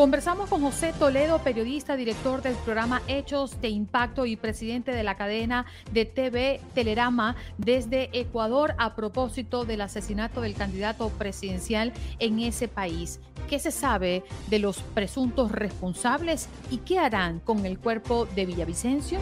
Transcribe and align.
Conversamos 0.00 0.48
con 0.48 0.62
José 0.62 0.94
Toledo, 0.98 1.40
periodista, 1.40 1.94
director 1.94 2.40
del 2.40 2.54
programa 2.54 3.02
Hechos 3.06 3.60
de 3.60 3.68
Impacto 3.68 4.24
y 4.24 4.34
presidente 4.34 4.92
de 4.92 5.02
la 5.02 5.18
cadena 5.18 5.66
de 5.92 6.06
TV 6.06 6.58
Telerama 6.72 7.36
desde 7.58 8.08
Ecuador 8.18 8.74
a 8.78 8.96
propósito 8.96 9.66
del 9.66 9.82
asesinato 9.82 10.40
del 10.40 10.54
candidato 10.54 11.10
presidencial 11.10 11.92
en 12.18 12.38
ese 12.38 12.66
país. 12.66 13.20
¿Qué 13.46 13.58
se 13.58 13.72
sabe 13.72 14.24
de 14.48 14.58
los 14.58 14.78
presuntos 14.78 15.52
responsables 15.52 16.48
y 16.70 16.78
qué 16.78 16.98
harán 16.98 17.38
con 17.38 17.66
el 17.66 17.78
cuerpo 17.78 18.24
de 18.24 18.46
Villavicencio? 18.46 19.18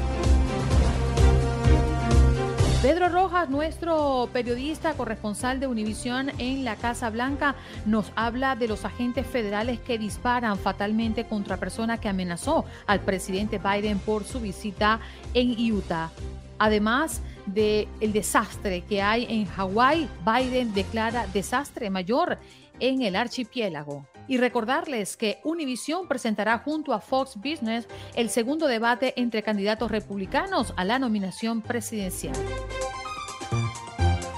Pedro 2.80 3.08
Rojas, 3.08 3.50
nuestro 3.50 4.28
periodista 4.32 4.94
corresponsal 4.94 5.58
de 5.58 5.66
Univisión 5.66 6.30
en 6.38 6.64
la 6.64 6.76
Casa 6.76 7.10
Blanca, 7.10 7.56
nos 7.86 8.12
habla 8.14 8.54
de 8.54 8.68
los 8.68 8.84
agentes 8.84 9.26
federales 9.26 9.80
que 9.80 9.98
disparan 9.98 10.56
fatalmente 10.56 11.24
contra 11.24 11.56
persona 11.56 11.98
que 11.98 12.08
amenazó 12.08 12.64
al 12.86 13.00
presidente 13.00 13.58
Biden 13.58 13.98
por 13.98 14.22
su 14.22 14.38
visita 14.38 15.00
en 15.34 15.56
Utah. 15.72 16.12
Además 16.60 17.20
del 17.46 17.88
el 18.00 18.12
desastre 18.12 18.82
que 18.82 19.02
hay 19.02 19.26
en 19.28 19.46
Hawái, 19.46 20.08
Biden 20.24 20.72
declara 20.72 21.26
desastre 21.26 21.90
mayor 21.90 22.38
en 22.78 23.02
el 23.02 23.16
archipiélago. 23.16 24.06
Y 24.28 24.36
recordarles 24.36 25.16
que 25.16 25.40
Univision 25.42 26.06
presentará 26.06 26.58
junto 26.58 26.92
a 26.92 27.00
Fox 27.00 27.36
Business 27.36 27.88
el 28.14 28.30
segundo 28.30 28.66
debate 28.66 29.14
entre 29.16 29.42
candidatos 29.42 29.90
republicanos 29.90 30.72
a 30.76 30.84
la 30.84 30.98
nominación 30.98 31.62
presidencial. 31.62 32.36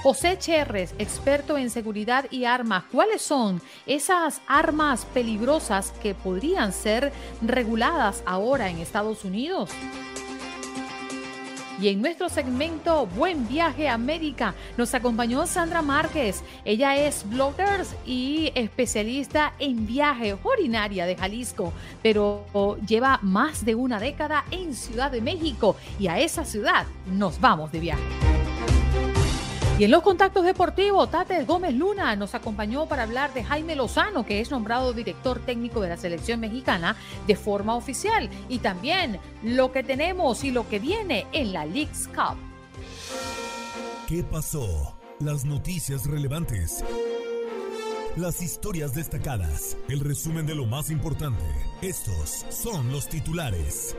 José 0.03 0.39
Cherres, 0.39 0.95
experto 0.97 1.59
en 1.59 1.69
seguridad 1.69 2.25
y 2.31 2.45
armas, 2.45 2.85
¿cuáles 2.91 3.21
son 3.21 3.61
esas 3.85 4.41
armas 4.47 5.05
peligrosas 5.05 5.91
que 6.01 6.15
podrían 6.15 6.73
ser 6.73 7.13
reguladas 7.43 8.23
ahora 8.25 8.71
en 8.71 8.79
Estados 8.79 9.23
Unidos? 9.23 9.69
Y 11.81 11.87
en 11.87 11.99
nuestro 11.99 12.29
segmento 12.29 13.07
Buen 13.07 13.47
Viaje 13.47 13.89
América 13.89 14.53
nos 14.77 14.93
acompañó 14.93 15.47
Sandra 15.47 15.81
Márquez. 15.81 16.43
Ella 16.63 16.95
es 16.95 17.27
blogger 17.27 17.83
y 18.05 18.51
especialista 18.53 19.53
en 19.57 19.87
viaje 19.87 20.37
originaria 20.43 21.07
de 21.07 21.15
Jalisco, 21.15 21.73
pero 22.03 22.45
lleva 22.87 23.17
más 23.23 23.65
de 23.65 23.73
una 23.73 23.99
década 23.99 24.45
en 24.51 24.75
Ciudad 24.75 25.09
de 25.09 25.21
México 25.21 25.75
y 25.99 26.05
a 26.05 26.19
esa 26.19 26.45
ciudad 26.45 26.85
nos 27.07 27.41
vamos 27.41 27.71
de 27.71 27.79
viaje. 27.79 28.40
Y 29.79 29.85
en 29.85 29.91
los 29.91 30.03
contactos 30.03 30.45
deportivos, 30.45 31.09
Tate 31.09 31.43
Gómez 31.43 31.73
Luna 31.73 32.15
nos 32.15 32.35
acompañó 32.35 32.85
para 32.85 33.03
hablar 33.03 33.33
de 33.33 33.43
Jaime 33.43 33.75
Lozano, 33.75 34.25
que 34.25 34.39
es 34.39 34.51
nombrado 34.51 34.93
director 34.93 35.39
técnico 35.39 35.81
de 35.81 35.89
la 35.89 35.97
selección 35.97 36.39
mexicana 36.39 36.95
de 37.25 37.35
forma 37.35 37.75
oficial. 37.75 38.29
Y 38.47 38.59
también 38.59 39.19
lo 39.43 39.71
que 39.71 39.81
tenemos 39.81 40.43
y 40.43 40.51
lo 40.51 40.69
que 40.69 40.77
viene 40.77 41.25
en 41.31 41.51
la 41.51 41.65
Leagues 41.65 42.07
Cup. 42.09 42.37
¿Qué 44.07 44.23
pasó? 44.23 44.95
Las 45.19 45.45
noticias 45.45 46.05
relevantes. 46.05 46.83
Las 48.17 48.41
historias 48.41 48.93
destacadas. 48.93 49.77
El 49.87 50.01
resumen 50.01 50.45
de 50.45 50.53
lo 50.53 50.65
más 50.65 50.91
importante. 50.91 51.43
Estos 51.81 52.45
son 52.49 52.91
los 52.91 53.07
titulares. 53.07 53.95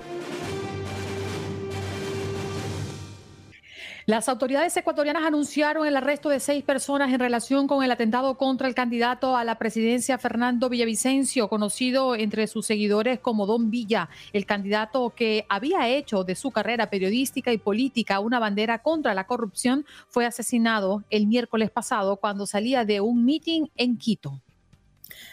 Las 4.05 4.29
autoridades 4.29 4.77
ecuatorianas 4.77 5.25
anunciaron 5.25 5.87
el 5.87 5.97
arresto 5.97 6.29
de 6.29 6.41
seis 6.41 6.65
personas 6.65 7.13
en 7.13 7.21
relación 7.21 7.69
con 7.69 7.85
el 7.85 7.91
atentado 7.93 8.37
contra 8.37 8.67
el 8.67 8.75
candidato 8.75 9.37
a 9.37 9.45
la 9.45 9.59
presidencia 9.59 10.19
Fernando 10.19 10.69
Villavicencio, 10.69 11.49
conocido 11.49 12.17
entre 12.17 12.49
sus 12.49 12.67
seguidores 12.67 13.21
como 13.21 13.47
Don 13.47 13.71
Villa, 13.71 14.09
el 14.33 14.45
candidato 14.45 15.11
que 15.11 15.47
había 15.49 15.89
hecho 15.89 16.25
de 16.25 16.35
su 16.35 16.51
carrera 16.51 16.91
periodística 16.91 17.53
y 17.53 17.59
política 17.59 18.19
una 18.19 18.41
bandera 18.41 18.81
contra 18.81 19.15
la 19.15 19.29
corrupción, 19.29 19.87
fue 20.09 20.27
asesinado 20.27 21.05
el 21.09 21.29
miércoles 21.29 21.71
pasado 21.71 22.17
cuando 22.17 22.45
salía 22.45 22.85
de 22.85 23.01
un 23.01 23.25
meeting 23.25 23.67
en 23.77 23.99
Quito. 23.99 24.41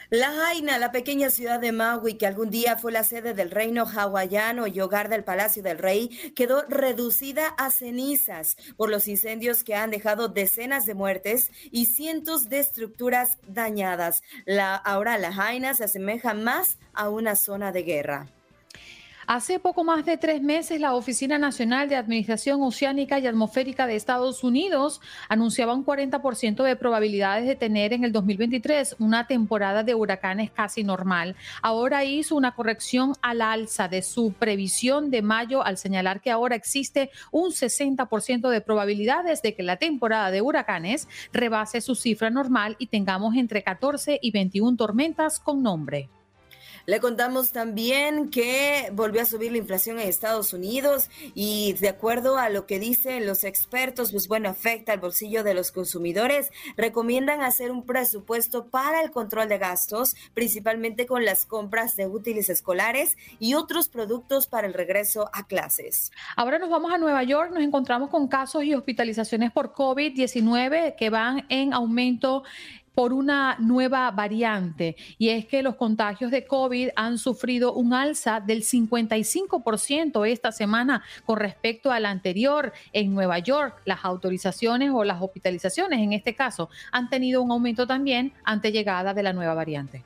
La 0.10 0.32
Jaina, 0.32 0.80
la 0.80 0.92
pequeña 0.92 1.30
ciudad 1.30 1.60
de 1.60 1.72
Maui, 1.72 2.16
que 2.16 2.26
algún 2.26 2.50
día 2.50 2.78
fue 2.78 2.92
la 2.92 3.04
sede 3.04 3.34
del 3.34 3.52
reino 3.52 3.86
hawaiano 3.86 4.66
y 4.66 4.80
hogar 4.80 5.08
del 5.10 5.24
Palacio 5.24 5.62
del 5.62 5.78
Rey, 5.78 6.10
quedó 6.36 6.64
reducida 6.68 7.48
a 7.58 7.70
cenizas 7.70 8.58
por 8.76 8.90
los 8.90 9.08
incendios 9.08 9.64
que 9.64 9.76
han 9.76 9.92
dejado 9.92 10.28
decenas 10.28 10.86
de 10.86 10.96
muertes 10.96 11.52
y 11.72 11.86
cientos 11.86 12.50
de 12.50 12.60
estructuras 12.60 13.38
dañadas. 13.48 14.24
La, 14.46 14.76
ahora 14.76 15.18
la 15.18 15.32
Jaina 15.32 15.74
se 15.76 15.84
asemeja 15.84 16.34
más 16.34 16.80
a 16.94 17.10
una 17.10 17.36
zona 17.36 17.72
de 17.72 17.84
guerra. 17.84 18.39
Hace 19.32 19.60
poco 19.60 19.84
más 19.84 20.06
de 20.06 20.18
tres 20.18 20.42
meses, 20.42 20.82
la 20.82 20.96
Oficina 20.96 21.38
Nacional 21.38 21.88
de 21.88 21.96
Administración 21.96 22.64
Oceánica 22.64 23.20
y 23.20 23.28
Atmosférica 23.28 23.86
de 23.86 23.96
Estados 23.96 24.44
Unidos 24.44 25.02
anunciaba 25.28 25.76
un 25.76 25.86
40% 25.86 26.64
de 26.64 26.76
probabilidades 26.76 27.46
de 27.46 27.56
tener 27.56 27.94
en 27.94 28.04
el 28.04 28.12
2023 28.12 28.96
una 28.98 29.28
temporada 29.28 29.84
de 29.84 29.94
huracanes 29.94 30.50
casi 30.50 30.84
normal. 30.84 31.36
Ahora 31.62 32.06
hizo 32.06 32.36
una 32.36 32.56
corrección 32.56 33.14
al 33.22 33.44
alza 33.44 33.88
de 33.88 34.02
su 34.02 34.34
previsión 34.34 35.12
de 35.12 35.22
mayo 35.22 35.64
al 35.64 35.78
señalar 35.78 36.22
que 36.22 36.32
ahora 36.32 36.56
existe 36.56 37.12
un 37.32 37.52
60% 37.52 38.50
de 38.50 38.62
probabilidades 38.62 39.44
de 39.44 39.54
que 39.54 39.62
la 39.62 39.78
temporada 39.78 40.32
de 40.32 40.42
huracanes 40.42 41.08
rebase 41.32 41.82
su 41.82 41.94
cifra 41.94 42.32
normal 42.32 42.78
y 42.80 42.88
tengamos 42.88 43.36
entre 43.36 43.62
14 43.62 44.18
y 44.24 44.32
21 44.32 44.76
tormentas 44.76 45.40
con 45.40 45.62
nombre. 45.62 46.10
Le 46.90 47.00
contamos 47.00 47.52
también 47.52 48.32
que 48.32 48.90
volvió 48.94 49.22
a 49.22 49.26
subir 49.26 49.52
la 49.52 49.60
inflación 49.60 50.00
en 50.00 50.08
Estados 50.08 50.54
Unidos 50.54 51.08
y 51.36 51.74
de 51.74 51.88
acuerdo 51.88 52.40
a 52.40 52.50
lo 52.50 52.66
que 52.66 52.80
dicen 52.80 53.28
los 53.28 53.44
expertos, 53.44 54.12
pues 54.12 54.28
bueno, 54.28 54.50
afecta 54.50 54.92
al 54.92 55.00
bolsillo 55.00 55.44
de 55.44 55.54
los 55.54 55.72
consumidores. 55.72 56.50
Recomiendan 56.78 57.44
hacer 57.44 57.70
un 57.70 57.86
presupuesto 57.86 58.70
para 58.70 59.04
el 59.04 59.12
control 59.12 59.50
de 59.50 59.60
gastos, 59.60 60.16
principalmente 60.34 61.06
con 61.06 61.26
las 61.26 61.46
compras 61.46 61.96
de 61.96 62.08
útiles 62.08 62.50
escolares 62.50 63.18
y 63.38 63.54
otros 63.54 63.88
productos 63.88 64.48
para 64.48 64.66
el 64.66 64.74
regreso 64.74 65.30
a 65.32 65.46
clases. 65.46 66.12
Ahora 66.36 66.58
nos 66.58 66.72
vamos 66.72 66.92
a 66.92 66.98
Nueva 66.98 67.22
York, 67.22 67.52
nos 67.54 67.62
encontramos 67.62 68.10
con 68.10 68.28
casos 68.28 68.64
y 68.64 68.74
hospitalizaciones 68.74 69.52
por 69.52 69.74
COVID-19 69.74 70.96
que 70.96 71.12
van 71.12 71.46
en 71.50 71.72
aumento 71.72 72.42
por 72.94 73.14
una 73.14 73.56
nueva 73.60 74.12
variante 74.12 74.96
y 75.18 75.30
es 75.30 75.46
que 75.46 75.64
los 75.64 75.76
contagios 75.76 76.32
de 76.32 76.46
COVID 76.46 76.90
han 76.96 77.18
sufrido 77.18 77.74
un 77.74 77.94
alza 77.94 78.40
del 78.40 78.64
55% 78.64 80.28
esta 80.28 80.52
semana 80.52 81.04
con 81.26 81.38
respecto 81.38 81.92
a 81.92 82.00
la 82.00 82.10
anterior 82.10 82.74
en 82.94 83.14
Nueva 83.14 83.40
York. 83.40 83.82
Las 83.86 84.04
autorizaciones 84.04 84.92
o 84.94 85.04
las 85.04 85.22
hospitalizaciones 85.22 86.00
en 86.00 86.14
este 86.14 86.36
caso 86.36 86.70
han 86.92 87.10
tenido 87.10 87.42
un 87.42 87.52
aumento 87.52 87.88
también 87.88 88.34
ante 88.44 88.72
llegada 88.72 89.14
de 89.14 89.24
la 89.24 89.34
nueva 89.34 89.54
variante. 89.54 90.04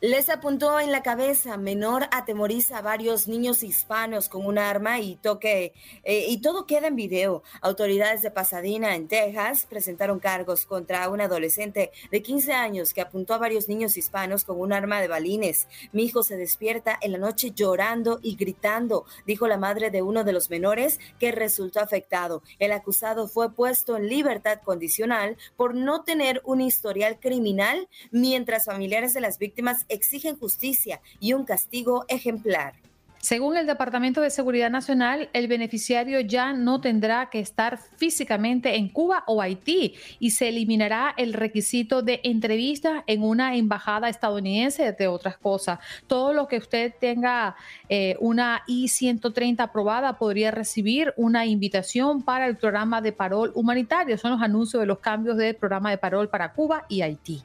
Les 0.00 0.28
apuntó 0.28 0.78
en 0.78 0.92
la 0.92 1.02
cabeza. 1.02 1.56
Menor 1.56 2.04
atemoriza 2.12 2.78
a 2.78 2.82
varios 2.82 3.26
niños 3.26 3.64
hispanos 3.64 4.28
con 4.28 4.46
un 4.46 4.56
arma 4.56 5.00
y 5.00 5.16
toque 5.16 5.72
eh, 6.04 6.26
y 6.28 6.40
todo 6.40 6.66
queda 6.66 6.86
en 6.86 6.94
video. 6.94 7.42
Autoridades 7.62 8.22
de 8.22 8.30
Pasadena, 8.30 8.94
en 8.94 9.08
Texas, 9.08 9.66
presentaron 9.68 10.20
cargos 10.20 10.66
contra 10.66 11.08
un 11.08 11.20
adolescente 11.20 11.90
de 12.12 12.22
15 12.22 12.52
años 12.52 12.94
que 12.94 13.00
apuntó 13.00 13.34
a 13.34 13.38
varios 13.38 13.68
niños 13.68 13.96
hispanos 13.96 14.44
con 14.44 14.60
un 14.60 14.72
arma 14.72 15.00
de 15.00 15.08
balines. 15.08 15.66
Mi 15.90 16.04
hijo 16.04 16.22
se 16.22 16.36
despierta 16.36 16.96
en 17.00 17.10
la 17.10 17.18
noche 17.18 17.50
llorando 17.50 18.20
y 18.22 18.36
gritando, 18.36 19.04
dijo 19.26 19.48
la 19.48 19.58
madre 19.58 19.90
de 19.90 20.02
uno 20.02 20.22
de 20.22 20.32
los 20.32 20.48
menores 20.48 21.00
que 21.18 21.32
resultó 21.32 21.80
afectado. 21.80 22.44
El 22.60 22.70
acusado 22.70 23.26
fue 23.26 23.52
puesto 23.52 23.96
en 23.96 24.08
libertad 24.08 24.60
condicional 24.62 25.36
por 25.56 25.74
no 25.74 26.04
tener 26.04 26.40
un 26.44 26.60
historial 26.60 27.18
criminal, 27.18 27.88
mientras 28.12 28.66
familiares 28.66 29.12
de 29.12 29.22
las 29.22 29.38
víctimas 29.38 29.86
exigen 29.88 30.36
justicia 30.36 31.00
y 31.20 31.32
un 31.32 31.44
castigo 31.44 32.04
ejemplar. 32.08 32.74
Según 33.20 33.56
el 33.56 33.66
Departamento 33.66 34.20
de 34.20 34.30
Seguridad 34.30 34.70
Nacional, 34.70 35.28
el 35.32 35.48
beneficiario 35.48 36.20
ya 36.20 36.52
no 36.52 36.80
tendrá 36.80 37.28
que 37.30 37.40
estar 37.40 37.78
físicamente 37.96 38.76
en 38.76 38.88
Cuba 38.88 39.24
o 39.26 39.42
Haití 39.42 39.94
y 40.20 40.30
se 40.30 40.48
eliminará 40.48 41.14
el 41.16 41.32
requisito 41.32 42.00
de 42.00 42.20
entrevista 42.22 43.02
en 43.08 43.24
una 43.24 43.56
embajada 43.56 44.08
estadounidense, 44.08 44.86
entre 44.86 45.08
otras 45.08 45.36
cosas. 45.36 45.80
Todo 46.06 46.32
lo 46.32 46.46
que 46.46 46.58
usted 46.58 46.94
tenga 47.00 47.56
eh, 47.88 48.16
una 48.20 48.62
I-130 48.68 49.60
aprobada 49.60 50.16
podría 50.16 50.52
recibir 50.52 51.12
una 51.16 51.44
invitación 51.44 52.22
para 52.22 52.46
el 52.46 52.56
programa 52.56 53.00
de 53.00 53.12
parol 53.12 53.50
humanitario. 53.56 54.16
Son 54.16 54.30
los 54.30 54.42
anuncios 54.42 54.80
de 54.80 54.86
los 54.86 55.00
cambios 55.00 55.36
del 55.36 55.56
programa 55.56 55.90
de 55.90 55.98
parol 55.98 56.28
para 56.28 56.52
Cuba 56.52 56.86
y 56.88 57.02
Haití. 57.02 57.42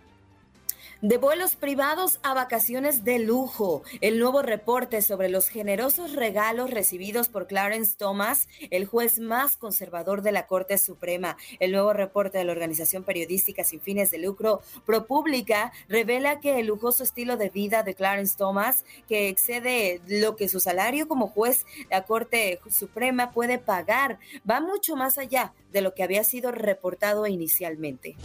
De 1.04 1.18
vuelos 1.18 1.58
privados 1.58 2.22
a 2.24 2.34
vacaciones 2.34 3.04
de 3.04 3.20
lujo. 3.20 3.84
El 4.00 4.20
nuevo 4.20 4.42
reporte 4.42 5.02
sobre 5.02 5.28
los 5.28 5.50
generosos 5.50 6.14
regalos 6.14 6.72
recibidos 6.72 7.28
por 7.28 7.46
Clarence 7.46 7.96
Thomas, 7.98 8.48
el 8.72 8.86
juez 8.86 9.20
más 9.20 9.58
conservador 9.58 10.22
de 10.22 10.32
la 10.32 10.48
Corte 10.48 10.78
Suprema. 10.78 11.36
El 11.60 11.74
nuevo 11.74 11.92
reporte 11.92 12.38
de 12.38 12.46
la 12.46 12.54
organización 12.54 13.04
periodística 13.04 13.66
sin 13.66 13.82
fines 13.82 14.12
de 14.12 14.20
lucro 14.20 14.62
ProPublica 14.86 15.74
revela 15.90 16.40
que 16.40 16.62
el 16.62 16.68
lujoso 16.68 17.04
estilo 17.04 17.36
de 17.36 17.50
vida 17.50 17.84
de 17.84 17.96
Clarence 17.96 18.38
Thomas, 18.38 18.86
que 19.10 19.28
excede 19.28 20.00
lo 20.08 20.38
que 20.38 20.48
su 20.48 20.62
salario 20.62 21.10
como 21.10 21.28
juez 21.28 21.66
de 21.66 21.88
la 21.90 22.06
Corte 22.06 22.62
Suprema 22.72 23.34
puede 23.34 23.58
pagar, 23.58 24.20
va 24.50 24.62
mucho 24.62 24.96
más 24.96 25.18
allá 25.18 25.54
de 25.74 25.82
lo 25.82 25.96
que 25.96 26.04
había 26.04 26.24
sido 26.24 26.54
reportado 26.54 27.28
inicialmente. 27.28 28.16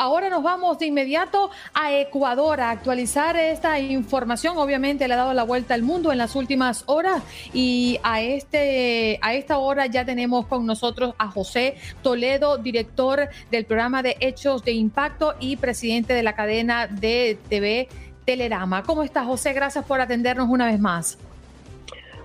Ahora 0.00 0.30
nos 0.30 0.42
vamos 0.42 0.78
de 0.78 0.86
inmediato 0.86 1.50
a 1.74 1.94
Ecuador 1.94 2.62
a 2.62 2.70
actualizar 2.70 3.36
esta 3.36 3.78
información. 3.78 4.56
Obviamente 4.56 5.06
le 5.06 5.12
ha 5.12 5.18
dado 5.18 5.34
la 5.34 5.42
vuelta 5.42 5.74
al 5.74 5.82
mundo 5.82 6.10
en 6.10 6.16
las 6.16 6.36
últimas 6.36 6.84
horas 6.86 7.22
y 7.52 8.00
a, 8.02 8.22
este, 8.22 9.18
a 9.20 9.34
esta 9.34 9.58
hora 9.58 9.84
ya 9.88 10.06
tenemos 10.06 10.46
con 10.46 10.64
nosotros 10.64 11.12
a 11.18 11.28
José 11.28 11.74
Toledo, 12.00 12.56
director 12.56 13.28
del 13.50 13.66
programa 13.66 14.02
de 14.02 14.16
Hechos 14.20 14.64
de 14.64 14.72
Impacto 14.72 15.34
y 15.38 15.56
presidente 15.56 16.14
de 16.14 16.22
la 16.22 16.34
cadena 16.34 16.86
de 16.86 17.36
TV 17.50 17.86
Telerama. 18.24 18.82
¿Cómo 18.84 19.02
estás, 19.02 19.26
José? 19.26 19.52
Gracias 19.52 19.84
por 19.84 20.00
atendernos 20.00 20.48
una 20.48 20.64
vez 20.64 20.80
más. 20.80 21.18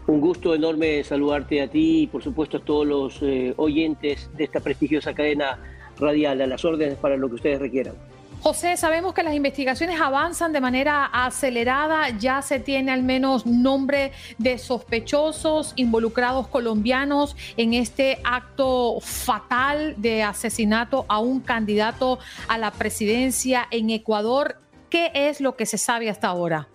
Un 0.07 0.21
gusto 0.21 0.55
enorme 0.55 1.03
saludarte 1.03 1.61
a 1.61 1.67
ti 1.67 2.03
y 2.03 2.07
por 2.07 2.23
supuesto 2.23 2.55
a 2.55 2.59
todos 2.61 2.87
los 2.87 3.21
eh, 3.21 3.53
oyentes 3.57 4.29
de 4.37 4.45
esta 4.45 4.61
prestigiosa 4.61 5.13
cadena 5.13 5.59
radial, 5.99 6.41
a 6.41 6.47
las 6.47 6.63
órdenes 6.65 6.97
para 6.97 7.17
lo 7.17 7.29
que 7.29 7.35
ustedes 7.35 7.59
requieran. 7.59 7.95
José, 8.41 8.77
sabemos 8.77 9.15
que 9.15 9.23
las 9.23 9.33
investigaciones 9.33 9.99
avanzan 9.99 10.53
de 10.53 10.61
manera 10.61 11.05
acelerada, 11.05 12.09
ya 12.09 12.43
se 12.43 12.59
tiene 12.59 12.91
al 12.91 13.01
menos 13.01 13.47
nombre 13.47 14.11
de 14.37 14.59
sospechosos 14.59 15.73
involucrados 15.75 16.47
colombianos 16.47 17.35
en 17.57 17.73
este 17.73 18.19
acto 18.23 18.99
fatal 19.01 19.95
de 19.97 20.21
asesinato 20.21 21.05
a 21.09 21.17
un 21.17 21.39
candidato 21.39 22.19
a 22.47 22.59
la 22.59 22.69
presidencia 22.69 23.67
en 23.71 23.89
Ecuador. 23.89 24.59
¿Qué 24.91 25.11
es 25.15 25.41
lo 25.41 25.55
que 25.55 25.65
se 25.65 25.79
sabe 25.79 26.11
hasta 26.11 26.27
ahora? 26.27 26.67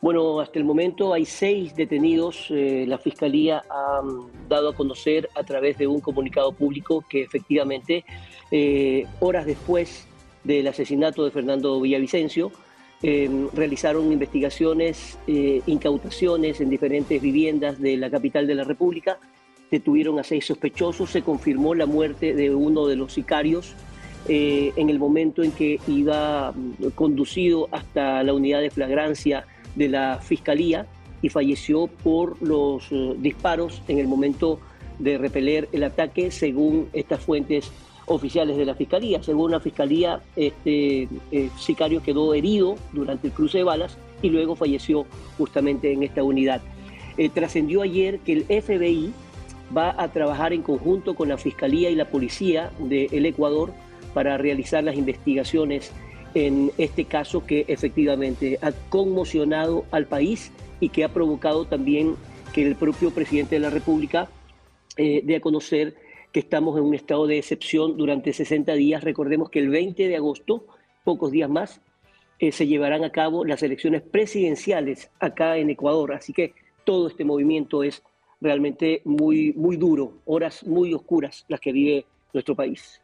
Bueno, 0.00 0.40
hasta 0.40 0.58
el 0.58 0.64
momento 0.64 1.14
hay 1.14 1.24
seis 1.24 1.74
detenidos. 1.74 2.48
Eh, 2.50 2.84
la 2.86 2.98
Fiscalía 2.98 3.62
ha 3.70 4.02
mm, 4.02 4.48
dado 4.48 4.68
a 4.68 4.74
conocer 4.74 5.28
a 5.34 5.42
través 5.42 5.78
de 5.78 5.86
un 5.86 6.00
comunicado 6.00 6.52
público 6.52 7.02
que 7.08 7.22
efectivamente, 7.22 8.04
eh, 8.50 9.06
horas 9.20 9.46
después 9.46 10.06
del 10.44 10.68
asesinato 10.68 11.24
de 11.24 11.30
Fernando 11.30 11.80
Villavicencio, 11.80 12.52
em, 13.02 13.48
realizaron 13.54 14.12
investigaciones, 14.12 15.18
eh, 15.26 15.62
incautaciones 15.66 16.60
en 16.60 16.70
diferentes 16.70 17.20
viviendas 17.20 17.80
de 17.80 17.96
la 17.96 18.10
capital 18.10 18.46
de 18.46 18.54
la 18.54 18.64
República, 18.64 19.18
detuvieron 19.70 20.18
a 20.18 20.24
seis 20.24 20.46
sospechosos, 20.46 21.10
se 21.10 21.22
confirmó 21.22 21.74
la 21.74 21.86
muerte 21.86 22.34
de 22.34 22.54
uno 22.54 22.86
de 22.86 22.96
los 22.96 23.12
sicarios 23.14 23.74
en 24.28 24.90
el 24.90 24.98
momento 24.98 25.44
en 25.44 25.52
que 25.52 25.78
iba 25.86 26.50
mm, 26.52 26.88
conducido 26.96 27.68
hasta 27.70 28.22
la 28.24 28.34
unidad 28.34 28.60
de 28.60 28.70
flagrancia 28.70 29.46
de 29.76 29.88
la 29.88 30.18
Fiscalía 30.20 30.86
y 31.22 31.28
falleció 31.28 31.86
por 31.86 32.40
los 32.42 32.90
eh, 32.90 33.14
disparos 33.18 33.82
en 33.88 33.98
el 33.98 34.08
momento 34.08 34.58
de 34.98 35.18
repeler 35.18 35.68
el 35.72 35.84
ataque, 35.84 36.30
según 36.30 36.88
estas 36.92 37.20
fuentes 37.20 37.70
oficiales 38.06 38.56
de 38.56 38.64
la 38.64 38.74
Fiscalía. 38.74 39.22
Según 39.22 39.50
la 39.50 39.60
Fiscalía, 39.60 40.20
este 40.36 41.08
eh, 41.30 41.50
sicario 41.58 42.02
quedó 42.02 42.34
herido 42.34 42.76
durante 42.92 43.28
el 43.28 43.32
cruce 43.32 43.58
de 43.58 43.64
balas 43.64 43.98
y 44.22 44.30
luego 44.30 44.56
falleció 44.56 45.06
justamente 45.36 45.92
en 45.92 46.02
esta 46.02 46.22
unidad. 46.22 46.62
Eh, 47.18 47.28
trascendió 47.28 47.82
ayer 47.82 48.20
que 48.20 48.32
el 48.32 48.44
FBI 48.44 49.12
va 49.76 49.94
a 49.98 50.08
trabajar 50.12 50.52
en 50.52 50.62
conjunto 50.62 51.14
con 51.14 51.28
la 51.28 51.38
Fiscalía 51.38 51.90
y 51.90 51.94
la 51.94 52.08
Policía 52.08 52.70
del 52.78 53.26
Ecuador 53.26 53.72
para 54.14 54.38
realizar 54.38 54.84
las 54.84 54.96
investigaciones 54.96 55.92
en 56.34 56.72
este 56.78 57.04
caso 57.04 57.46
que 57.46 57.64
efectivamente 57.68 58.58
ha 58.62 58.72
conmocionado 58.88 59.84
al 59.90 60.06
país 60.06 60.52
y 60.80 60.90
que 60.90 61.04
ha 61.04 61.12
provocado 61.12 61.64
también 61.64 62.16
que 62.52 62.66
el 62.66 62.76
propio 62.76 63.10
presidente 63.10 63.56
de 63.56 63.60
la 63.60 63.70
República 63.70 64.28
eh, 64.96 65.22
dé 65.24 65.36
a 65.36 65.40
conocer 65.40 65.94
que 66.32 66.40
estamos 66.40 66.76
en 66.76 66.84
un 66.84 66.94
estado 66.94 67.26
de 67.26 67.38
excepción 67.38 67.96
durante 67.96 68.32
60 68.32 68.72
días. 68.74 69.02
Recordemos 69.02 69.50
que 69.50 69.58
el 69.58 69.68
20 69.68 70.08
de 70.08 70.16
agosto, 70.16 70.66
pocos 71.04 71.32
días 71.32 71.48
más, 71.48 71.80
eh, 72.38 72.52
se 72.52 72.66
llevarán 72.66 73.04
a 73.04 73.12
cabo 73.12 73.44
las 73.44 73.62
elecciones 73.62 74.02
presidenciales 74.02 75.10
acá 75.18 75.56
en 75.56 75.70
Ecuador. 75.70 76.12
Así 76.12 76.32
que 76.32 76.52
todo 76.84 77.08
este 77.08 77.24
movimiento 77.24 77.82
es 77.82 78.02
realmente 78.40 79.00
muy, 79.04 79.52
muy 79.54 79.76
duro, 79.76 80.18
horas 80.26 80.64
muy 80.66 80.92
oscuras 80.92 81.44
las 81.48 81.60
que 81.60 81.72
vive 81.72 82.04
nuestro 82.32 82.54
país. 82.54 83.00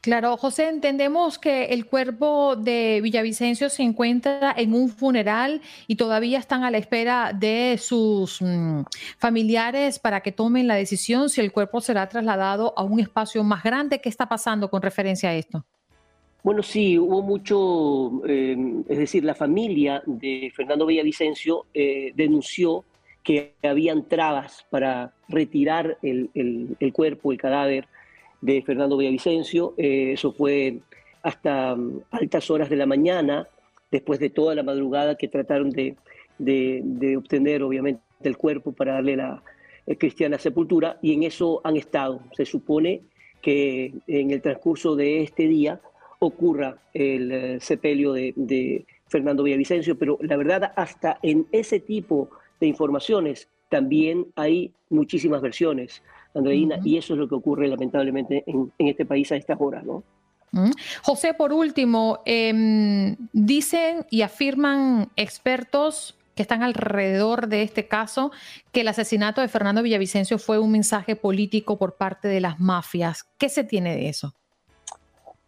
Claro, 0.00 0.36
José, 0.36 0.68
entendemos 0.68 1.38
que 1.38 1.66
el 1.66 1.86
cuerpo 1.86 2.56
de 2.56 3.00
Villavicencio 3.02 3.68
se 3.68 3.82
encuentra 3.82 4.54
en 4.56 4.74
un 4.74 4.88
funeral 4.88 5.60
y 5.86 5.96
todavía 5.96 6.38
están 6.38 6.64
a 6.64 6.70
la 6.70 6.78
espera 6.78 7.32
de 7.32 7.78
sus 7.78 8.40
mm, 8.40 8.82
familiares 9.18 9.98
para 9.98 10.20
que 10.20 10.32
tomen 10.32 10.66
la 10.66 10.74
decisión 10.74 11.28
si 11.28 11.40
el 11.40 11.52
cuerpo 11.52 11.80
será 11.80 12.08
trasladado 12.08 12.74
a 12.76 12.82
un 12.82 13.00
espacio 13.00 13.44
más 13.44 13.62
grande. 13.62 14.00
¿Qué 14.00 14.08
está 14.08 14.28
pasando 14.28 14.68
con 14.68 14.82
referencia 14.82 15.30
a 15.30 15.34
esto? 15.34 15.64
Bueno, 16.42 16.62
sí, 16.62 16.98
hubo 16.98 17.22
mucho, 17.22 18.26
eh, 18.26 18.56
es 18.88 18.98
decir, 18.98 19.22
la 19.22 19.34
familia 19.34 20.02
de 20.06 20.52
Fernando 20.54 20.86
Villavicencio 20.86 21.66
eh, 21.72 22.12
denunció 22.16 22.84
que 23.22 23.54
habían 23.62 24.08
trabas 24.08 24.66
para 24.68 25.12
retirar 25.28 25.98
el, 26.02 26.30
el 26.34 26.92
cuerpo, 26.92 27.30
el 27.30 27.38
cadáver 27.38 27.86
de 28.42 28.60
Fernando 28.62 28.98
Villavicencio. 28.98 29.72
Eh, 29.78 30.12
eso 30.12 30.32
fue 30.32 30.80
hasta 31.22 31.74
mm, 31.74 32.02
altas 32.10 32.50
horas 32.50 32.68
de 32.68 32.76
la 32.76 32.84
mañana, 32.84 33.48
después 33.90 34.20
de 34.20 34.28
toda 34.28 34.54
la 34.54 34.62
madrugada 34.62 35.16
que 35.16 35.28
trataron 35.28 35.70
de, 35.70 35.96
obtener, 37.16 37.62
obviamente, 37.62 38.02
el 38.22 38.36
cuerpo 38.36 38.72
para 38.72 38.94
darle 38.94 39.16
la 39.16 39.42
eh, 39.86 39.96
cristiana 39.96 40.38
sepultura, 40.38 40.98
y 41.00 41.14
en 41.14 41.22
eso 41.22 41.60
han 41.64 41.76
estado. 41.76 42.20
Se 42.36 42.44
supone 42.44 43.02
que 43.40 43.92
en 44.06 44.30
el 44.30 44.42
transcurso 44.42 44.94
de 44.94 45.22
este 45.22 45.48
día 45.48 45.80
ocurra 46.18 46.76
el 46.94 47.32
eh, 47.32 47.58
sepelio 47.60 48.12
de, 48.12 48.84
Fernando 49.08 49.42
Villavicencio, 49.42 49.98
pero 49.98 50.16
la 50.22 50.38
verdad, 50.38 50.72
hasta 50.74 51.18
en 51.22 51.46
ese 51.52 51.80
tipo 51.80 52.30
de 52.60 52.66
informaciones 52.66 53.46
también 53.68 54.28
hay 54.36 54.72
muchísimas 54.88 55.42
versiones. 55.42 56.02
Andreina, 56.34 56.78
y 56.82 56.96
eso 56.96 57.14
es 57.14 57.18
lo 57.18 57.28
que 57.28 57.34
ocurre 57.34 57.68
lamentablemente 57.68 58.44
en, 58.46 58.72
este 58.78 59.04
país 59.04 59.30
a 59.32 59.36
estas 59.36 59.60
horas, 59.60 59.84
¿no? 59.84 60.02
José, 61.02 61.32
por 61.32 61.52
último, 61.52 62.18
em, 62.26 63.16
dicen 63.32 64.04
y 64.10 64.20
afirman 64.20 65.08
expertos 65.16 66.14
que 66.34 66.42
están 66.42 66.62
alrededor 66.62 67.48
de 67.48 67.62
este 67.62 67.88
caso 67.88 68.32
que 68.70 68.82
el 68.82 68.88
asesinato 68.88 69.40
de 69.40 69.48
Fernando 69.48 69.82
Villavicencio 69.82 70.38
fue 70.38 70.58
un 70.58 70.70
mensaje 70.72 71.16
político 71.16 71.78
por 71.78 71.96
parte 71.96 72.28
de 72.28 72.40
las 72.40 72.60
mafias. 72.60 73.24
¿Qué 73.38 73.48
se 73.48 73.64
tiene 73.64 73.94
de 73.96 74.08
eso? 74.08 74.34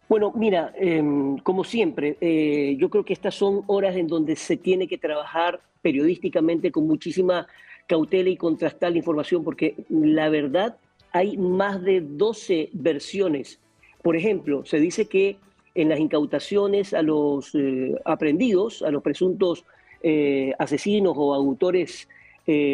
Bueno, 0.07 0.31
mira, 0.35 0.71
em, 0.75 1.37
como 1.39 1.63
siempre, 1.63 2.17
eh, 2.21 2.75
yo 2.79 2.89
creo 2.89 3.03
que 3.03 3.13
estas 3.13 3.33
son 3.33 3.63
horas 3.65 3.95
en 3.95 4.07
donde 4.07 4.35
se 4.35 4.57
tiene 4.57 4.87
que 4.87 4.99
trabajar 4.99 5.59
periodísticamente 5.81 6.71
con 6.71 6.87
muchísima 6.87 7.47
cautela 7.87 8.29
y 8.29 8.37
contrastar 8.37 8.91
la 8.91 8.97
información, 8.97 9.43
porque 9.43 9.75
la 9.89 10.29
verdad 10.29 10.77
hay 11.11 11.37
más 11.37 11.81
de 11.81 12.01
12 12.01 12.69
versiones. 12.73 13.59
Por 14.01 14.15
ejemplo, 14.15 14.65
se 14.65 14.79
dice 14.79 15.07
que 15.07 15.37
en 15.73 15.89
las 15.89 15.99
incautaciones 15.99 16.93
a 16.93 17.01
los 17.01 17.53
eh, 17.55 17.95
aprendidos, 18.05 18.81
a 18.81 18.91
los 18.91 19.03
presuntos 19.03 19.65
eh, 20.01 20.53
asesinos 20.59 21.13
o 21.17 21.33
autores 21.33 22.07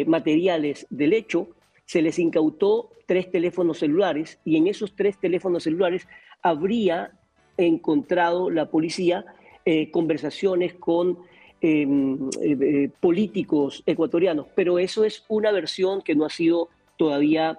materiales 0.06 0.86
del 0.90 1.14
hecho, 1.14 1.48
se 1.86 2.02
les 2.02 2.18
incautó 2.18 2.90
tres 3.06 3.30
teléfonos 3.30 3.78
celulares 3.78 4.38
y 4.44 4.56
en 4.56 4.66
esos 4.66 4.94
tres 4.94 5.18
teléfonos 5.18 5.64
celulares 5.64 6.06
habría 6.42 7.12
encontrado 7.56 8.50
la 8.50 8.70
policía 8.70 9.24
eh, 9.64 9.90
conversaciones 9.90 10.74
con 10.74 11.18
eh, 11.62 11.86
eh, 12.42 12.90
políticos 13.00 13.82
ecuatorianos, 13.86 14.46
pero 14.54 14.78
eso 14.78 15.04
es 15.04 15.24
una 15.28 15.52
versión 15.52 16.02
que 16.02 16.14
no 16.14 16.24
ha 16.24 16.30
sido 16.30 16.68
todavía 16.96 17.58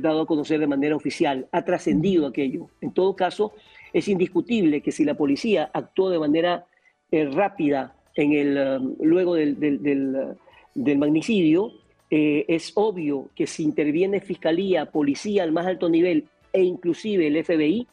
dado 0.00 0.20
a 0.20 0.26
conocer 0.26 0.60
de 0.60 0.68
manera 0.68 0.94
oficial, 0.94 1.48
ha 1.50 1.64
trascendido 1.64 2.28
aquello. 2.28 2.68
En 2.80 2.92
todo 2.92 3.16
caso, 3.16 3.52
es 3.92 4.06
indiscutible 4.06 4.80
que 4.80 4.92
si 4.92 5.04
la 5.04 5.14
policía 5.14 5.70
actuó 5.72 6.08
de 6.08 6.20
manera 6.20 6.66
rápida 7.10 7.96
en 8.14 8.32
el, 8.32 8.80
um, 8.80 8.94
luego 9.00 9.34
del, 9.34 9.58
del 9.58 10.98
magnicidio, 10.98 11.72
es 12.10 12.70
obvio 12.76 13.30
que 13.34 13.48
si 13.48 13.64
interviene 13.64 14.20
fiscalía, 14.20 14.86
policía 14.92 15.42
al 15.42 15.50
más 15.50 15.66
alto 15.66 15.88
nivel 15.88 16.26
e 16.52 16.62
inclusive 16.62 17.26
el 17.26 17.44
FBI, 17.44 17.88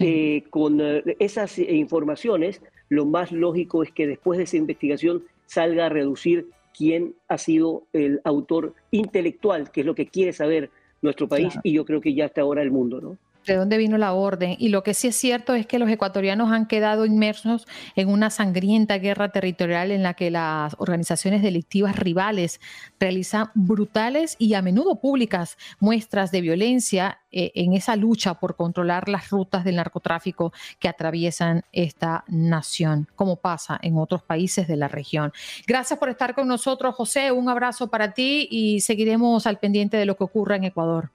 eh, 0.00 0.44
con 0.50 0.80
eh, 0.80 1.02
esas 1.18 1.58
eh, 1.58 1.74
informaciones, 1.74 2.60
lo 2.88 3.06
más 3.06 3.32
lógico 3.32 3.82
es 3.82 3.92
que 3.92 4.06
después 4.06 4.38
de 4.38 4.44
esa 4.44 4.56
investigación 4.56 5.24
salga 5.46 5.86
a 5.86 5.88
reducir 5.88 6.48
quién 6.76 7.14
ha 7.28 7.38
sido 7.38 7.84
el 7.92 8.20
autor 8.24 8.74
intelectual, 8.90 9.70
que 9.70 9.80
es 9.80 9.86
lo 9.86 9.94
que 9.94 10.06
quiere 10.06 10.32
saber 10.32 10.70
nuestro 11.02 11.28
país 11.28 11.54
y 11.62 11.72
yo 11.72 11.84
creo 11.84 12.00
que 12.00 12.14
ya 12.14 12.26
hasta 12.26 12.40
ahora 12.40 12.62
el 12.62 12.70
mundo, 12.70 13.00
¿no? 13.00 13.18
De 13.48 13.56
dónde 13.56 13.78
vino 13.78 13.98
la 13.98 14.12
orden. 14.12 14.54
Y 14.58 14.68
lo 14.68 14.82
que 14.82 14.94
sí 14.94 15.08
es 15.08 15.16
cierto 15.16 15.54
es 15.54 15.66
que 15.66 15.78
los 15.78 15.90
ecuatorianos 15.90 16.52
han 16.52 16.66
quedado 16.66 17.06
inmersos 17.06 17.66
en 17.96 18.08
una 18.08 18.30
sangrienta 18.30 18.98
guerra 18.98 19.30
territorial 19.30 19.90
en 19.90 20.02
la 20.02 20.14
que 20.14 20.30
las 20.30 20.76
organizaciones 20.78 21.42
delictivas 21.42 21.96
rivales 21.96 22.60
realizan 23.00 23.50
brutales 23.54 24.36
y 24.38 24.54
a 24.54 24.62
menudo 24.62 25.00
públicas 25.00 25.56
muestras 25.80 26.30
de 26.30 26.40
violencia 26.40 27.18
eh, 27.30 27.52
en 27.54 27.72
esa 27.72 27.96
lucha 27.96 28.34
por 28.34 28.56
controlar 28.56 29.08
las 29.08 29.30
rutas 29.30 29.64
del 29.64 29.76
narcotráfico 29.76 30.52
que 30.78 30.88
atraviesan 30.88 31.64
esta 31.72 32.24
nación, 32.28 33.08
como 33.16 33.36
pasa 33.36 33.78
en 33.82 33.96
otros 33.98 34.22
países 34.22 34.68
de 34.68 34.76
la 34.76 34.88
región. 34.88 35.32
Gracias 35.66 35.98
por 35.98 36.08
estar 36.08 36.34
con 36.34 36.48
nosotros, 36.48 36.94
José. 36.94 37.32
Un 37.32 37.48
abrazo 37.48 37.88
para 37.88 38.12
ti 38.12 38.48
y 38.50 38.80
seguiremos 38.80 39.46
al 39.46 39.58
pendiente 39.58 39.96
de 39.96 40.06
lo 40.06 40.16
que 40.16 40.24
ocurra 40.24 40.56
en 40.56 40.64
Ecuador. 40.64 41.10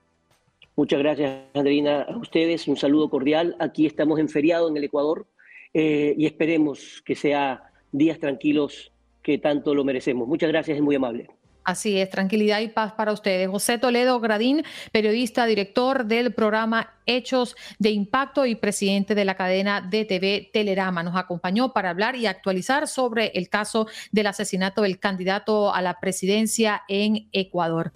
Muchas 0.75 0.99
gracias, 0.99 1.43
Andrina, 1.53 2.01
a 2.01 2.17
ustedes. 2.17 2.67
Un 2.67 2.77
saludo 2.77 3.09
cordial. 3.09 3.55
Aquí 3.59 3.85
estamos 3.85 4.19
en 4.19 4.27
feriado 4.27 4.67
en 4.69 4.77
el 4.77 4.85
Ecuador 4.85 5.27
eh, 5.73 6.15
y 6.17 6.25
esperemos 6.25 7.01
que 7.05 7.15
sea 7.15 7.63
días 7.91 8.19
tranquilos 8.19 8.91
que 9.21 9.37
tanto 9.37 9.75
lo 9.75 9.83
merecemos. 9.83 10.27
Muchas 10.27 10.49
gracias, 10.49 10.77
es 10.77 10.83
muy 10.83 10.95
amable. 10.95 11.27
Así 11.63 11.97
es, 11.97 12.09
tranquilidad 12.09 12.59
y 12.59 12.67
paz 12.67 12.91
para 12.91 13.13
ustedes. 13.13 13.47
José 13.49 13.77
Toledo 13.77 14.19
Gradín, 14.19 14.63
periodista, 14.91 15.45
director 15.45 16.05
del 16.05 16.33
programa 16.33 16.93
Hechos 17.05 17.55
de 17.79 17.91
Impacto 17.91 18.45
y 18.45 18.55
presidente 18.55 19.15
de 19.15 19.23
la 19.23 19.35
cadena 19.35 19.79
de 19.79 20.03
TV 20.03 20.49
Telerama, 20.51 21.03
nos 21.03 21.15
acompañó 21.15 21.71
para 21.71 21.91
hablar 21.91 22.17
y 22.17 22.25
actualizar 22.25 22.87
sobre 22.87 23.27
el 23.27 23.47
caso 23.47 23.87
del 24.11 24.27
asesinato 24.27 24.81
del 24.81 24.99
candidato 24.99 25.73
a 25.73 25.81
la 25.81 25.99
presidencia 26.01 26.81
en 26.89 27.29
Ecuador. 27.31 27.93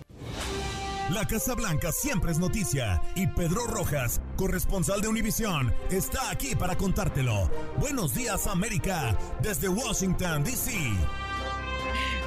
La 1.10 1.26
Casa 1.26 1.56
Blanca 1.56 1.94
siempre 1.94 2.32
es 2.32 2.38
noticia 2.38 3.02
y 3.16 3.28
Pedro 3.28 3.66
Rojas, 3.66 4.22
corresponsal 4.36 5.00
de 5.00 5.08
Univisión, 5.08 5.74
está 5.90 6.30
aquí 6.30 6.54
para 6.54 6.76
contártelo. 6.76 7.50
Buenos 7.78 8.14
días 8.14 8.46
América, 8.46 9.18
desde 9.42 9.70
Washington, 9.70 10.44
D.C. 10.44 10.74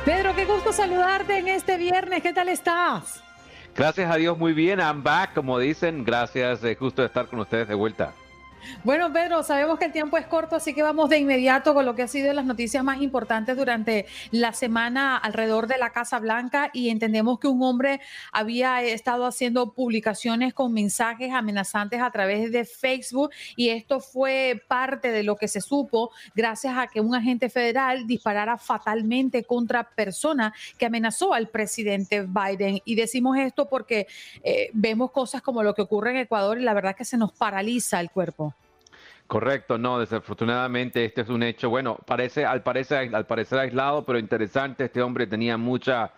Pedro, 0.07 0.35
qué 0.35 0.47
gusto 0.47 0.73
saludarte 0.73 1.37
en 1.39 1.49
este 1.49 1.77
viernes. 1.77 2.23
¿Qué 2.23 2.33
tal 2.33 2.49
estás? 2.49 3.23
Gracias 3.77 4.11
a 4.11 4.17
Dios, 4.17 4.39
muy 4.39 4.55
bien. 4.55 4.79
I'm 4.81 5.03
back, 5.03 5.35
como 5.35 5.59
dicen. 5.59 6.03
Gracias, 6.03 6.63
de 6.63 6.75
justo 6.75 7.03
de 7.03 7.09
estar 7.09 7.27
con 7.27 7.39
ustedes 7.39 7.69
de 7.69 7.75
vuelta. 7.75 8.15
Bueno, 8.85 9.13
Pedro, 9.13 9.43
sabemos 9.43 9.79
que 9.79 9.87
el 9.87 9.93
tiempo 9.93 10.17
es 10.17 10.27
corto, 10.27 10.57
así 10.57 10.75
que 10.75 10.83
vamos 10.83 11.09
de 11.11 11.19
inmediato 11.19 11.75
con 11.75 11.85
lo 11.85 11.95
que 11.95 12.03
ha 12.03 12.09
sido 12.09 12.33
las 12.33 12.45
noticias 12.45 12.85
más 12.85 13.01
importantes 13.01 13.57
durante 13.57 14.07
la 14.31 14.53
semana 14.53 15.17
alrededor 15.17 15.67
de 15.67 15.79
la 15.79 15.91
Casa 15.91 16.19
Blanca 16.19 16.71
y 16.73 16.91
entendemos 16.91 17.39
que 17.39 17.49
un 17.49 17.63
hombre 17.63 18.01
había 18.33 18.83
estado 18.83 19.27
haciendo 19.27 19.73
publicaciones 19.73 20.55
con 20.55 20.73
mensajes 20.73 21.33
amenazantes 21.33 22.01
a 22.01 22.11
través 22.11 22.53
de 22.53 22.65
Facebook 22.65 23.31
y 23.57 23.71
esto 23.71 24.01
fue 24.01 24.63
parte 24.69 25.11
de 25.11 25.23
lo 25.23 25.37
que 25.37 25.49
se 25.49 25.61
supo 25.61 26.11
gracias 26.35 26.77
a 26.77 26.87
que 26.87 27.01
un 27.01 27.15
agente 27.15 27.49
federal 27.49 28.07
disparara 28.07 28.57
fatalmente 28.59 29.45
contra 29.45 29.85
persona 29.91 30.55
que 30.79 30.87
amenazó 30.87 31.35
al 31.35 31.49
presidente 31.49 32.27
Biden. 32.27 32.81
Y 32.85 32.95
decimos 32.95 33.37
esto 33.39 33.69
porque 33.69 34.07
eh, 34.43 34.71
vemos 34.73 35.11
cosas 35.11 35.43
como 35.43 35.63
lo 35.63 35.75
que 35.75 35.83
ocurre 35.83 36.11
en 36.11 36.17
Ecuador 36.19 36.59
y 36.59 36.63
la 36.63 36.75
verdad 36.75 36.97
que 36.97 37.05
se 37.05 37.17
nos 37.17 37.33
paraliza 37.33 38.01
el 38.01 38.11
cuerpo. 38.11 38.50
Correcto, 39.31 39.79
no, 39.79 40.01
desafortunadamente 40.01 41.05
este 41.05 41.21
es 41.21 41.29
un 41.29 41.45
hecho, 41.45 41.71
bueno, 41.71 42.01
parece, 42.05 42.45
al, 42.45 42.65
parecer, 42.65 43.15
al 43.15 43.27
parecer 43.27 43.61
aislado, 43.61 44.05
pero 44.05 44.19
interesante, 44.19 44.87
este 44.87 45.03
hombre 45.03 45.29
tenía 45.29 45.57
mucha 45.57 46.11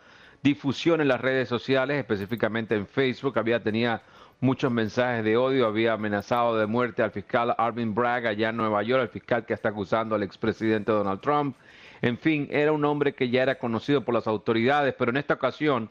difusión 0.43 1.03
en 1.03 1.09
las 1.09 1.21
redes 1.21 1.47
sociales, 1.47 1.99
específicamente 1.99 2.75
en 2.75 2.87
Facebook, 2.87 3.39
había 3.39 3.63
tenía 3.63 4.01
muchos 4.41 4.73
mensajes 4.73 5.23
de 5.27 5.37
odio, 5.37 5.67
había 5.67 5.93
amenazado 5.93 6.57
de 6.57 6.65
muerte 6.65 7.03
al 7.03 7.11
fiscal 7.11 7.55
Arvin 7.59 7.95
Bragg 7.95 8.29
allá 8.29 8.49
en 8.49 8.57
Nueva 8.57 8.83
York, 8.83 9.03
el 9.03 9.09
fiscal 9.11 9.45
que 9.45 9.53
está 9.53 9.69
acusando 9.69 10.15
al 10.15 10.23
expresidente 10.23 10.91
Donald 10.91 11.21
Trump. 11.21 11.55
En 12.01 12.17
fin, 12.17 12.49
era 12.51 12.73
un 12.73 12.83
hombre 12.83 13.15
que 13.15 13.29
ya 13.29 13.43
era 13.43 13.59
conocido 13.59 14.03
por 14.07 14.15
las 14.15 14.27
autoridades, 14.27 14.95
pero 14.99 15.11
en 15.11 15.19
esta 15.19 15.35
ocasión 15.35 15.91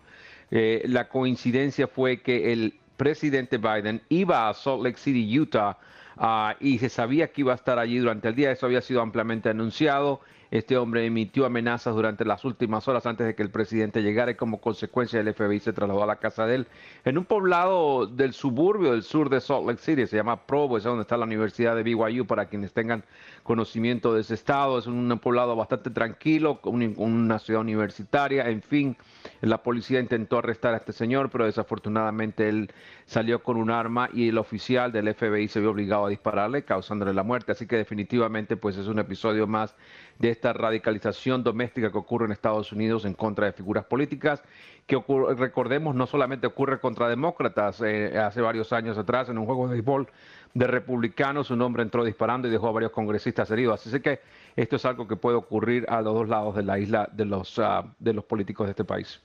eh, 0.50 0.82
la 0.88 1.08
coincidencia 1.08 1.88
fue 1.88 2.24
que 2.24 2.52
el 2.52 2.80
presidente 2.98 3.60
Biden 3.60 4.02
iba 4.10 4.50
a 4.50 4.56
Salt 4.56 4.82
Lake 4.82 4.98
City, 4.98 5.40
Utah, 5.40 5.78
Ah, 6.18 6.56
y 6.60 6.78
se 6.80 6.90
sabía 6.90 7.32
que 7.32 7.42
iba 7.42 7.54
a 7.54 7.56
estar 7.56 7.80
allí 7.80 7.98
durante 7.98 8.28
el 8.28 8.36
día, 8.36 8.52
eso 8.52 8.66
había 8.66 8.82
sido 8.82 9.02
ampliamente 9.02 9.50
anunciado. 9.50 10.22
Este 10.52 10.76
hombre 10.76 11.06
emitió 11.06 11.46
amenazas 11.46 11.96
durante 11.96 12.26
las 12.26 12.44
últimas 12.44 12.86
horas 12.90 13.06
antes 13.06 13.26
de 13.26 13.36
que 13.36 13.42
el 13.42 13.50
presidente 13.50 14.04
llegara 14.04 14.32
y 14.32 14.36
como 14.36 14.60
consecuencia 14.60 15.22
el 15.22 15.34
FBI 15.34 15.62
se 15.62 15.72
trasladó 15.72 16.04
a 16.04 16.06
la 16.06 16.18
casa 16.18 16.46
de 16.46 16.56
él. 16.56 16.68
En 17.06 17.18
un 17.18 17.24
poblado 17.24 18.06
del 18.06 18.34
suburbio 18.34 18.92
del 18.92 19.04
sur 19.04 19.30
de 19.30 19.40
Salt 19.40 19.66
Lake 19.66 19.80
City, 19.82 20.06
se 20.08 20.18
llama 20.18 20.46
Provo, 20.46 20.78
es 20.78 20.84
donde 20.84 21.04
está 21.04 21.16
la 21.16 21.24
Universidad 21.24 21.74
de 21.78 21.84
BYU 21.84 22.26
para 22.26 22.48
quienes 22.48 22.74
tengan 22.74 23.06
conocimiento 23.44 24.14
de 24.14 24.22
ese 24.22 24.34
estado, 24.34 24.78
es 24.78 24.88
un 24.88 25.18
poblado 25.20 25.56
bastante 25.56 25.90
tranquilo, 25.90 26.60
una 26.64 27.40
ciudad 27.40 27.62
universitaria, 27.62 28.50
en 28.50 28.62
fin, 28.62 28.98
la 29.42 29.64
policía 29.64 30.00
intentó 30.00 30.38
arrestar 30.38 30.74
a 30.74 30.78
este 30.78 30.94
señor, 30.94 31.30
pero 31.30 31.46
desafortunadamente 31.46 32.50
él 32.50 32.72
salió 33.06 33.44
con 33.44 33.58
un 33.58 33.72
arma 33.72 34.10
y 34.14 34.30
el 34.30 34.38
oficial 34.38 34.92
del 34.92 35.14
FBI 35.14 35.48
se 35.48 35.60
vio 35.60 35.72
obligado 35.72 36.06
a 36.06 36.10
dispararle, 36.10 36.64
causándole 36.64 37.14
la 37.14 37.24
muerte, 37.24 37.52
así 37.52 37.68
que 37.68 37.78
definitivamente 37.78 38.58
pues 38.58 38.78
es 38.78 38.88
un 38.88 39.00
episodio 39.00 39.48
más 39.48 39.76
de 40.20 40.30
esta 40.30 40.54
radicalización 40.54 41.44
doméstica 41.44 41.92
que 41.92 41.98
ocurre 41.98 42.26
en 42.26 42.32
Estados 42.32 42.72
Unidos 42.72 43.06
en 43.06 43.14
contra 43.14 43.48
de 43.48 43.54
figuras 43.54 43.86
políticas, 43.86 44.44
que 44.86 45.02
recordemos 45.38 45.96
no 45.96 46.08
solamente 46.08 46.48
ocurre 46.48 46.80
contra 46.80 47.08
demócratas, 47.08 47.82
eh, 47.82 48.18
hace 48.18 48.42
varios 48.42 48.74
años 48.74 48.98
atrás 48.98 49.30
en 49.30 49.38
un 49.38 49.46
juego 49.46 49.68
de 49.68 49.74
béisbol 49.74 50.08
de 50.54 50.68
republicanos, 50.68 51.50
un 51.52 51.62
hombre 51.62 51.84
entró 51.84 52.04
disparando 52.04 52.48
y 52.48 52.52
dejó 52.52 52.68
a 52.68 52.72
varios 52.72 52.92
congresistas 52.92 53.50
heridos, 53.52 53.86
así 53.86 54.00
que 54.02 54.20
esto 54.56 54.76
es 54.76 54.86
algo 54.86 55.08
que 55.08 55.16
puede 55.16 55.38
ocurrir 55.38 55.86
a 55.90 56.02
los 56.02 56.14
dos 56.14 56.30
lados 56.30 56.56
de 56.56 56.64
la 56.64 56.80
isla 56.80 57.10
de 57.12 57.26
los, 57.26 57.58
ah, 57.60 57.86
de 58.00 58.14
los 58.14 58.26
políticos 58.26 58.68
de 58.68 58.72
este 58.72 58.84
país. 58.84 59.22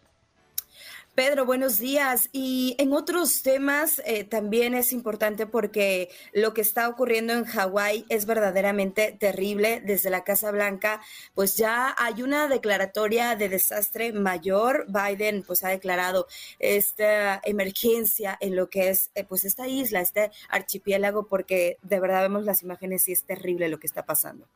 Pedro, 1.17 1.47
buenos 1.47 1.79
días. 1.79 2.29
Y 2.31 2.77
en 2.79 2.93
otros 2.93 3.43
temas 3.43 4.03
eh, 4.05 4.25
también 4.25 4.75
es 4.75 4.93
importante 4.93 5.47
porque 5.47 6.11
lo 6.35 6.53
que 6.53 6.61
está 6.61 6.91
ocurriendo 6.91 7.33
en 7.33 7.47
Hawái 7.47 8.05
es 8.11 8.27
verdaderamente 8.27 9.17
terrible. 9.19 9.81
Desde 9.81 10.11
la 10.11 10.25
Casa 10.25 10.51
Blanca, 10.51 11.01
pues 11.35 11.57
ya 11.57 11.95
hay 11.97 12.23
una 12.23 12.49
declaratoria 12.49 13.35
de 13.35 13.49
desastre 13.49 14.13
mayor. 14.13 14.85
Biden 14.89 15.43
pues 15.43 15.65
ha 15.65 15.71
declarado 15.71 16.27
esta 16.59 17.41
emergencia 17.45 18.37
en 18.39 18.55
lo 18.55 18.69
que 18.69 18.91
es 18.91 19.11
eh, 19.15 19.25
pues 19.25 19.45
esta 19.45 19.67
isla, 19.67 20.03
este 20.03 20.31
archipiélago, 20.51 21.29
porque 21.29 21.79
de 21.81 21.99
verdad 21.99 22.21
vemos 22.21 22.45
las 22.45 22.63
imágenes 22.63 23.09
y 23.09 23.13
es 23.13 23.25
terrible 23.25 23.71
lo 23.71 23.79
que 23.79 23.87
está 23.87 24.05
pasando. 24.05 24.47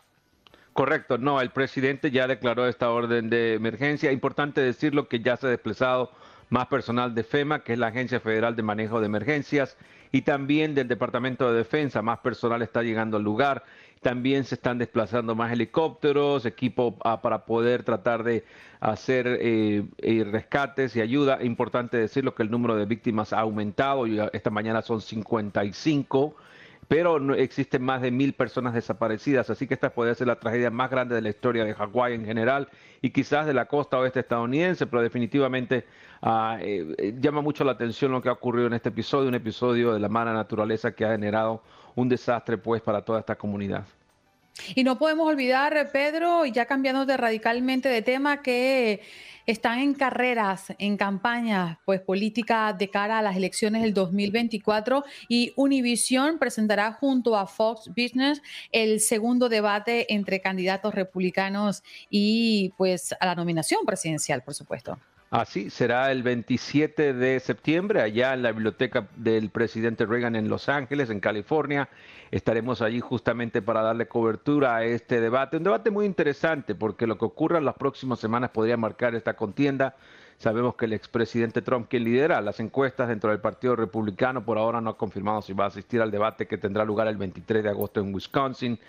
Correcto, 0.75 1.17
no, 1.17 1.41
el 1.41 1.53
presidente 1.53 2.11
ya 2.11 2.27
declaró 2.27 2.69
esta 2.69 2.91
orden 2.91 3.31
de 3.31 3.55
emergencia. 3.55 4.13
Importante 4.13 4.61
decirlo 4.61 5.09
que 5.09 5.21
ya 5.21 5.39
se 5.39 5.47
ha 5.47 5.51
desplazado 5.51 6.11
más 6.51 6.67
personal 6.67 7.15
de 7.15 7.23
FEMA, 7.25 7.61
que 7.61 7.73
es 7.73 7.79
la 7.79 7.87
Agencia 7.87 8.21
Federal 8.21 8.55
de 8.57 8.63
Manejo 8.63 9.01
de 9.01 9.07
Emergencias, 9.07 9.77
y 10.13 10.23
también 10.23 10.75
del 10.75 10.89
Departamento 10.89 11.51
de 11.51 11.59
Defensa. 11.59 12.03
Más 12.03 12.19
personal 12.19 12.61
está 12.63 12.83
llegando 12.83 13.17
al 13.17 13.23
lugar. 13.23 13.65
También 14.03 14.45
se 14.45 14.57
están 14.57 14.79
desplazando 14.79 15.35
más 15.35 15.53
helicópteros, 15.53 16.47
equipo 16.47 16.97
ah, 17.05 17.23
para 17.23 17.45
poder 17.45 17.85
tratar 17.85 18.25
de 18.25 18.45
hacer 18.81 19.27
eh, 19.41 19.85
eh, 19.99 20.25
rescates 20.25 20.97
y 20.97 21.01
ayuda. 21.01 21.39
Importante 21.43 21.97
decirlo 21.99 22.35
que 22.35 22.43
el 22.43 22.51
número 22.51 22.77
de 22.77 22.87
víctimas 22.87 23.33
ha 23.33 23.41
aumentado. 23.41 24.07
Esta 24.33 24.51
mañana 24.51 24.83
son 24.83 25.01
55 25.01 26.35
pero 26.91 27.21
no, 27.21 27.35
existen 27.35 27.85
más 27.85 28.03
de 28.03 28.11
mil 28.11 28.33
personas 28.33 28.75
desaparecidas, 28.75 29.49
así 29.49 29.69
que 29.69 29.75
esta 29.75 29.91
puede 29.91 30.13
ser 30.17 30.27
la 30.27 30.41
tragedia 30.41 30.73
más 30.73 30.91
grande 30.91 31.15
de 31.15 31.23
la 31.23 31.29
historia 31.29 31.65
de 31.65 31.73
Hawái 31.73 32.15
en 32.15 32.25
general 32.25 32.69
y 33.01 33.11
quizás 33.11 33.47
de 33.47 33.55
la 33.55 33.67
costa 33.67 33.97
oeste 34.01 34.19
estadounidense, 34.19 34.89
pero 34.89 35.01
definitivamente 35.01 35.87
ah, 36.21 36.59
eh, 36.61 37.15
llama 37.21 37.43
mucho 37.43 37.63
la 37.63 37.73
atención 37.73 38.11
lo 38.11 38.21
que 38.21 38.29
ha 38.29 38.33
ocurrido 38.33 38.67
en 38.67 38.73
este 38.73 38.89
episodio, 38.89 39.29
un 39.29 39.37
episodio 39.37 39.93
de 39.93 40.01
la 40.01 40.09
mala 40.09 40.33
naturaleza 40.33 40.91
que 40.91 41.05
ha 41.05 41.13
generado 41.13 41.63
un 41.95 42.09
desastre 42.09 42.59
pues 42.59 42.83
para 42.83 43.05
toda 43.05 43.21
esta 43.21 43.37
comunidad. 43.37 43.85
Y 44.75 44.85
no 44.85 44.99
podemos 44.99 45.27
olvidar, 45.27 45.91
Pedro, 45.93 46.47
ya 46.47 46.67
cambiando 46.67 47.07
de 47.07 47.17
radicalmente 47.17 47.89
de 47.89 48.03
tema, 48.03 48.43
que 48.43 49.01
están 49.47 49.81
en 49.81 49.95
carreras, 49.95 50.73
en 50.79 50.97
campañas 50.97 51.79
pues, 51.85 52.01
política 52.01 52.73
de 52.73 52.89
cara 52.89 53.19
a 53.19 53.23
las 53.23 53.37
elecciones 53.37 53.83
del 53.83 53.95
2024 53.95 55.05
y 55.29 55.53
Univision 55.57 56.39
presentará 56.39 56.93
junto 56.93 57.37
a 57.37 57.47
Fox 57.47 57.89
Business 57.89 58.43
el 58.71 59.01
segundo 59.01 59.49
debate 59.49 60.13
entre 60.13 60.41
candidatos 60.41 60.95
republicanos 60.95 61.83
y 62.09 62.73
pues 62.77 63.15
a 63.19 63.27
la 63.27 63.35
nominación 63.35 63.85
presidencial, 63.85 64.43
por 64.43 64.55
supuesto. 64.55 64.99
Así 65.31 65.71
será 65.71 66.11
el 66.11 66.25
27 66.25 67.15
de 67.15 67.39
septiembre 67.39 68.01
allá 68.01 68.35
en 68.35 68.43
la 68.43 68.51
biblioteca 68.51 69.07
del 69.15 69.51
presidente 69.51 70.05
Reagan 70.05 70.35
en 70.35 70.49
Los 70.49 70.69
Ángeles, 70.69 71.09
en 71.09 71.21
California. 71.21 71.89
Estaremos 72.33 72.83
allí 72.83 72.99
justamente 72.99 73.63
para 73.63 73.81
darle 73.83 74.09
cobertura 74.09 74.75
a 74.75 74.85
este 74.85 75.21
debate. 75.21 75.57
Un 75.57 75.63
debate 75.63 75.93
muy 75.93 76.05
interesante 76.05 76.75
porque 76.75 77.07
lo 77.07 77.17
que 77.17 77.27
ocurra 77.27 77.59
en 77.59 77.65
las 77.65 77.77
próximas 77.77 78.19
semanas 78.19 78.51
podría 78.51 78.77
marcar 78.77 79.15
esta 79.15 79.35
contienda. 79.35 79.95
Sabemos 80.37 80.75
que 80.75 80.87
el 80.87 80.95
expresidente 80.95 81.63
Trump, 81.63 81.87
quien 81.89 82.03
lidera 82.03 82.41
las 82.41 82.59
encuestas 82.59 83.07
dentro 83.07 83.31
del 83.31 83.39
Partido 83.39 83.77
Republicano, 83.77 84.45
por 84.45 84.59
ahora 84.59 84.81
no 84.81 84.91
ha 84.91 84.97
confirmado 84.97 85.43
si 85.43 85.53
va 85.53 85.67
a 85.67 85.69
asistir 85.69 86.03
al 86.03 86.11
debate 86.11 86.49
que 86.49 86.59
tendrá 86.59 86.85
lugar 86.85 87.07
el 87.07 87.19
23 87.19 87.63
de 87.63 87.71
agosto 87.71 88.01
en 88.01 88.13
Wisconsin. 88.13 88.81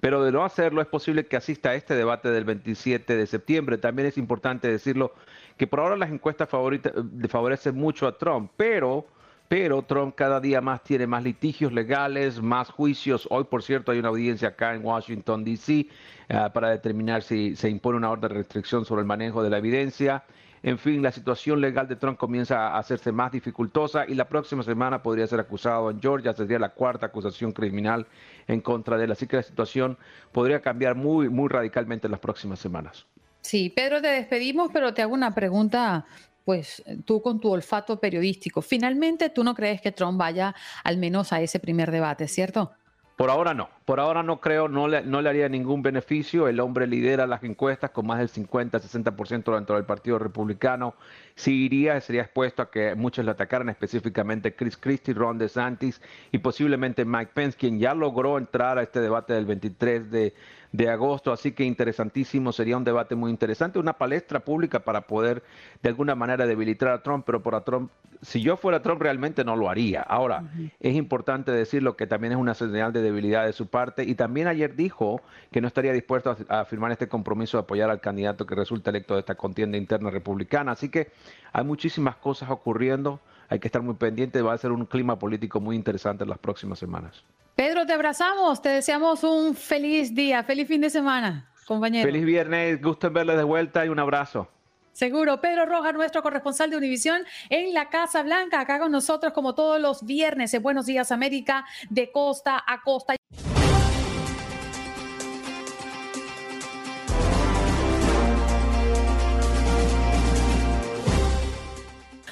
Pero 0.00 0.22
de 0.22 0.30
no 0.30 0.44
hacerlo, 0.44 0.80
es 0.80 0.86
posible 0.86 1.26
que 1.26 1.36
asista 1.36 1.70
a 1.70 1.74
este 1.74 1.94
debate 1.94 2.30
del 2.30 2.44
27 2.44 3.16
de 3.16 3.26
septiembre. 3.26 3.78
También 3.78 4.06
es 4.06 4.16
importante 4.16 4.70
decirlo 4.70 5.12
que 5.58 5.66
por 5.66 5.80
ahora 5.80 5.96
las 5.96 6.10
encuestas 6.10 6.48
favorecen 6.48 7.74
mucho 7.74 8.06
a 8.06 8.16
Trump, 8.16 8.52
pero, 8.56 9.04
pero 9.48 9.82
Trump 9.82 10.14
cada 10.14 10.40
día 10.40 10.60
más 10.60 10.84
tiene 10.84 11.06
más 11.06 11.24
litigios 11.24 11.72
legales, 11.72 12.40
más 12.40 12.70
juicios. 12.70 13.26
Hoy, 13.30 13.44
por 13.44 13.64
cierto, 13.64 13.90
hay 13.90 13.98
una 13.98 14.08
audiencia 14.08 14.48
acá 14.48 14.74
en 14.74 14.84
Washington, 14.84 15.44
D.C., 15.44 15.88
eh, 16.28 16.50
para 16.54 16.70
determinar 16.70 17.22
si 17.22 17.56
se 17.56 17.68
impone 17.68 17.98
una 17.98 18.10
orden 18.10 18.28
de 18.28 18.36
restricción 18.36 18.84
sobre 18.84 19.00
el 19.00 19.06
manejo 19.06 19.42
de 19.42 19.50
la 19.50 19.58
evidencia. 19.58 20.24
En 20.62 20.78
fin, 20.78 21.02
la 21.02 21.10
situación 21.10 21.60
legal 21.60 21.88
de 21.88 21.96
Trump 21.96 22.18
comienza 22.18 22.68
a 22.68 22.78
hacerse 22.78 23.10
más 23.10 23.32
dificultosa 23.32 24.04
y 24.06 24.14
la 24.14 24.28
próxima 24.28 24.62
semana 24.62 25.02
podría 25.02 25.26
ser 25.26 25.40
acusado 25.40 25.90
en 25.90 26.00
Georgia, 26.00 26.32
sería 26.34 26.58
la 26.58 26.70
cuarta 26.70 27.06
acusación 27.06 27.52
criminal 27.52 28.06
en 28.46 28.60
contra 28.60 28.96
de 28.96 29.04
él. 29.04 29.12
Así 29.12 29.26
que 29.26 29.36
la 29.36 29.42
situación 29.42 29.98
podría 30.32 30.60
cambiar 30.60 30.94
muy, 30.94 31.28
muy 31.28 31.48
radicalmente 31.48 32.06
en 32.06 32.12
las 32.12 32.20
próximas 32.20 32.60
semanas. 32.60 33.06
Sí, 33.48 33.72
Pedro, 33.74 34.02
te 34.02 34.08
despedimos, 34.08 34.68
pero 34.74 34.92
te 34.92 35.00
hago 35.00 35.14
una 35.14 35.34
pregunta, 35.34 36.04
pues 36.44 36.84
tú 37.06 37.22
con 37.22 37.40
tu 37.40 37.50
olfato 37.50 37.98
periodístico. 37.98 38.60
Finalmente, 38.60 39.30
tú 39.30 39.42
no 39.42 39.54
crees 39.54 39.80
que 39.80 39.90
Trump 39.90 40.18
vaya 40.18 40.54
al 40.84 40.98
menos 40.98 41.32
a 41.32 41.40
ese 41.40 41.58
primer 41.58 41.90
debate, 41.90 42.28
¿cierto? 42.28 42.72
Por 43.16 43.30
ahora 43.30 43.54
no, 43.54 43.70
por 43.86 44.00
ahora 44.00 44.22
no 44.22 44.38
creo, 44.38 44.68
no 44.68 44.86
le, 44.86 45.02
no 45.02 45.22
le 45.22 45.30
haría 45.30 45.48
ningún 45.48 45.82
beneficio. 45.82 46.46
El 46.46 46.60
hombre 46.60 46.86
lidera 46.86 47.26
las 47.26 47.42
encuestas 47.42 47.90
con 47.90 48.06
más 48.06 48.18
del 48.18 48.28
50-60% 48.28 49.54
dentro 49.54 49.76
del 49.76 49.86
Partido 49.86 50.18
Republicano. 50.18 50.94
Si 51.34 51.64
iría, 51.64 52.00
sería 52.02 52.22
expuesto 52.22 52.60
a 52.60 52.70
que 52.70 52.94
muchos 52.94 53.24
le 53.24 53.30
atacaran, 53.30 53.70
específicamente 53.70 54.54
Chris 54.54 54.76
Christie, 54.76 55.14
Ron 55.14 55.38
DeSantis 55.38 56.02
y 56.32 56.38
posiblemente 56.38 57.06
Mike 57.06 57.32
Pence, 57.32 57.56
quien 57.58 57.80
ya 57.80 57.94
logró 57.94 58.36
entrar 58.36 58.78
a 58.78 58.82
este 58.82 59.00
debate 59.00 59.32
del 59.32 59.46
23 59.46 60.10
de, 60.12 60.34
de 60.72 60.88
agosto. 60.88 61.32
Así 61.32 61.52
que 61.52 61.64
interesantísimo, 61.64 62.52
sería 62.52 62.76
un 62.76 62.84
debate 62.84 63.14
muy 63.14 63.30
interesante, 63.30 63.78
una 63.78 63.94
palestra 63.94 64.40
pública 64.40 64.80
para 64.80 65.02
poder 65.02 65.42
de 65.82 65.88
alguna 65.88 66.14
manera 66.14 66.46
debilitar 66.46 66.90
a 66.90 67.02
Trump, 67.02 67.24
pero 67.26 67.42
por 67.42 67.58
Trump, 67.64 67.90
si 68.22 68.40
yo 68.40 68.56
fuera 68.56 68.82
Trump 68.82 69.00
realmente 69.00 69.44
no 69.44 69.56
lo 69.56 69.70
haría. 69.70 70.02
Ahora, 70.02 70.44
es 70.80 70.94
importante 70.94 71.52
decirlo 71.52 71.96
que 71.96 72.06
también 72.06 72.32
es 72.32 72.38
una 72.38 72.54
señal 72.54 72.92
de 72.92 73.02
debilidad 73.02 73.46
de 73.46 73.52
su 73.52 73.66
parte 73.66 74.04
y 74.04 74.14
también 74.14 74.46
ayer 74.46 74.74
dijo 74.74 75.20
que 75.50 75.60
no 75.60 75.68
estaría 75.68 75.92
dispuesto 75.92 76.36
a, 76.48 76.64
firmar 76.64 76.92
este 76.92 77.08
compromiso 77.08 77.56
de 77.56 77.62
apoyar 77.62 77.90
al 77.90 78.00
candidato 78.00 78.46
que 78.46 78.54
resulta 78.54 78.90
electo 78.90 79.14
de 79.14 79.20
esta 79.20 79.34
contienda 79.34 79.78
interna 79.78 80.10
republicana. 80.10 80.72
Así 80.72 80.88
que 80.88 81.10
hay 81.52 81.64
muchísimas 81.64 82.16
cosas 82.16 82.50
ocurriendo 82.50 83.20
hay 83.48 83.58
que 83.58 83.68
estar 83.68 83.82
muy 83.82 83.94
pendiente, 83.94 84.42
va 84.42 84.52
a 84.52 84.58
ser 84.58 84.72
un 84.72 84.84
clima 84.84 85.18
político 85.18 85.60
muy 85.60 85.74
interesante 85.74 86.24
en 86.24 86.30
las 86.30 86.38
próximas 86.38 86.78
semanas. 86.78 87.24
Pedro, 87.58 87.84
te 87.84 87.92
abrazamos, 87.92 88.62
te 88.62 88.68
deseamos 88.68 89.24
un 89.24 89.52
feliz 89.52 90.14
día, 90.14 90.44
feliz 90.44 90.68
fin 90.68 90.80
de 90.80 90.90
semana, 90.90 91.50
compañero. 91.66 92.06
Feliz 92.06 92.24
viernes, 92.24 92.80
gusto 92.80 93.08
en 93.08 93.14
verles 93.14 93.36
de 93.36 93.42
vuelta 93.42 93.84
y 93.84 93.88
un 93.88 93.98
abrazo. 93.98 94.48
Seguro. 94.92 95.40
Pedro 95.40 95.66
Rojas, 95.66 95.92
nuestro 95.92 96.22
corresponsal 96.22 96.70
de 96.70 96.76
Univisión 96.76 97.22
en 97.50 97.74
la 97.74 97.88
Casa 97.88 98.22
Blanca, 98.22 98.60
acá 98.60 98.78
con 98.78 98.92
nosotros 98.92 99.32
como 99.32 99.56
todos 99.56 99.80
los 99.80 100.06
viernes 100.06 100.54
en 100.54 100.62
Buenos 100.62 100.86
Días 100.86 101.10
América, 101.10 101.66
de 101.90 102.12
costa 102.12 102.62
a 102.64 102.80
costa. 102.80 103.16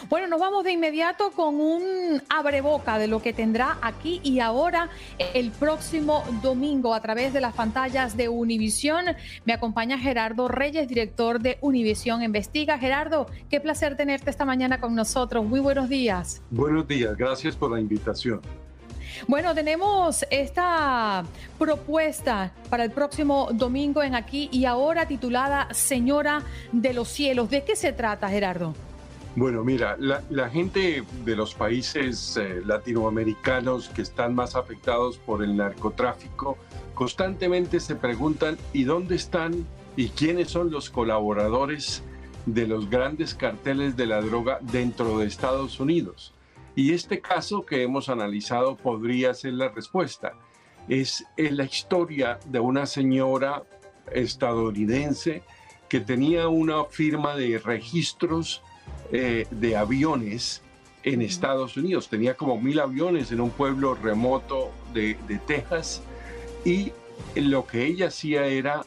Bueno, 0.09 0.29
nos 0.29 0.39
vamos 0.39 0.63
de 0.63 0.71
inmediato 0.71 1.33
con 1.33 1.61
un 1.61 2.23
abreboca 2.29 2.97
de 2.97 3.09
lo 3.09 3.21
que 3.21 3.33
tendrá 3.33 3.77
aquí 3.83 4.21
y 4.23 4.39
ahora 4.39 4.89
el 5.19 5.51
próximo 5.51 6.23
domingo 6.43 6.95
a 6.95 7.01
través 7.01 7.33
de 7.33 7.41
las 7.41 7.55
pantallas 7.55 8.17
de 8.17 8.29
Univisión. 8.29 9.05
Me 9.45 9.53
acompaña 9.53 9.99
Gerardo 9.99 10.47
Reyes, 10.47 10.87
director 10.87 11.41
de 11.41 11.59
Univisión 11.61 12.23
Investiga. 12.23 12.79
Gerardo, 12.79 13.27
qué 13.51 13.61
placer 13.61 13.97
tenerte 13.97 14.31
esta 14.31 14.45
mañana 14.45 14.81
con 14.81 14.95
nosotros. 14.95 15.45
Muy 15.45 15.59
buenos 15.59 15.89
días. 15.89 16.41
Buenos 16.51 16.87
días, 16.87 17.17
gracias 17.17 17.57
por 17.57 17.73
la 17.73 17.81
invitación. 17.81 18.41
Bueno, 19.27 19.57
tenemos 19.57 20.25
esta 20.31 21.25
propuesta 21.59 22.53
para 22.71 22.85
el 22.85 22.93
próximo 22.93 23.49
domingo 23.53 24.05
en 24.05 24.15
aquí 24.15 24.49
y 24.53 24.67
ahora 24.67 25.09
titulada 25.09 25.67
Señora 25.73 26.43
de 26.71 26.93
los 26.93 27.09
Cielos. 27.09 27.51
¿De 27.51 27.65
qué 27.65 27.75
se 27.75 27.93
trata, 27.93 28.29
Gerardo? 28.29 28.75
Bueno, 29.37 29.63
mira, 29.65 29.99
la, 29.99 30.49
gente 30.49 31.05
de 31.27 31.37
los 31.37 31.55
países 31.55 32.39
eh, 32.39 32.63
latinoamericanos 32.65 33.91
que 33.91 34.01
están 34.01 34.35
más 34.35 34.57
afectados 34.57 35.19
por 35.19 35.45
el 35.45 35.59
narcotráfico 35.59 36.57
constantemente 36.95 37.81
se 37.81 37.97
preguntan 37.97 38.57
¿y 38.73 38.85
dónde 38.85 39.15
están 39.15 39.67
y 39.95 40.09
quiénes 40.09 40.49
son 40.49 40.71
los 40.71 40.89
colaboradores 40.89 42.03
de 42.47 42.67
los 42.67 42.89
grandes 42.89 43.35
carteles 43.35 43.95
de 43.95 44.07
la 44.07 44.23
droga 44.23 44.59
dentro 44.63 45.19
de 45.19 45.27
Estados 45.27 45.81
Unidos? 45.81 46.33
Y 46.75 46.95
este 46.95 47.21
caso 47.21 47.67
que 47.67 47.83
hemos 47.83 48.09
analizado 48.09 48.75
podría 48.79 49.35
ser 49.35 49.53
la 49.53 49.69
respuesta. 49.69 50.33
Es, 50.89 51.27
es 51.37 51.53
la 51.53 51.65
historia 51.65 52.39
de 52.47 52.61
una 52.61 52.87
señora 52.87 53.65
estadounidense 54.11 55.43
que 55.91 56.01
tenía 56.01 56.49
una 56.49 56.87
firma 56.87 57.37
de 57.37 57.59
registros 57.59 58.63
eh, 59.13 59.47
de 59.51 59.77
aviones 59.77 60.63
en 61.03 61.23
Estados 61.23 61.77
Unidos. 61.77 62.09
Tenía 62.09 62.37
como 62.37 62.61
mil 62.61 62.81
aviones 62.81 63.31
en 63.33 63.41
un 63.41 63.51
pueblo 63.51 63.95
remoto 63.95 64.73
de, 64.93 65.17
de 65.29 65.39
Texas 65.39 66.03
y 66.65 66.93
lo 67.35 67.67
que 67.67 67.87
ella 67.87 68.09
hacía 68.09 68.47
era 68.47 68.85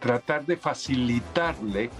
tratar 0.00 0.46
de 0.46 0.56
facilitarle 0.56 1.90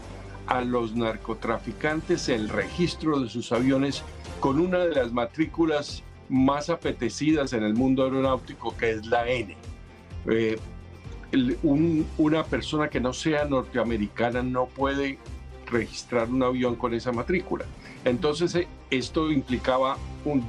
a 0.47 0.63
los 0.63 0.95
narcotraficantes 0.95 2.29
el 2.29 2.49
registro 2.49 3.21
de 3.21 3.29
sus 3.29 3.53
aviones 3.53 4.03
con 4.41 4.59
una 4.59 4.79
de 4.79 4.95
las 4.95 5.13
matrículas 5.13 6.03
más 6.29 6.71
apetecidas 6.71 7.53
en 7.53 7.65
el 7.65 7.75
mundo 7.75 8.05
aeronáutico, 8.05 8.77
que 8.77 8.93
es 8.93 9.07
la 9.07 9.29
N. 9.29 9.57
Eh, 10.27 10.59
una 12.07 12.45
persona 12.45 12.89
que 12.89 13.01
no 13.01 13.13
sea 13.13 13.45
norteamericana 13.45 14.43
no 14.43 14.67
puede 14.67 15.19
registrar 15.71 16.29
un 16.29 16.43
avión 16.43 16.77
con 16.77 16.95
esa 16.95 17.13
matrícula. 17.13 17.65
Entonces, 18.05 18.55
eh, 18.55 18.69
esto 18.91 19.31
implicaba 19.31 19.97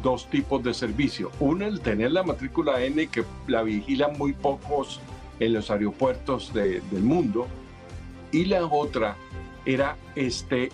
dos 0.01 0.29
tipos 0.29 0.63
de 0.63 0.73
servicio. 0.73 1.31
Uno, 1.39 1.65
el 1.65 1.81
tener 1.81 2.11
la 2.11 2.23
matrícula 2.23 2.81
N 2.83 3.07
que 3.07 3.23
la 3.47 3.63
vigilan 3.63 4.17
muy 4.17 4.33
pocos 4.33 4.99
en 5.39 5.53
los 5.53 5.71
aeropuertos 5.71 6.53
del 6.53 7.03
mundo. 7.03 7.47
Y 8.31 8.45
la 8.45 8.65
otra 8.65 9.15
era 9.65 9.97
este, 10.15 10.69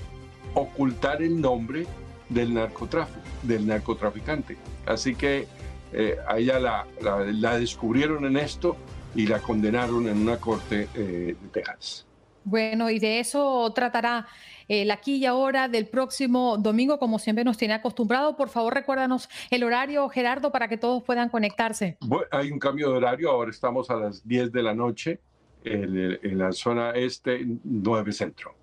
ocultar 0.54 1.22
el 1.22 1.40
nombre 1.40 1.86
del 2.30 2.54
narcotráfico, 2.54 3.22
del 3.44 3.68
narcotraficante. 3.68 4.58
Así 4.86 5.16
que 5.16 5.48
eh, 5.94 6.18
a 6.28 6.38
ella 6.38 6.60
la, 6.60 6.86
la, 7.02 7.60
descubrieron 7.60 8.26
en 8.26 8.38
esto 8.38 8.76
y 9.14 9.28
la 9.28 9.40
condenaron 9.40 10.08
en 10.08 10.18
una 10.18 10.38
corte 10.38 10.90
eh, 10.94 11.36
de 11.42 11.48
Texas. 11.52 12.06
Bueno, 12.46 12.90
y 12.90 13.00
de 13.00 13.20
eso 13.20 13.72
tratará 13.74 14.28
el 14.68 14.92
aquí 14.92 15.16
y 15.16 15.26
ahora 15.26 15.68
del 15.68 15.88
próximo 15.88 16.58
domingo, 16.58 17.00
como 17.00 17.20
siempre 17.20 17.44
nos 17.44 17.58
tiene 17.58 17.74
acostumbrado. 17.74 18.38
Por 18.38 18.50
favor, 18.50 18.74
recuérdanos 18.74 19.30
el 19.50 19.64
horario, 19.64 20.08
Gerardo, 20.10 20.52
para 20.52 20.68
que 20.68 20.78
todos 20.78 21.04
puedan 21.04 21.30
conectarse. 21.30 21.98
hay 22.32 22.52
un 22.52 22.60
cambio 22.60 22.92
de 22.92 22.98
horario, 22.98 23.32
ahora 23.32 23.52
estamos 23.52 23.90
a 23.90 23.96
las 23.96 24.28
10 24.28 24.52
de 24.52 24.64
la 24.64 24.74
noche 24.74 25.20
en, 25.64 26.20
en 26.22 26.38
la 26.38 26.52
zona 26.52 26.92
este, 26.92 27.46
9 27.64 28.12
centro. 28.12 28.56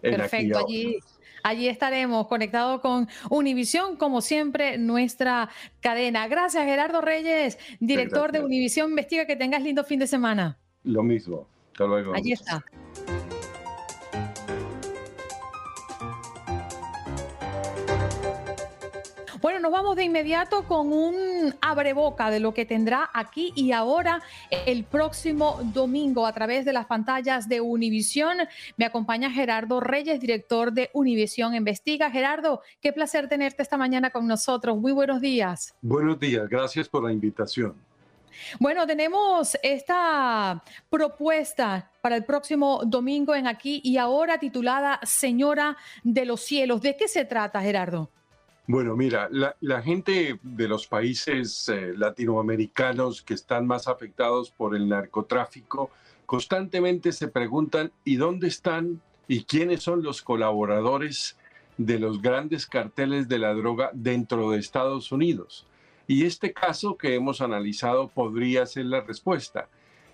Perfecto, 0.00 0.58
allí, 0.58 0.98
allí 1.42 1.68
estaremos 1.68 2.28
conectados 2.28 2.80
con 2.80 3.08
Univisión, 3.30 3.96
como 3.96 4.20
siempre, 4.20 4.78
nuestra 4.78 5.48
cadena. 5.80 6.28
Gracias, 6.28 6.64
Gerardo 6.64 7.00
Reyes, 7.00 7.58
director 7.80 8.32
de 8.32 8.40
Univisión 8.40 8.90
Investiga. 8.90 9.26
Que 9.26 9.36
tengas 9.36 9.62
lindo 9.62 9.84
fin 9.84 9.98
de 9.98 10.06
semana. 10.06 10.58
Lo 10.84 11.02
mismo. 11.02 11.48
Hasta 11.76 11.84
luego. 11.84 12.14
Allí 12.14 12.32
está. 12.32 12.64
Bueno, 19.42 19.60
nos 19.60 19.70
vamos 19.70 19.94
de 19.94 20.04
inmediato 20.04 20.66
con 20.66 20.90
un 20.90 21.54
abreboca 21.60 22.30
de 22.30 22.40
lo 22.40 22.54
que 22.54 22.64
tendrá 22.64 23.10
aquí 23.12 23.52
y 23.54 23.72
ahora 23.72 24.22
el 24.50 24.84
próximo 24.84 25.60
domingo 25.74 26.26
a 26.26 26.32
través 26.32 26.64
de 26.64 26.72
las 26.72 26.86
pantallas 26.86 27.46
de 27.46 27.60
Univisión. 27.60 28.38
Me 28.78 28.86
acompaña 28.86 29.30
Gerardo 29.30 29.80
Reyes, 29.80 30.18
director 30.18 30.72
de 30.72 30.88
Univisión 30.94 31.54
Investiga. 31.54 32.10
Gerardo, 32.10 32.62
qué 32.80 32.94
placer 32.94 33.28
tenerte 33.28 33.62
esta 33.62 33.76
mañana 33.76 34.08
con 34.08 34.26
nosotros. 34.26 34.78
Muy 34.78 34.92
buenos 34.92 35.20
días. 35.20 35.74
Buenos 35.82 36.18
días, 36.18 36.48
gracias 36.48 36.88
por 36.88 37.04
la 37.04 37.12
invitación. 37.12 37.76
Bueno, 38.58 38.86
tenemos 38.86 39.56
esta 39.62 40.62
propuesta 40.90 41.90
para 42.00 42.16
el 42.16 42.24
próximo 42.24 42.82
domingo 42.84 43.34
en 43.34 43.46
aquí 43.46 43.80
y 43.84 43.96
ahora 43.96 44.38
titulada 44.38 45.00
Señora 45.02 45.76
de 46.02 46.24
los 46.24 46.40
Cielos. 46.42 46.80
¿De 46.80 46.96
qué 46.96 47.08
se 47.08 47.24
trata, 47.24 47.60
Gerardo? 47.60 48.10
Bueno, 48.68 48.96
mira, 48.96 49.28
la, 49.30 49.82
gente 49.82 50.40
de 50.42 50.66
los 50.68 50.88
países 50.88 51.68
eh, 51.68 51.92
latinoamericanos 51.96 53.22
que 53.22 53.34
están 53.34 53.64
más 53.64 53.86
afectados 53.86 54.50
por 54.50 54.74
el 54.74 54.88
narcotráfico 54.88 55.90
constantemente 56.26 57.12
se 57.12 57.28
preguntan, 57.28 57.92
¿y 58.04 58.16
dónde 58.16 58.48
están 58.48 59.00
y 59.28 59.44
quiénes 59.44 59.84
son 59.84 60.02
los 60.02 60.20
colaboradores 60.20 61.36
de 61.78 62.00
los 62.00 62.20
grandes 62.20 62.66
carteles 62.66 63.28
de 63.28 63.38
la 63.38 63.54
droga 63.54 63.90
dentro 63.92 64.50
de 64.50 64.58
Estados 64.58 65.12
Unidos? 65.12 65.64
Y 66.06 66.24
este 66.24 66.52
caso 66.52 66.96
que 66.96 67.14
hemos 67.14 67.40
analizado 67.40 68.08
podría 68.08 68.66
ser 68.66 68.86
la 68.86 69.00
respuesta. 69.00 69.68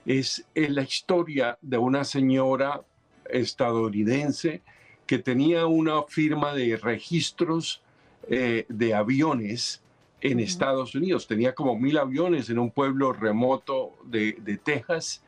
Es 0.06 0.44
la 0.54 0.82
historia 0.82 1.58
de 1.60 1.78
una 1.78 2.04
señora 2.04 2.82
estadounidense 3.26 4.62
que 5.06 5.18
tenía 5.18 5.66
una 5.66 6.02
firma 6.04 6.54
de 6.54 6.76
registros 6.76 7.82
eh, 8.28 8.64
de 8.68 8.94
aviones 8.94 9.82
en 10.20 10.40
Estados 10.40 10.94
Unidos. 10.94 11.26
Tenía 11.26 11.54
como 11.54 11.78
mil 11.78 11.98
aviones 11.98 12.48
en 12.48 12.58
un 12.58 12.70
pueblo 12.70 13.12
remoto 13.12 13.92
de, 14.04 14.32
de 14.40 14.56
Texas 14.56 15.22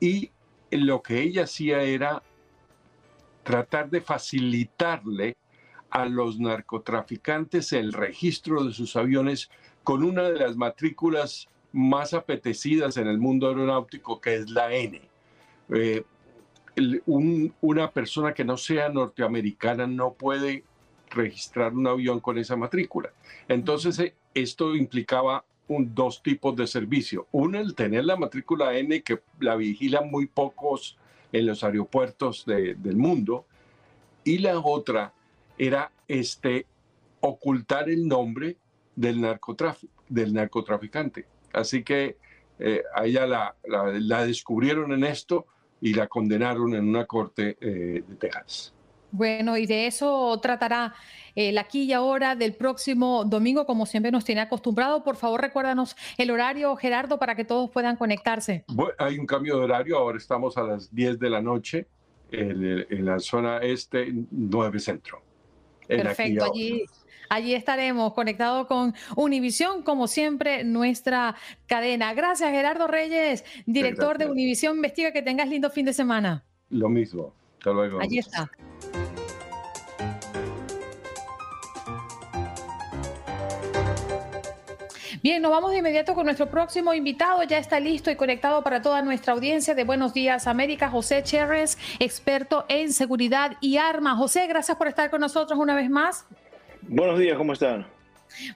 y 0.00 0.30
lo 0.70 1.02
que 1.02 1.20
ella 1.20 1.44
hacía 1.44 1.82
era 1.82 2.22
tratar 3.42 3.90
de 3.90 4.00
facilitarle 4.00 5.36
a 5.90 6.06
los 6.06 6.38
narcotraficantes 6.38 7.72
el 7.72 7.92
registro 7.92 8.64
de 8.64 8.72
sus 8.72 8.96
aviones 8.96 9.50
con 9.84 10.02
una 10.04 10.22
de 10.24 10.38
las 10.38 10.56
matrículas 10.56 11.48
más 11.72 12.14
apetecidas 12.14 12.96
en 12.96 13.06
el 13.06 13.18
mundo 13.18 13.48
aeronáutico, 13.48 14.20
que 14.20 14.36
es 14.36 14.50
la 14.50 14.72
N. 14.72 15.00
Eh, 15.70 16.04
una 17.56 17.90
persona 17.90 18.32
que 18.32 18.44
no 18.44 18.56
sea 18.56 18.88
norteamericana 18.88 19.86
no 19.86 20.12
puede 20.14 20.64
registrar 21.10 21.74
un 21.74 21.86
avión 21.86 22.20
con 22.20 22.38
esa 22.38 22.56
matrícula. 22.56 23.10
Entonces, 23.48 23.98
eh, 23.98 24.14
esto 24.34 24.74
implicaba 24.74 25.44
un, 25.68 25.94
dos 25.94 26.22
tipos 26.22 26.56
de 26.56 26.66
servicio. 26.66 27.26
Uno, 27.32 27.58
el 27.58 27.74
tener 27.74 28.04
la 28.04 28.16
matrícula 28.16 28.76
N, 28.76 29.02
que 29.02 29.20
la 29.40 29.56
vigilan 29.56 30.10
muy 30.10 30.26
pocos 30.26 30.96
en 31.32 31.46
los 31.46 31.62
aeropuertos 31.62 32.44
del 32.46 32.96
mundo. 32.96 33.44
Y 34.24 34.38
la 34.38 34.58
otra 34.58 35.12
era 35.58 35.90
este, 36.08 36.66
ocultar 37.20 37.88
el 37.88 38.06
nombre 38.06 38.56
del, 38.94 39.24
del 40.08 40.34
narcotraficante. 40.34 41.26
Así 41.52 41.82
que 41.82 42.16
eh, 42.58 42.82
a 42.94 43.06
ella 43.06 43.26
la, 43.26 43.54
la, 43.64 44.26
descubrieron 44.26 44.92
en 44.92 45.04
esto 45.04 45.46
y 45.80 45.94
la 45.94 46.06
condenaron 46.06 46.74
en 46.74 46.88
una 46.88 47.06
corte 47.06 47.56
eh, 47.60 48.04
de 48.06 48.16
Texas. 48.16 48.74
Bueno, 49.12 49.56
y 49.56 49.66
de 49.66 49.86
eso 49.86 50.38
tratará 50.40 50.94
el 51.34 51.58
aquí 51.58 51.82
y 51.82 51.92
ahora 51.92 52.36
del 52.36 52.54
próximo 52.54 53.24
domingo, 53.24 53.66
como 53.66 53.86
siempre 53.86 54.12
nos 54.12 54.24
tiene 54.24 54.42
acostumbrado. 54.42 55.02
Por 55.02 55.16
favor, 55.16 55.40
recuérdanos 55.40 55.96
el 56.16 56.30
horario, 56.30 56.76
Gerardo, 56.76 57.18
para 57.18 57.34
que 57.34 57.44
todos 57.44 57.70
puedan 57.70 57.96
conectarse. 57.96 58.64
hay 58.98 59.18
un 59.18 59.26
cambio 59.26 59.56
de 59.56 59.64
horario, 59.64 59.98
ahora 59.98 60.18
estamos 60.18 60.56
a 60.56 60.62
las 60.62 60.94
10 60.94 61.18
de 61.18 61.30
la 61.30 61.40
noche 61.40 61.86
en, 62.30 63.04
la 63.04 63.18
zona 63.18 63.58
este, 63.58 64.12
9 64.30 64.78
centro. 64.78 65.22
Perfecto, 65.88 66.44
allí, 66.44 66.84
allí 67.30 67.54
estaremos 67.54 68.12
conectados 68.12 68.66
con 68.66 68.94
Univisión, 69.16 69.82
como 69.82 70.06
siempre, 70.06 70.64
nuestra 70.64 71.34
cadena. 71.66 72.12
Gracias, 72.12 72.50
Gerardo 72.50 72.86
Reyes, 72.86 73.44
director 73.64 74.18
de 74.18 74.26
Univisión 74.26 74.76
Investiga. 74.76 75.12
Que 75.12 75.22
tengas 75.22 75.48
lindo 75.48 75.70
fin 75.70 75.86
de 75.86 75.94
semana. 75.94 76.44
Lo 76.68 76.90
mismo. 76.90 77.32
Hasta 77.58 77.70
luego. 77.70 78.00
Allí 78.00 78.18
está. 78.18 78.50
Bien, 85.22 85.42
nos 85.42 85.50
vamos 85.50 85.70
de 85.70 85.78
inmediato 85.78 86.14
con 86.14 86.24
nuestro 86.24 86.48
próximo 86.48 86.94
invitado. 86.94 87.42
Ya 87.42 87.58
está 87.58 87.78
listo 87.78 88.10
y 88.10 88.16
conectado 88.16 88.62
para 88.64 88.80
toda 88.80 89.02
nuestra 89.02 89.34
audiencia 89.34 89.74
de 89.74 89.84
Buenos 89.84 90.14
Días 90.14 90.46
América, 90.46 90.88
José 90.88 91.22
Cherres, 91.22 91.76
experto 91.98 92.64
en 92.68 92.90
seguridad 92.90 93.58
y 93.60 93.76
armas. 93.76 94.16
José, 94.16 94.46
gracias 94.46 94.78
por 94.78 94.88
estar 94.88 95.10
con 95.10 95.20
nosotros 95.20 95.58
una 95.58 95.74
vez 95.74 95.90
más. 95.90 96.24
Buenos 96.82 97.18
días, 97.18 97.36
¿cómo 97.36 97.52
están? 97.52 97.86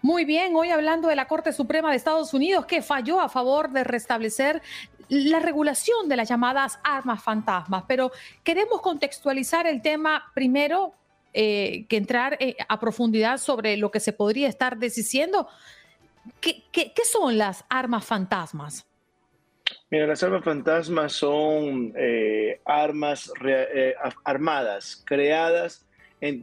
Muy 0.02 0.24
bien, 0.24 0.54
hoy 0.54 0.70
hablando 0.70 1.08
de 1.08 1.16
la 1.16 1.26
Corte 1.26 1.52
Suprema 1.52 1.90
de 1.90 1.96
Estados 1.96 2.32
Unidos 2.32 2.66
que 2.66 2.82
falló 2.82 3.20
a 3.20 3.28
favor 3.28 3.70
de 3.70 3.84
restablecer 3.84 4.62
la 5.08 5.40
regulación 5.40 6.08
de 6.08 6.16
las 6.16 6.28
llamadas 6.28 6.78
armas 6.82 7.22
fantasmas, 7.22 7.84
pero 7.86 8.10
queremos 8.42 8.80
contextualizar 8.80 9.66
el 9.66 9.82
tema 9.82 10.30
primero, 10.34 10.94
eh, 11.32 11.86
que 11.88 11.96
entrar 11.96 12.36
eh, 12.40 12.56
a 12.68 12.78
profundidad 12.78 13.38
sobre 13.38 13.76
lo 13.76 13.90
que 13.90 14.00
se 14.00 14.12
podría 14.12 14.48
estar 14.48 14.78
diciendo 14.78 15.48
¿Qué, 16.40 16.92
son 17.04 17.36
las 17.36 17.64
armas 17.68 18.06
fantasmas? 18.06 18.86
Mira, 19.90 20.06
las 20.06 20.22
armas 20.22 20.42
fantasmas 20.42 21.12
son 21.12 21.92
eh, 21.96 22.60
armas 22.64 23.30
armadas, 24.24 25.02
creadas 25.04 25.84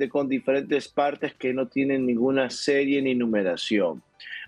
con 0.09 0.27
diferentes 0.27 0.87
partes 0.87 1.33
que 1.33 1.53
no 1.53 1.67
tienen 1.67 2.05
ninguna 2.05 2.49
serie 2.49 3.01
ni 3.01 3.15
numeración. 3.15 4.01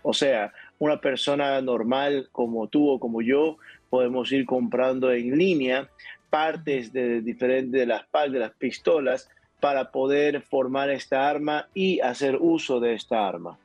O 0.03 0.13
sea, 0.13 0.53
una 0.79 0.99
persona 0.99 1.61
normal 1.61 2.29
como 2.31 2.67
tú 2.67 2.89
o 2.89 2.99
como 2.99 3.21
yo 3.21 3.57
podemos 3.89 4.31
ir 4.31 4.45
comprando 4.45 5.11
en 5.11 5.37
línea 5.37 5.89
partes 6.29 6.91
de 6.91 7.21
diferentes 7.21 7.71
de 7.71 7.85
las, 7.85 8.05
de 8.31 8.39
las 8.39 8.51
pistolas 8.51 9.29
para 9.59 9.91
poder 9.91 10.41
formar 10.41 10.89
esta 10.89 11.29
arma 11.29 11.67
y 11.73 11.99
hacer 12.01 12.37
uso 12.39 12.79
de 12.79 12.95
esta 12.95 13.27
arma. 13.27 13.57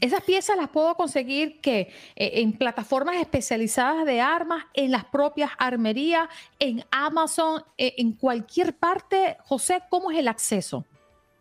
Esas 0.00 0.22
piezas 0.22 0.56
las 0.56 0.70
puedo 0.70 0.94
conseguir 0.94 1.60
que 1.60 1.80
eh, 2.14 2.40
en 2.40 2.52
plataformas 2.54 3.16
especializadas 3.16 4.06
de 4.06 4.20
armas, 4.22 4.64
en 4.72 4.90
las 4.90 5.04
propias 5.04 5.50
armerías, 5.58 6.28
en 6.58 6.82
Amazon, 6.90 7.62
eh, 7.76 7.94
en 7.98 8.12
cualquier 8.12 8.74
parte. 8.74 9.36
José, 9.44 9.82
¿cómo 9.90 10.10
es 10.10 10.18
el 10.18 10.28
acceso? 10.28 10.86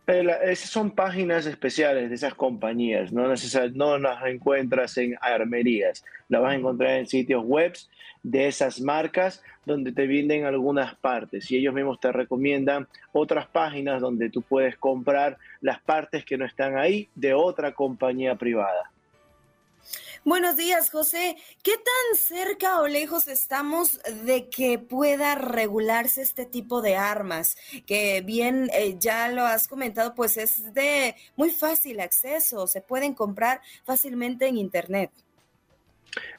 Esas 0.07 0.69
son 0.69 0.91
páginas 0.91 1.45
especiales 1.45 2.09
de 2.09 2.15
esas 2.15 2.35
compañías, 2.35 3.11
no, 3.11 3.27
no 3.73 3.97
las 3.97 4.25
encuentras 4.25 4.97
en 4.97 5.15
armerías, 5.19 6.03
las 6.29 6.41
vas 6.41 6.53
a 6.53 6.55
encontrar 6.55 6.91
en 6.99 7.07
sitios 7.07 7.43
web 7.43 7.73
de 8.21 8.47
esas 8.47 8.81
marcas 8.81 9.43
donde 9.65 9.91
te 9.91 10.07
venden 10.07 10.45
algunas 10.45 10.95
partes 10.95 11.49
y 11.51 11.57
ellos 11.57 11.73
mismos 11.73 11.99
te 11.99 12.11
recomiendan 12.11 12.87
otras 13.13 13.47
páginas 13.47 14.01
donde 14.01 14.29
tú 14.29 14.41
puedes 14.41 14.77
comprar 14.77 15.37
las 15.61 15.79
partes 15.81 16.23
que 16.23 16.37
no 16.37 16.45
están 16.45 16.77
ahí 16.77 17.09
de 17.15 17.33
otra 17.33 17.73
compañía 17.73 18.35
privada. 18.35 18.91
Buenos 20.25 20.57
días, 20.57 20.89
José. 20.89 21.35
¿Qué 21.61 21.73
tan 21.73 22.17
cerca 22.17 22.81
o 22.81 22.87
lejos 22.87 23.27
estamos 23.27 23.99
de 24.25 24.49
que 24.49 24.79
pueda 24.79 25.35
regularse 25.35 26.23
este 26.23 26.47
tipo 26.47 26.81
de 26.81 26.95
armas? 26.95 27.55
Que 27.85 28.21
bien, 28.25 28.71
eh, 28.73 28.95
ya 28.97 29.29
lo 29.29 29.43
has 29.43 29.67
comentado, 29.67 30.15
pues 30.15 30.37
es 30.37 30.73
de 30.73 31.13
muy 31.35 31.51
fácil 31.51 31.99
acceso, 31.99 32.65
se 32.65 32.81
pueden 32.81 33.13
comprar 33.13 33.61
fácilmente 33.83 34.47
en 34.47 34.57
Internet. 34.57 35.11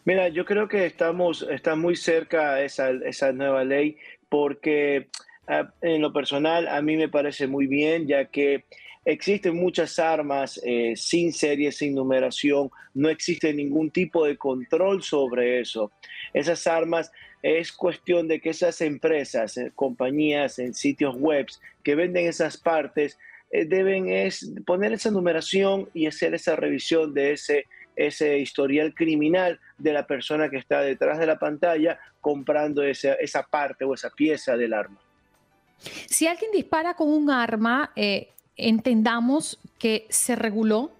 Mira, 0.04 0.30
yo 0.30 0.44
creo 0.44 0.66
que 0.66 0.84
estamos, 0.84 1.46
está 1.48 1.76
muy 1.76 1.94
cerca 1.94 2.60
esa, 2.62 2.90
esa 2.90 3.30
nueva 3.30 3.62
ley 3.62 3.98
porque 4.28 5.10
ah, 5.46 5.72
en 5.80 6.02
lo 6.02 6.12
personal 6.12 6.66
a 6.66 6.82
mí 6.82 6.96
me 6.96 7.08
parece 7.08 7.46
muy 7.46 7.68
bien, 7.68 8.08
ya 8.08 8.24
que 8.24 8.64
Existen 9.06 9.54
muchas 9.54 10.00
armas 10.00 10.60
eh, 10.64 10.94
sin 10.96 11.32
serie, 11.32 11.70
sin 11.70 11.94
numeración, 11.94 12.72
no 12.92 13.08
existe 13.08 13.54
ningún 13.54 13.92
tipo 13.92 14.26
de 14.26 14.36
control 14.36 15.00
sobre 15.00 15.60
eso. 15.60 15.92
Esas 16.34 16.66
armas 16.66 17.12
es 17.40 17.70
cuestión 17.70 18.26
de 18.26 18.40
que 18.40 18.50
esas 18.50 18.80
empresas, 18.80 19.56
eh, 19.58 19.70
compañías 19.76 20.58
en 20.58 20.74
sitios 20.74 21.14
web 21.14 21.46
que 21.84 21.94
venden 21.94 22.26
esas 22.26 22.56
partes, 22.56 23.16
eh, 23.52 23.64
deben 23.64 24.08
es 24.08 24.50
poner 24.66 24.92
esa 24.92 25.12
numeración 25.12 25.88
y 25.94 26.08
hacer 26.08 26.34
esa 26.34 26.56
revisión 26.56 27.14
de 27.14 27.30
ese, 27.30 27.66
ese 27.94 28.40
historial 28.40 28.92
criminal 28.92 29.60
de 29.78 29.92
la 29.92 30.04
persona 30.08 30.50
que 30.50 30.56
está 30.56 30.80
detrás 30.80 31.20
de 31.20 31.26
la 31.26 31.38
pantalla 31.38 32.00
comprando 32.20 32.82
esa, 32.82 33.12
esa 33.14 33.44
parte 33.44 33.84
o 33.84 33.94
esa 33.94 34.10
pieza 34.10 34.56
del 34.56 34.72
arma. 34.72 34.98
Si 35.78 36.26
alguien 36.26 36.50
dispara 36.50 36.94
con 36.94 37.08
un 37.08 37.30
arma, 37.30 37.92
entendamos 38.56 39.58
que 39.78 40.06
se 40.08 40.36
reguló, 40.36 40.90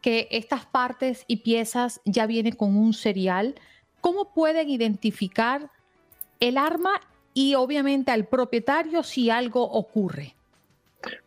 que 0.00 0.28
estas 0.30 0.64
partes 0.66 1.24
y 1.26 1.38
piezas 1.38 2.00
ya 2.04 2.26
vienen 2.26 2.54
con 2.54 2.76
un 2.76 2.92
serial. 2.92 3.54
¿Cómo 4.00 4.32
pueden 4.32 4.70
identificar 4.70 5.70
el 6.40 6.56
arma 6.56 7.00
y 7.34 7.54
obviamente 7.54 8.10
al 8.10 8.26
propietario 8.26 9.02
si 9.02 9.30
algo 9.30 9.62
ocurre? 9.62 10.34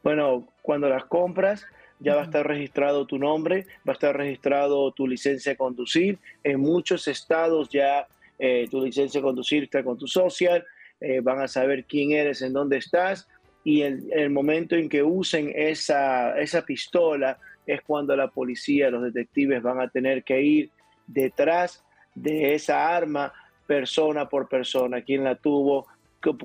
Bueno, 0.04 0.48
cuando 0.62 0.89
las 0.89 1.06
compras 1.06 1.65
ya 2.00 2.15
va 2.15 2.22
a 2.22 2.26
estar 2.26 2.46
registrado 2.46 3.06
tu 3.06 3.17
nombre, 3.17 3.65
va 3.88 3.91
a 3.91 3.93
estar 3.93 4.15
registrado 4.15 4.91
tu 4.91 5.08
licencia 5.08 5.54
de 5.54 5.58
conducir. 5.58 6.19
En 6.43 6.60
muchos 6.60 7.08
estados 7.08 7.69
ya 7.69 8.08
eh, 8.39 8.67
tu 8.69 8.84
licencia 8.84 9.19
de 9.19 9.24
conducir 9.24 9.63
está 9.63 9.84
con 9.84 9.98
tu 9.98 10.08
social, 10.08 10.65
eh, 11.00 11.22
van 11.22 11.39
a 11.39 11.48
saber 11.48 11.86
quién 11.86 12.12
eres, 12.12 12.41
en 12.41 12.54
dónde 12.54 12.78
estás, 12.78 13.28
y 13.63 13.82
el, 13.82 14.30
momento 14.30 14.76
en 14.76 14.89
que 14.89 15.04
usen 15.04 15.52
esa, 15.56 16.38
esa 16.39 16.63
pistola 16.63 17.38
es 17.65 17.82
cuando 17.82 18.15
la 18.15 18.28
policía, 18.28 18.89
los 18.89 19.04
detectives 19.04 19.62
van 19.62 19.80
a 19.80 19.89
tener 19.89 20.23
que 20.23 20.41
ir 20.41 20.69
detrás 21.08 21.84
de 22.13 22.54
esa 22.56 22.95
arma 22.95 23.34
persona 23.65 24.28
por 24.28 24.49
persona, 24.49 25.02
quién 25.02 25.23
la 25.23 25.36
tuvo, 25.36 25.88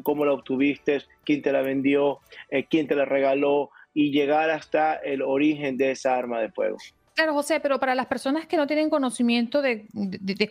cómo 0.02 0.24
la 0.24 0.32
obtuviste, 0.32 1.02
quién 1.24 1.42
te 1.42 1.52
la 1.52 1.62
vendió, 1.62 2.20
eh, 2.50 2.66
quién 2.68 2.86
te 2.86 2.94
la 2.94 3.04
regaló 3.04 3.70
y 3.94 4.10
llegar 4.10 4.50
hasta 4.50 4.94
el 4.94 5.22
origen 5.22 5.76
de 5.76 5.92
esa 5.92 6.16
arma 6.16 6.40
de 6.40 6.50
fuego. 6.50 6.78
Claro, 7.14 7.34
José, 7.34 7.58
pero 7.58 7.80
para 7.80 7.96
las 7.96 8.06
personas 8.06 8.46
que 8.46 8.56
no 8.56 8.68
tienen 8.68 8.90
conocimiento 8.90 9.60
de, 9.60 9.88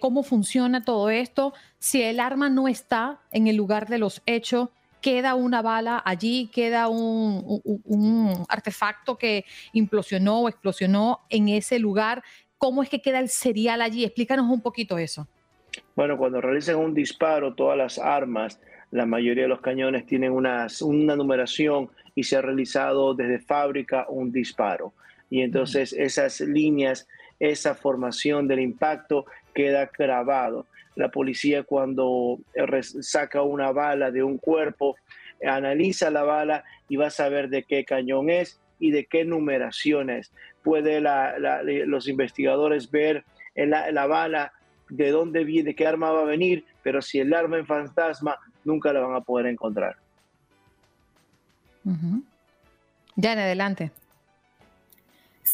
cómo 0.01 0.21
funciona 0.21 0.84
todo 0.84 1.10
esto, 1.10 1.53
si 1.80 2.03
el 2.03 2.19
arma 2.19 2.49
no 2.49 2.67
está 2.67 3.21
en 3.32 3.47
el 3.47 3.56
lugar 3.56 3.88
de 3.88 3.97
los 3.97 4.21
hechos, 4.25 4.67
queda 5.01 5.36
una 5.36 5.62
bala 5.62 6.01
allí, 6.05 6.49
queda 6.53 6.88
un, 6.89 8.45
artefacto 8.49 9.17
que 9.17 9.45
implosionó 9.73 10.41
o 10.41 10.49
explosionó 10.49 11.21
en 11.29 11.49
ese 11.49 11.79
lugar. 11.79 12.23
¿Cómo 12.57 12.83
es 12.83 12.89
que 12.89 13.01
queda 13.01 13.19
el 13.19 13.29
serial 13.29 13.81
allí? 13.81 14.03
Explícanos 14.03 14.49
un 14.49 14.62
poquito 14.62 14.97
eso. 14.97 15.27
Bueno, 15.95 16.17
cuando 16.17 16.41
realizan 16.41 16.77
un 16.77 16.93
disparo, 16.93 17.53
todas 17.53 17.77
las 17.77 17.99
armas, 17.99 18.60
la 18.91 19.05
mayoría 19.05 19.43
de 19.43 19.49
los 19.49 19.62
cañones 19.62 20.05
tienen 20.05 20.31
una, 20.31 20.67
una 20.81 21.15
numeración 21.15 21.89
y 22.15 22.23
se 22.23 22.36
ha 22.36 22.41
realizado 22.41 23.13
desde 23.13 23.39
fábrica 23.39 24.05
un 24.10 24.31
disparo. 24.31 24.93
Y 25.29 25.41
entonces 25.41 25.93
esas 25.93 26.39
líneas, 26.41 27.07
esa 27.39 27.75
formación 27.75 28.47
del 28.47 28.62
impacto 28.62 29.25
queda 29.53 29.89
grabado 29.97 30.65
la 30.97 31.10
policía 31.10 31.63
cuando 31.63 32.39
saca 33.01 33.43
una 33.43 33.71
bala 33.71 34.12
de 34.12 34.23
un 34.23 34.38
cuerpo, 34.38 34.97
analiza 35.47 36.10
la 36.10 36.23
bala 36.23 36.63
y 36.89 36.95
va 36.95 37.07
a 37.07 37.12
saber 37.12 37.49
de 37.49 37.63
qué 37.63 37.86
cañón 37.86 38.29
es 38.29 38.60
y 38.79 38.91
de 38.91 39.05
qué 39.05 39.23
numeración 39.23 40.10
es. 40.10 40.33
Puede 40.63 40.99
los 41.86 42.07
investigadores 42.07 42.89
ver 42.89 43.23
la, 43.55 43.91
la, 43.91 44.07
bala 44.07 44.53
de 44.89 45.12
dónde 45.12 45.43
viene, 45.43 45.69
de 45.69 45.75
qué 45.75 45.86
arma 45.86 46.12
va 46.12 46.21
a 46.21 46.25
venir, 46.25 46.65
pero 46.81 47.01
si 47.01 47.19
el 47.19 47.33
arma 47.33 47.60
es 47.60 47.67
fantasma, 47.67 48.38
nunca 48.65 48.91
la 48.91 49.01
van 49.01 49.15
a 49.15 49.21
poder 49.21 49.45
encontrar. 49.45 49.97
Ya 53.15 53.33
en 53.33 53.39
adelante. 53.39 53.91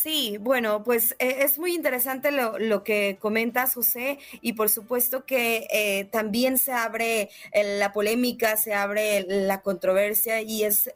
Sí, 0.01 0.37
bueno, 0.39 0.83
pues 0.83 1.15
eh, 1.19 1.37
es 1.41 1.59
muy 1.59 1.75
interesante 1.75 2.31
lo, 2.31 2.83
que 2.83 3.17
comentas, 3.21 3.75
José, 3.75 4.17
y 4.41 4.53
por 4.53 4.69
supuesto 4.69 5.23
que 5.25 5.67
eh, 5.71 6.05
también 6.05 6.57
se 6.57 6.73
abre 6.73 7.29
eh, 7.51 7.77
la 7.77 7.93
polémica, 7.93 8.57
se 8.57 8.73
abre 8.73 9.23
la 9.27 9.61
controversia 9.61 10.41
y 10.41 10.63
es 10.63 10.89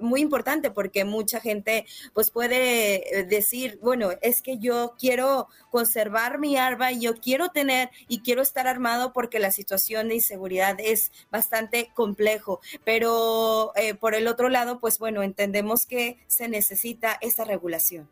muy 0.00 0.22
importante 0.22 0.70
porque 0.70 1.04
mucha 1.04 1.40
gente 1.40 1.84
pues 2.14 2.30
puede 2.30 3.26
decir, 3.28 3.78
bueno, 3.82 4.10
es 4.22 4.40
que 4.40 4.58
yo 4.58 4.94
quiero 4.98 5.48
conservar 5.70 6.38
mi 6.38 6.56
arma 6.56 6.90
y 6.92 7.00
yo 7.00 7.20
quiero 7.20 7.50
tener 7.50 7.90
y 8.08 8.22
quiero 8.22 8.40
estar 8.42 8.66
armado 8.66 9.12
porque 9.12 9.40
la 9.40 9.52
situación 9.52 10.08
de 10.08 10.16
inseguridad 10.16 10.76
es 10.80 11.12
bastante 11.30 11.90
complejo, 11.94 12.60
pero 12.84 13.72
por 14.00 14.14
el 14.14 14.26
otro 14.26 14.48
lado, 14.48 14.80
pues 14.80 14.98
bueno, 14.98 15.22
entendemos 15.22 15.84
que 15.86 16.18
se 16.28 16.48
necesita 16.48 17.18
esa 17.20 17.44
regulación. 17.44 18.08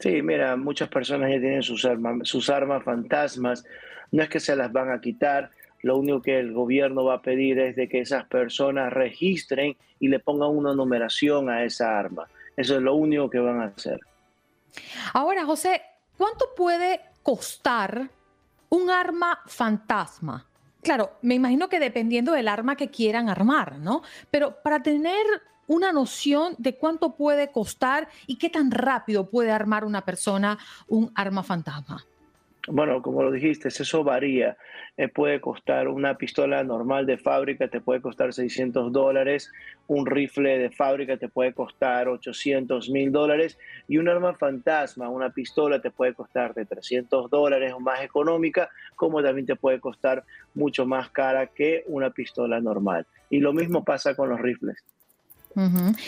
Sí, 0.00 0.22
mira, 0.22 0.56
muchas 0.56 0.88
personas 0.88 1.30
ya 1.30 1.40
tienen 1.40 1.62
sus 1.62 1.84
armas, 1.84 2.28
sus 2.28 2.50
armas 2.50 2.82
fantasmas. 2.82 3.64
No 4.10 4.22
es 4.22 4.28
que 4.28 4.40
se 4.40 4.56
las 4.56 4.72
van 4.72 4.90
a 4.90 5.00
quitar, 5.00 5.50
lo 5.82 5.98
único 5.98 6.22
que 6.22 6.38
el 6.38 6.52
gobierno 6.52 7.04
va 7.04 7.14
a 7.14 7.22
pedir 7.22 7.58
es 7.58 7.76
de 7.76 7.88
que 7.88 8.00
esas 8.00 8.24
personas 8.24 8.92
registren 8.92 9.76
y 10.00 10.08
le 10.08 10.18
pongan 10.18 10.48
una 10.50 10.74
numeración 10.74 11.50
a 11.50 11.64
esa 11.64 11.98
arma. 11.98 12.26
Eso 12.56 12.76
es 12.76 12.82
lo 12.82 12.94
único 12.94 13.28
que 13.28 13.38
van 13.38 13.60
a 13.60 13.66
hacer. 13.66 14.00
Ahora, 15.12 15.44
José, 15.44 15.82
¿cuánto 16.16 16.46
puede 16.56 17.00
costar 17.22 18.08
un 18.70 18.90
arma 18.90 19.40
fantasma? 19.46 20.46
Claro, 20.82 21.12
me 21.22 21.34
imagino 21.34 21.68
que 21.68 21.80
dependiendo 21.80 22.32
del 22.32 22.48
arma 22.48 22.76
que 22.76 22.88
quieran 22.88 23.28
armar, 23.28 23.78
¿no? 23.78 24.02
Pero 24.30 24.62
para 24.62 24.82
tener 24.82 25.24
una 25.66 25.92
noción 25.92 26.54
de 26.58 26.76
cuánto 26.76 27.16
puede 27.16 27.50
costar 27.50 28.08
y 28.26 28.36
qué 28.36 28.50
tan 28.50 28.70
rápido 28.70 29.30
puede 29.30 29.50
armar 29.50 29.84
una 29.84 30.04
persona 30.04 30.58
un 30.88 31.10
arma 31.14 31.42
fantasma? 31.42 32.04
Bueno, 32.66 33.02
como 33.02 33.22
lo 33.22 33.30
dijiste, 33.30 33.68
eso 33.68 34.04
varía. 34.04 34.56
Eh, 34.96 35.08
puede 35.08 35.40
costar 35.40 35.88
una 35.88 36.16
pistola 36.16 36.62
normal 36.64 37.04
de 37.04 37.18
fábrica, 37.18 37.68
te 37.68 37.80
puede 37.80 38.00
costar 38.00 38.32
600 38.32 38.90
dólares, 38.90 39.52
un 39.86 40.06
rifle 40.06 40.56
de 40.58 40.70
fábrica 40.70 41.16
te 41.16 41.28
puede 41.28 41.52
costar 41.52 42.08
800 42.08 42.88
mil 42.90 43.12
dólares 43.12 43.58
y 43.88 43.98
un 43.98 44.08
arma 44.08 44.34
fantasma, 44.34 45.08
una 45.08 45.30
pistola 45.30 45.82
te 45.82 45.90
puede 45.90 46.14
costar 46.14 46.54
de 46.54 46.64
300 46.64 47.28
dólares 47.28 47.72
o 47.74 47.80
más 47.80 48.02
económica, 48.02 48.70
como 48.94 49.22
también 49.22 49.46
te 49.46 49.56
puede 49.56 49.80
costar 49.80 50.24
mucho 50.54 50.86
más 50.86 51.10
cara 51.10 51.48
que 51.48 51.82
una 51.88 52.10
pistola 52.10 52.60
normal. 52.60 53.04
Y 53.28 53.40
lo 53.40 53.52
mismo 53.52 53.84
pasa 53.84 54.14
con 54.14 54.30
los 54.30 54.40
rifles. 54.40 54.82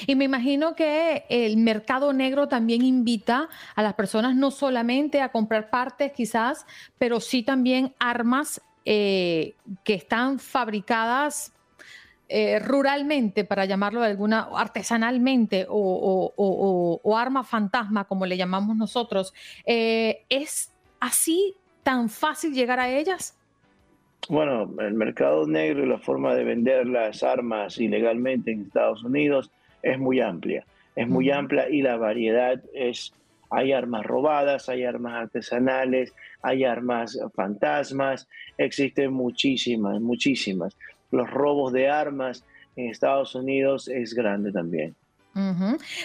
Y 0.06 0.14
me 0.16 0.24
imagino 0.24 0.74
que 0.74 1.24
el 1.28 1.56
mercado 1.56 2.12
negro 2.12 2.48
también 2.48 2.82
invita 2.82 3.48
a 3.74 3.82
las 3.82 3.94
personas 3.94 4.34
no 4.34 4.50
solamente 4.50 5.20
a 5.20 5.30
comprar 5.30 5.70
partes 5.70 6.12
quizás, 6.12 6.66
pero 6.98 7.20
sí 7.20 7.42
también 7.42 7.94
armas 7.98 8.60
eh, 8.84 9.54
que 9.84 9.94
están 9.94 10.38
fabricadas 10.38 11.52
eh, 12.28 12.58
ruralmente, 12.58 13.44
para 13.44 13.66
llamarlo 13.66 14.00
de 14.00 14.08
alguna, 14.08 14.48
artesanalmente 14.52 15.66
o, 15.68 16.32
o, 16.36 17.16
arma 17.16 17.44
fantasma, 17.44 18.04
como 18.04 18.26
le 18.26 18.36
llamamos 18.36 18.76
nosotros. 18.76 19.32
Eh, 19.64 20.24
¿Es 20.28 20.72
así 20.98 21.54
tan 21.84 22.08
fácil 22.08 22.52
llegar 22.52 22.80
a 22.80 22.88
ellas? 22.88 23.35
Bueno, 24.28 24.68
el 24.80 24.94
mercado 24.94 25.46
negro 25.46 25.84
y 25.84 25.88
la 25.88 25.98
forma 25.98 26.34
de 26.34 26.42
vender 26.42 26.86
las 26.86 27.22
armas 27.22 27.78
ilegalmente 27.78 28.50
en 28.50 28.62
Estados 28.62 29.04
Unidos 29.04 29.50
es 29.82 29.98
muy 29.98 30.20
amplia. 30.20 30.64
Es 30.96 31.06
muy 31.08 31.30
amplia 31.30 31.68
y 31.68 31.82
la 31.82 31.96
variedad 31.96 32.60
es, 32.74 33.12
hay 33.50 33.72
armas 33.72 34.04
robadas, 34.04 34.68
hay 34.68 34.84
armas 34.84 35.14
artesanales, 35.14 36.12
hay 36.42 36.64
armas 36.64 37.18
fantasmas, 37.34 38.26
existen 38.58 39.12
muchísimas, 39.12 40.00
muchísimas. 40.00 40.76
Los 41.12 41.30
robos 41.30 41.72
de 41.72 41.88
armas 41.88 42.44
en 42.74 42.90
Estados 42.90 43.34
Unidos 43.34 43.88
es 43.88 44.14
grande 44.14 44.50
también. 44.50 44.96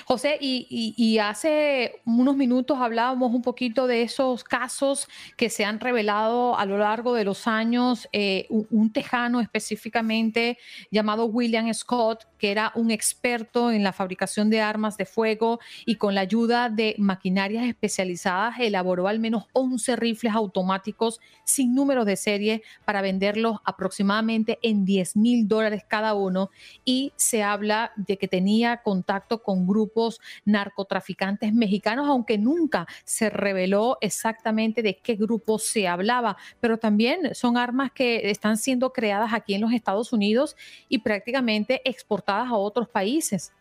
José, 0.05 0.37
y, 0.41 1.17
hace 1.19 2.01
unos 2.05 2.35
minutos 2.35 2.77
hablábamos 2.79 3.33
un 3.33 3.41
poquito 3.41 3.87
de 3.87 4.01
esos 4.01 4.43
casos 4.43 5.07
que 5.37 5.49
se 5.49 5.63
han 5.63 5.79
revelado 5.79 6.57
a 6.57 6.65
lo 6.65 6.77
largo 6.77 7.13
de 7.13 7.23
los 7.23 7.47
años. 7.47 8.09
Eh, 8.11 8.47
un, 8.49 8.91
tejano 8.91 9.39
específicamente 9.39 10.57
llamado 10.89 11.25
William 11.25 11.73
Scott, 11.73 12.27
que 12.37 12.51
era 12.51 12.73
un 12.75 12.91
experto 12.91 13.71
en 13.71 13.83
la 13.83 13.93
fabricación 13.93 14.49
de 14.49 14.59
armas 14.59 14.97
de 14.97 15.05
fuego 15.05 15.59
y 15.85 15.95
con 15.95 16.13
la 16.13 16.21
ayuda 16.21 16.69
de 16.69 16.95
maquinarias 16.97 17.65
especializadas 17.65 18.59
elaboró 18.59 19.07
al 19.07 19.19
menos 19.19 19.45
11 19.53 19.95
rifles 19.95 20.33
automáticos 20.33 21.21
sin 21.45 21.73
números 21.73 22.05
de 22.05 22.17
serie 22.17 22.63
para 22.83 23.01
venderlos 23.01 23.59
aproximadamente 23.63 24.59
en 24.61 24.83
10 24.83 25.15
mil 25.15 25.47
dólares 25.47 25.85
cada 25.87 26.15
uno. 26.15 26.49
Y 26.83 27.13
se 27.15 27.43
habla 27.43 27.93
de 27.95 28.17
que 28.17 28.27
tenía 28.27 28.81
contacto 28.83 29.20
con 29.43 29.67
grupos 29.67 30.19
narcotraficantes 30.45 31.53
mexicanos, 31.53 32.07
aunque 32.07 32.37
nunca 32.37 32.87
se 33.03 33.29
reveló 33.29 33.97
exactamente 34.01 34.81
de 34.81 34.97
qué 34.97 35.15
grupo 35.15 35.59
se 35.59 35.87
hablaba, 35.87 36.37
pero 36.59 36.77
también 36.77 37.33
son 37.33 37.57
armas 37.57 37.91
que 37.91 38.29
están 38.29 38.57
siendo 38.57 38.91
creadas 38.91 39.33
aquí 39.33 39.53
en 39.53 39.61
los 39.61 39.73
Estados 39.73 40.13
Unidos 40.13 40.55
y 40.89 40.99
prácticamente 40.99 41.81
exportadas 41.85 42.49
a 42.49 42.55
otros 42.55 42.87
países. 42.89 43.53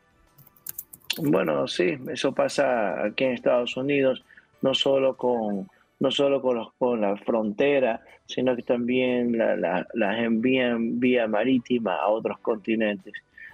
Bueno, 1.19 1.67
sí, 1.67 1.99
eso 2.13 2.33
pasa 2.33 3.05
aquí 3.05 3.25
en 3.25 3.33
Estados 3.33 3.77
Unidos, 3.77 4.25
no 4.63 4.75
solo 4.75 5.17
con, 5.17 5.69
no 5.99 6.11
solo 6.11 6.41
con, 6.41 6.57
los, 6.57 6.73
con 6.75 7.01
la 7.01 7.17
frontera, 7.17 8.01
sino 8.27 8.55
que 8.55 8.63
también 8.63 9.37
las 9.37 10.19
envían 10.19 11.01
vía 11.01 11.27
marítima 11.27 11.97
a 11.97 12.09
otros 12.09 12.39
continentes 12.39 13.13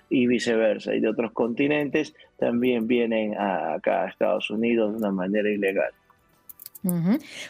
y 0.08 0.26
viceversa. 0.26 0.94
Y 0.94 1.00
de 1.00 1.08
otros 1.08 1.32
continentes 1.32 2.14
también 2.38 2.86
vienen 2.86 3.38
acá 3.38 4.04
a 4.04 4.08
Estados 4.08 4.50
Unidos 4.50 4.92
de 4.92 4.98
una 4.98 5.10
manera 5.10 5.48
ilegal. 5.48 5.92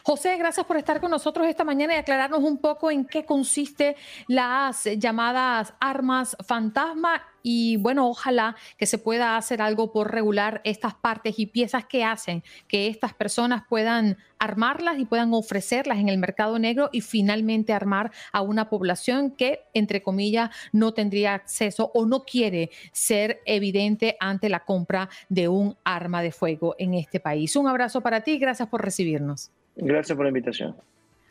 José, 0.02 0.36
gracias 0.38 0.64
por 0.64 0.78
estar 0.78 1.00
con 1.00 1.10
nosotros 1.10 1.46
esta 1.46 1.64
mañana 1.64 1.94
y 1.94 1.98
aclararnos 1.98 2.40
un 2.40 2.58
poco 2.58 2.90
en 2.90 3.04
qué 3.04 3.26
consiste 3.26 3.96
las 4.28 4.84
llamadas 4.96 5.74
armas 5.78 6.36
fantasma 6.46 7.22
y 7.48 7.76
bueno, 7.76 8.08
ojalá 8.08 8.56
que 8.76 8.86
se 8.86 8.98
pueda 8.98 9.36
hacer 9.36 9.62
algo 9.62 9.92
por 9.92 10.10
regular 10.10 10.60
estas 10.64 10.94
partes 10.94 11.38
y 11.38 11.46
piezas 11.46 11.86
que 11.86 12.02
hacen 12.02 12.42
que 12.66 12.88
estas 12.88 13.14
personas 13.14 13.62
puedan 13.68 14.16
armarlas 14.40 14.98
y 14.98 15.04
puedan 15.04 15.32
ofrecerlas 15.32 15.98
en 15.98 16.08
el 16.08 16.18
mercado 16.18 16.58
negro 16.58 16.90
y 16.90 17.02
finalmente 17.02 17.72
armar 17.72 18.10
a 18.32 18.42
una 18.42 18.68
población 18.68 19.30
que, 19.30 19.60
entre 19.74 20.02
comillas, 20.02 20.50
no 20.72 20.92
tendría 20.92 21.34
acceso 21.34 21.92
o 21.94 22.04
no 22.04 22.24
quiere 22.24 22.70
ser 22.90 23.42
evidente 23.44 24.16
ante 24.18 24.48
la 24.48 24.64
compra 24.64 25.08
de 25.28 25.46
un 25.46 25.76
arma 25.84 26.22
de 26.22 26.32
fuego 26.32 26.74
en 26.80 26.94
este 26.94 27.20
país. 27.20 27.54
Un 27.54 27.68
abrazo 27.68 28.00
para 28.00 28.22
ti 28.22 28.38
gracias 28.38 28.68
por 28.68 28.82
recibirnos. 28.82 29.52
Gracias 29.76 30.16
por 30.16 30.24
la 30.24 30.30
invitación. 30.30 30.74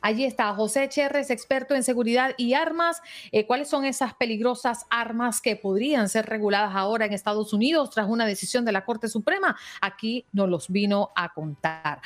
Allí 0.06 0.24
está 0.24 0.54
José 0.54 0.88
Cherres, 0.88 1.32
experto 1.32 1.74
en 1.74 1.82
seguridad 1.82 2.36
y 2.38 2.54
armas. 2.54 3.02
Eh, 3.32 3.48
¿Cuáles 3.48 3.70
son 3.70 3.86
esas 3.86 4.14
peligrosas 4.14 4.86
armas 4.92 5.42
que 5.42 5.56
podrían 5.56 6.10
ser 6.10 6.28
reguladas 6.28 6.76
ahora 6.76 7.08
en 7.08 7.14
Estados 7.14 7.54
Unidos 7.54 7.90
tras 7.90 8.08
una 8.08 8.28
decisión 8.28 8.66
de 8.66 8.72
la 8.72 8.86
Corte 8.86 9.08
Suprema? 9.08 9.58
Aquí 9.82 10.28
nos 10.32 10.48
los 10.48 10.70
vino 10.70 11.10
a 11.16 11.34
contar. 11.34 12.02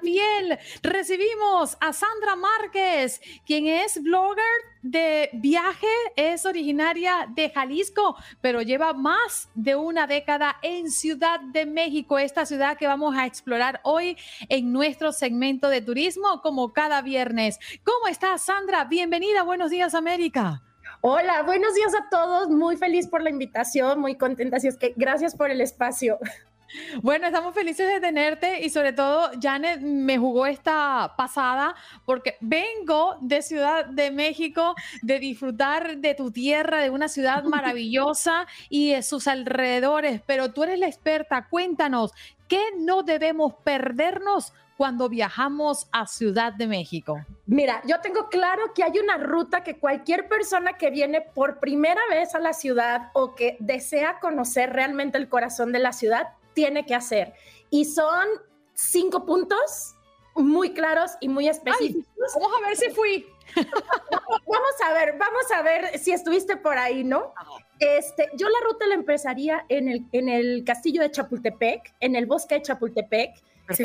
La. 0.00 0.58
Recibimos 0.82 1.76
a 1.80 1.92
Sandra 1.92 2.36
Márquez, 2.36 3.20
quien 3.46 3.66
es 3.66 4.02
blogger 4.02 4.44
de 4.82 5.30
viaje, 5.34 5.86
es 6.16 6.44
originaria 6.44 7.28
de 7.34 7.50
Jalisco, 7.50 8.16
pero 8.40 8.62
lleva 8.62 8.92
más 8.92 9.48
de 9.54 9.76
una 9.76 10.06
década 10.06 10.56
en 10.62 10.90
Ciudad 10.90 11.40
de 11.40 11.66
México, 11.66 12.18
esta 12.18 12.46
ciudad 12.46 12.76
que 12.76 12.86
vamos 12.86 13.16
a 13.16 13.26
explorar 13.26 13.80
hoy 13.84 14.16
en 14.48 14.72
nuestro 14.72 15.12
segmento 15.12 15.68
de 15.68 15.82
turismo, 15.82 16.42
como 16.42 16.72
cada 16.72 17.00
viernes. 17.02 17.58
¿Cómo 17.84 18.08
estás, 18.08 18.42
Sandra? 18.42 18.84
Bienvenida, 18.84 19.42
buenos 19.42 19.70
días, 19.70 19.94
América. 19.94 20.62
Hola, 21.00 21.42
buenos 21.42 21.74
días 21.74 21.94
a 21.94 22.08
todos. 22.08 22.48
Muy 22.48 22.76
feliz 22.76 23.08
por 23.08 23.22
la 23.22 23.30
invitación, 23.30 23.98
muy 23.98 24.16
contenta. 24.16 24.58
Así 24.58 24.68
es 24.68 24.76
que 24.76 24.94
gracias 24.96 25.34
por 25.34 25.50
el 25.50 25.60
espacio. 25.60 26.18
Bueno, 27.02 27.26
estamos 27.26 27.54
felices 27.54 27.86
de 27.86 28.00
tenerte 28.00 28.64
y 28.64 28.70
sobre 28.70 28.92
todo 28.92 29.30
Janet 29.40 29.80
me 29.80 30.18
jugó 30.18 30.46
esta 30.46 31.14
pasada 31.16 31.74
porque 32.04 32.36
vengo 32.40 33.16
de 33.20 33.42
Ciudad 33.42 33.86
de 33.86 34.10
México, 34.10 34.74
de 35.02 35.18
disfrutar 35.18 35.98
de 35.98 36.14
tu 36.14 36.30
tierra, 36.30 36.80
de 36.80 36.90
una 36.90 37.08
ciudad 37.08 37.44
maravillosa 37.44 38.46
y 38.68 38.92
de 38.92 39.02
sus 39.02 39.26
alrededores, 39.26 40.22
pero 40.26 40.52
tú 40.52 40.62
eres 40.64 40.78
la 40.78 40.86
experta, 40.86 41.46
cuéntanos, 41.48 42.12
¿qué 42.48 42.62
no 42.78 43.02
debemos 43.02 43.54
perdernos 43.64 44.52
cuando 44.76 45.08
viajamos 45.08 45.86
a 45.92 46.06
Ciudad 46.06 46.52
de 46.52 46.66
México? 46.66 47.24
Mira, 47.46 47.82
yo 47.86 48.00
tengo 48.00 48.28
claro 48.28 48.72
que 48.74 48.82
hay 48.82 48.98
una 48.98 49.18
ruta 49.18 49.62
que 49.62 49.78
cualquier 49.78 50.26
persona 50.26 50.72
que 50.72 50.90
viene 50.90 51.20
por 51.20 51.60
primera 51.60 52.00
vez 52.10 52.34
a 52.34 52.40
la 52.40 52.52
ciudad 52.52 53.10
o 53.12 53.34
que 53.34 53.56
desea 53.60 54.18
conocer 54.20 54.72
realmente 54.72 55.18
el 55.18 55.28
corazón 55.28 55.72
de 55.72 55.78
la 55.78 55.92
ciudad 55.92 56.28
tiene 56.54 56.86
que 56.86 56.94
hacer. 56.94 57.34
Y 57.70 57.84
son 57.84 58.28
cinco 58.74 59.24
puntos 59.24 59.94
muy 60.34 60.72
claros 60.72 61.12
y 61.20 61.28
muy 61.28 61.48
específicos. 61.48 62.06
vamos 62.34 62.52
a 62.56 62.68
ver 62.68 62.76
si 62.76 62.90
fui. 62.90 63.26
vamos 63.56 64.74
a 64.86 64.92
ver, 64.92 65.16
vamos 65.18 65.50
a 65.54 65.62
ver 65.62 65.98
si 65.98 66.12
estuviste 66.12 66.56
por 66.56 66.78
ahí, 66.78 67.04
¿no? 67.04 67.34
Este, 67.78 68.30
yo 68.34 68.48
la 68.48 68.58
ruta 68.64 68.86
la 68.86 68.94
empezaría 68.94 69.66
en 69.68 69.88
el, 69.88 70.06
en 70.12 70.28
el 70.28 70.64
castillo 70.64 71.02
de 71.02 71.10
Chapultepec, 71.10 71.94
en 72.00 72.16
el 72.16 72.26
bosque 72.26 72.56
de 72.56 72.62
Chapultepec. 72.62 73.34
¿Sí 73.70 73.84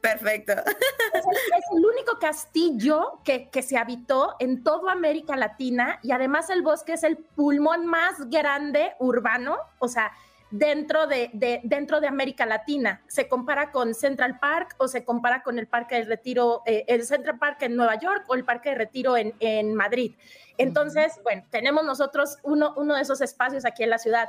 Perfecto. 0.00 0.52
Es 0.52 1.24
el, 1.72 1.84
único 1.84 2.18
castillo 2.18 3.20
que, 3.24 3.48
que, 3.48 3.62
se 3.62 3.78
habitó 3.78 4.36
en 4.38 4.62
toda 4.62 4.92
América 4.92 5.34
Latina 5.34 5.98
y 6.02 6.12
además 6.12 6.50
el 6.50 6.60
bosque 6.60 6.92
es 6.92 7.04
el 7.04 7.16
pulmón 7.16 7.86
más 7.86 8.28
grande 8.28 8.92
urbano, 8.98 9.56
o 9.78 9.88
sea, 9.88 10.12
dentro 10.54 11.08
de, 11.08 11.30
dentro 11.64 12.00
de 12.00 12.06
América 12.06 12.46
Latina. 12.46 13.02
Se 13.08 13.26
compara 13.26 13.72
con 13.72 13.92
Central 13.92 14.38
Park 14.38 14.76
o 14.78 14.86
se 14.86 15.04
compara 15.04 15.42
con 15.42 15.58
el 15.58 15.66
Parque 15.66 15.96
de 15.96 16.04
Retiro, 16.04 16.62
eh, 16.64 16.84
el 16.86 17.02
Central 17.04 17.40
Park 17.40 17.62
en 17.62 17.74
Nueva 17.74 17.98
York 17.98 18.24
o 18.28 18.36
el 18.36 18.44
Parque 18.44 18.68
de 18.68 18.76
Retiro 18.76 19.16
en, 19.16 19.34
en 19.40 19.74
Madrid. 19.74 20.14
Entonces, 20.56 21.20
bueno, 21.24 21.44
tenemos 21.50 21.84
nosotros 21.84 22.38
uno, 22.44 22.72
uno 22.76 22.94
de 22.94 23.02
esos 23.02 23.20
espacios 23.20 23.64
aquí 23.64 23.82
en 23.82 23.90
la 23.90 23.98
ciudad. 23.98 24.28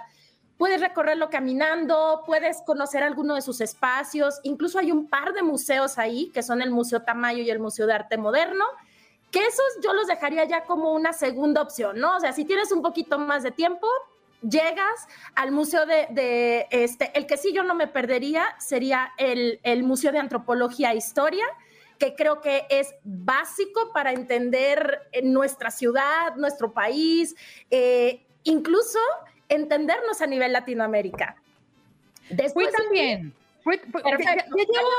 Puedes 0.57 0.81
recorrerlo 0.81 1.29
caminando, 1.29 2.23
puedes 2.25 2.63
conocer 2.63 3.03
alguno 3.03 3.35
de 3.35 3.43
sus 3.43 3.61
espacios, 3.61 4.39
incluso 4.41 4.79
hay 4.79 4.91
un 4.91 5.07
par 5.07 5.33
de 5.33 5.43
museos 5.43 5.99
ahí, 5.99 6.31
que 6.33 6.41
son 6.41 6.63
el 6.63 6.71
Museo 6.71 7.03
Tamayo 7.03 7.43
y 7.43 7.51
el 7.51 7.59
Museo 7.59 7.85
de 7.85 7.93
Arte 7.93 8.17
Moderno, 8.17 8.65
que 9.29 9.45
esos 9.45 9.65
yo 9.83 9.93
los 9.93 10.07
dejaría 10.07 10.45
ya 10.45 10.63
como 10.63 10.93
una 10.93 11.13
segunda 11.13 11.61
opción, 11.61 11.99
¿no? 11.99 12.15
O 12.15 12.19
sea, 12.19 12.33
si 12.33 12.45
tienes 12.45 12.71
un 12.71 12.81
poquito 12.81 13.19
más 13.19 13.43
de 13.43 13.51
tiempo, 13.51 13.88
llegas 14.49 15.08
al 15.36 15.51
museo 15.51 15.86
de, 15.86 16.67
este, 16.71 17.12
el 17.17 17.25
que 17.25 17.38
sí 17.38 17.53
yo 17.53 17.63
no 17.63 17.75
me 17.75 17.88
perdería 17.88 18.55
sería 18.60 19.12
el, 19.17 19.84
Museo 19.84 20.12
de 20.12 20.19
Antropología 20.19 20.91
e 20.91 20.97
Historia, 20.97 21.45
que 21.99 22.15
creo 22.15 22.41
que 22.41 22.65
es 22.69 22.93
básico 23.03 23.91
para 23.93 24.12
entender 24.12 25.10
nuestra 25.23 25.71
ciudad, 25.71 26.36
nuestro 26.36 26.73
país, 26.73 27.36
eh, 27.71 28.25
incluso 28.43 28.99
entendernos 29.47 30.21
a 30.21 30.27
nivel 30.27 30.53
Latinoamérica. 30.53 31.36
Después 32.29 32.71
también. 32.71 33.34
Ya, 33.65 34.93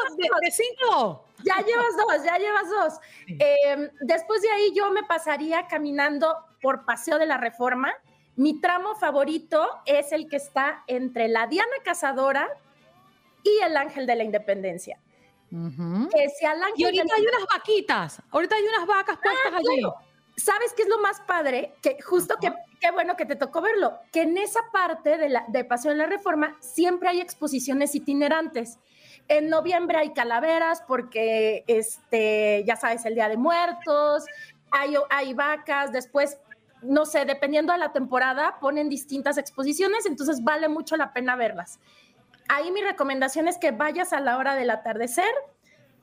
Ya 1.44 1.64
llevas 1.64 1.96
dos, 1.96 2.24
ya 2.24 2.38
llevas 2.38 2.68
dos. 2.68 3.00
Em, 3.26 3.90
después 4.00 4.42
de 4.42 4.50
ahí 4.50 4.72
yo 4.74 4.90
me 4.90 5.04
pasaría 5.04 5.66
caminando 5.68 6.34
por 6.60 6.84
Paseo 6.84 7.18
de 7.18 7.26
la 7.26 7.36
Reforma 7.36 7.92
mi 8.36 8.60
tramo 8.60 8.94
favorito 8.94 9.66
es 9.84 10.12
el 10.12 10.28
que 10.28 10.36
está 10.36 10.84
entre 10.86 11.28
la 11.28 11.46
Diana 11.46 11.76
Cazadora 11.84 12.48
y 13.42 13.58
el 13.62 13.76
Ángel 13.76 14.06
de 14.06 14.16
la 14.16 14.24
Independencia. 14.24 15.00
y 15.50 16.84
ahorita 16.84 17.14
hay 17.14 17.22
unas 17.22 17.46
vaquitas, 17.52 18.22
ahorita 18.30 18.56
hay 18.56 18.64
unas 18.64 18.86
vacas 18.86 19.18
puestas 19.22 19.52
ah, 19.52 19.56
allí. 19.56 19.82
¿sabes 20.36 20.74
qué 20.74 20.82
es 20.82 20.88
lo 20.88 21.00
más 21.00 21.20
padre? 21.20 21.74
Que 21.82 21.96
justo 22.02 22.36
que 22.40 22.52
qué 22.80 22.90
bueno 22.90 23.16
que 23.16 23.24
te 23.24 23.36
tocó 23.36 23.60
verlo, 23.62 23.98
que 24.12 24.22
en 24.22 24.36
esa 24.36 24.60
parte 24.70 25.16
de, 25.16 25.28
la, 25.28 25.44
de 25.48 25.64
Paseo 25.64 25.92
de 25.92 25.96
la 25.96 26.06
Reforma 26.06 26.56
siempre 26.60 27.08
hay 27.08 27.20
exposiciones 27.20 27.94
itinerantes. 27.94 28.78
En 29.28 29.48
noviembre 29.48 29.98
hay 29.98 30.12
calaveras 30.12 30.82
porque, 30.86 31.64
este, 31.66 32.62
ya 32.66 32.76
sabes, 32.76 33.04
el 33.06 33.14
Día 33.14 33.28
de 33.28 33.36
Muertos, 33.36 34.24
hay, 34.70 34.94
hay 35.10 35.34
vacas, 35.34 35.90
después, 35.90 36.38
no 36.82 37.06
sé, 37.06 37.24
dependiendo 37.24 37.72
de 37.72 37.78
la 37.78 37.92
temporada, 37.92 38.58
ponen 38.60 38.88
distintas 38.88 39.38
exposiciones, 39.38 40.06
entonces 40.06 40.42
vale 40.42 40.68
mucho 40.68 40.96
la 40.96 41.12
pena 41.12 41.36
verlas. 41.36 41.80
Ahí 42.48 42.70
mi 42.70 42.80
recomendación 42.82 43.48
es 43.48 43.58
que 43.58 43.72
vayas 43.72 44.12
a 44.12 44.20
la 44.20 44.38
hora 44.38 44.54
del 44.54 44.70
atardecer, 44.70 45.32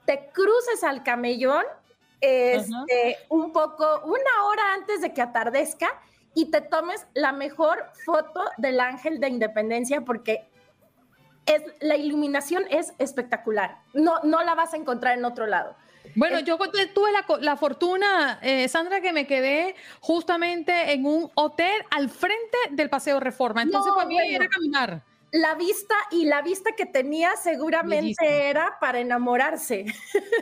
te 0.06 0.30
cruces 0.34 0.84
al 0.84 1.04
camellón, 1.04 1.64
este, 2.20 3.18
un 3.30 3.52
poco, 3.52 4.02
una 4.06 4.44
hora 4.46 4.74
antes 4.74 5.02
de 5.02 5.14
que 5.14 5.22
atardezca 5.22 5.90
y 6.34 6.52
te 6.52 6.62
tomes 6.62 7.06
la 7.14 7.32
mejor 7.32 7.86
foto 8.06 8.44
del 8.58 8.80
ángel 8.80 9.20
de 9.20 9.28
independencia 9.28 10.02
porque 10.02 10.50
es, 11.46 11.62
la 11.82 11.98
iluminación 11.98 12.64
es 12.70 12.94
espectacular. 12.98 13.80
No, 13.94 14.20
no 14.24 14.42
la 14.44 14.56
vas 14.56 14.74
a 14.74 14.78
encontrar 14.78 15.18
en 15.18 15.26
otro 15.26 15.48
lado. 15.48 15.76
Bueno, 16.16 16.40
yo 16.40 16.58
tuve 16.94 17.12
la, 17.42 17.58
fortuna, 17.58 18.40
eh, 18.42 18.68
Sandra, 18.68 19.02
que 19.02 19.14
me 19.14 19.28
quedé 19.28 19.76
justamente 20.00 20.94
en 20.94 21.06
un 21.06 21.32
hotel 21.36 21.84
al 21.92 22.10
frente 22.10 22.58
del 22.72 22.90
Paseo 22.90 23.20
Reforma. 23.20 23.62
Entonces, 23.62 23.92
para 23.96 24.08
mí 24.08 24.18
era 24.18 24.48
caminar. 24.48 25.04
La 25.32 25.56
vista 25.56 25.96
y 26.12 26.26
la 26.26 26.44
vista 26.44 26.74
que 26.74 26.86
tenía 26.86 27.36
seguramente 27.36 28.50
era 28.50 28.78
para 28.80 29.00
enamorarse. 29.00 29.86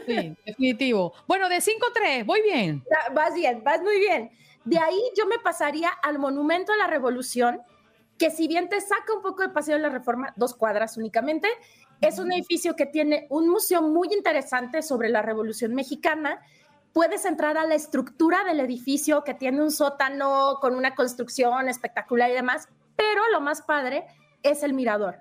Sí, 0.05 0.35
definitivo. 0.45 1.13
Bueno, 1.27 1.47
de 1.47 1.57
5-3, 1.57 2.25
voy 2.25 2.41
bien. 2.41 2.83
Vas 3.13 3.33
bien, 3.33 3.63
vas 3.63 3.81
muy 3.81 3.99
bien. 3.99 4.31
De 4.65 4.77
ahí 4.77 5.01
yo 5.17 5.25
me 5.27 5.39
pasaría 5.39 5.89
al 5.89 6.19
Monumento 6.19 6.73
a 6.73 6.77
la 6.77 6.87
Revolución, 6.87 7.61
que 8.21 8.29
si 8.29 8.47
bien 8.47 8.69
te 8.69 8.79
saca 8.79 9.15
un 9.15 9.23
poco 9.23 9.41
de 9.41 9.49
Paseo 9.49 9.77
de 9.77 9.81
la 9.81 9.89
Reforma, 9.89 10.31
dos 10.35 10.53
cuadras 10.53 10.95
únicamente, 10.95 11.47
es 12.01 12.19
un 12.19 12.31
edificio 12.31 12.75
que 12.75 12.85
tiene 12.85 13.25
un 13.31 13.49
museo 13.49 13.81
muy 13.81 14.09
interesante 14.13 14.83
sobre 14.83 15.09
la 15.09 15.23
Revolución 15.23 15.73
Mexicana. 15.73 16.39
Puedes 16.93 17.25
entrar 17.25 17.57
a 17.57 17.65
la 17.65 17.73
estructura 17.73 18.43
del 18.43 18.59
edificio 18.59 19.23
que 19.23 19.33
tiene 19.33 19.63
un 19.63 19.71
sótano 19.71 20.59
con 20.61 20.75
una 20.75 20.93
construcción 20.93 21.67
espectacular 21.67 22.29
y 22.29 22.35
demás, 22.35 22.69
pero 22.95 23.23
lo 23.31 23.41
más 23.41 23.63
padre 23.63 24.05
es 24.43 24.61
el 24.61 24.73
mirador. 24.73 25.17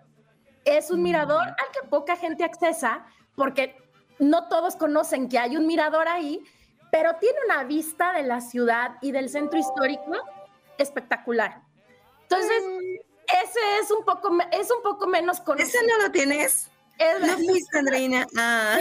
Es 0.66 0.90
un 0.90 1.02
mirador 1.02 1.40
al 1.40 1.70
que 1.72 1.88
poca 1.88 2.16
gente 2.16 2.44
accesa 2.44 3.06
porque 3.34 3.76
no 4.18 4.46
todos 4.48 4.76
conocen 4.76 5.30
que 5.30 5.38
hay 5.38 5.56
un 5.56 5.66
mirador 5.66 6.06
ahí, 6.06 6.44
pero 6.92 7.14
tiene 7.18 7.38
una 7.46 7.64
vista 7.64 8.12
de 8.12 8.24
la 8.24 8.42
ciudad 8.42 8.96
y 9.00 9.12
del 9.12 9.30
centro 9.30 9.58
histórico 9.58 10.12
espectacular. 10.76 11.69
Entonces, 12.30 12.62
ese 13.42 13.60
es 13.82 13.90
un 13.90 14.04
poco, 14.04 14.30
es 14.52 14.70
un 14.70 14.82
poco 14.82 15.06
menos 15.08 15.40
conocido. 15.40 15.68
¿Ese 15.68 15.86
no 15.86 15.98
lo 15.98 16.12
tienes? 16.12 16.70
Es 16.98 17.20
no 17.20 17.36
fuiste, 17.38 17.78
Andreina. 17.78 18.26
Ah. 18.36 18.78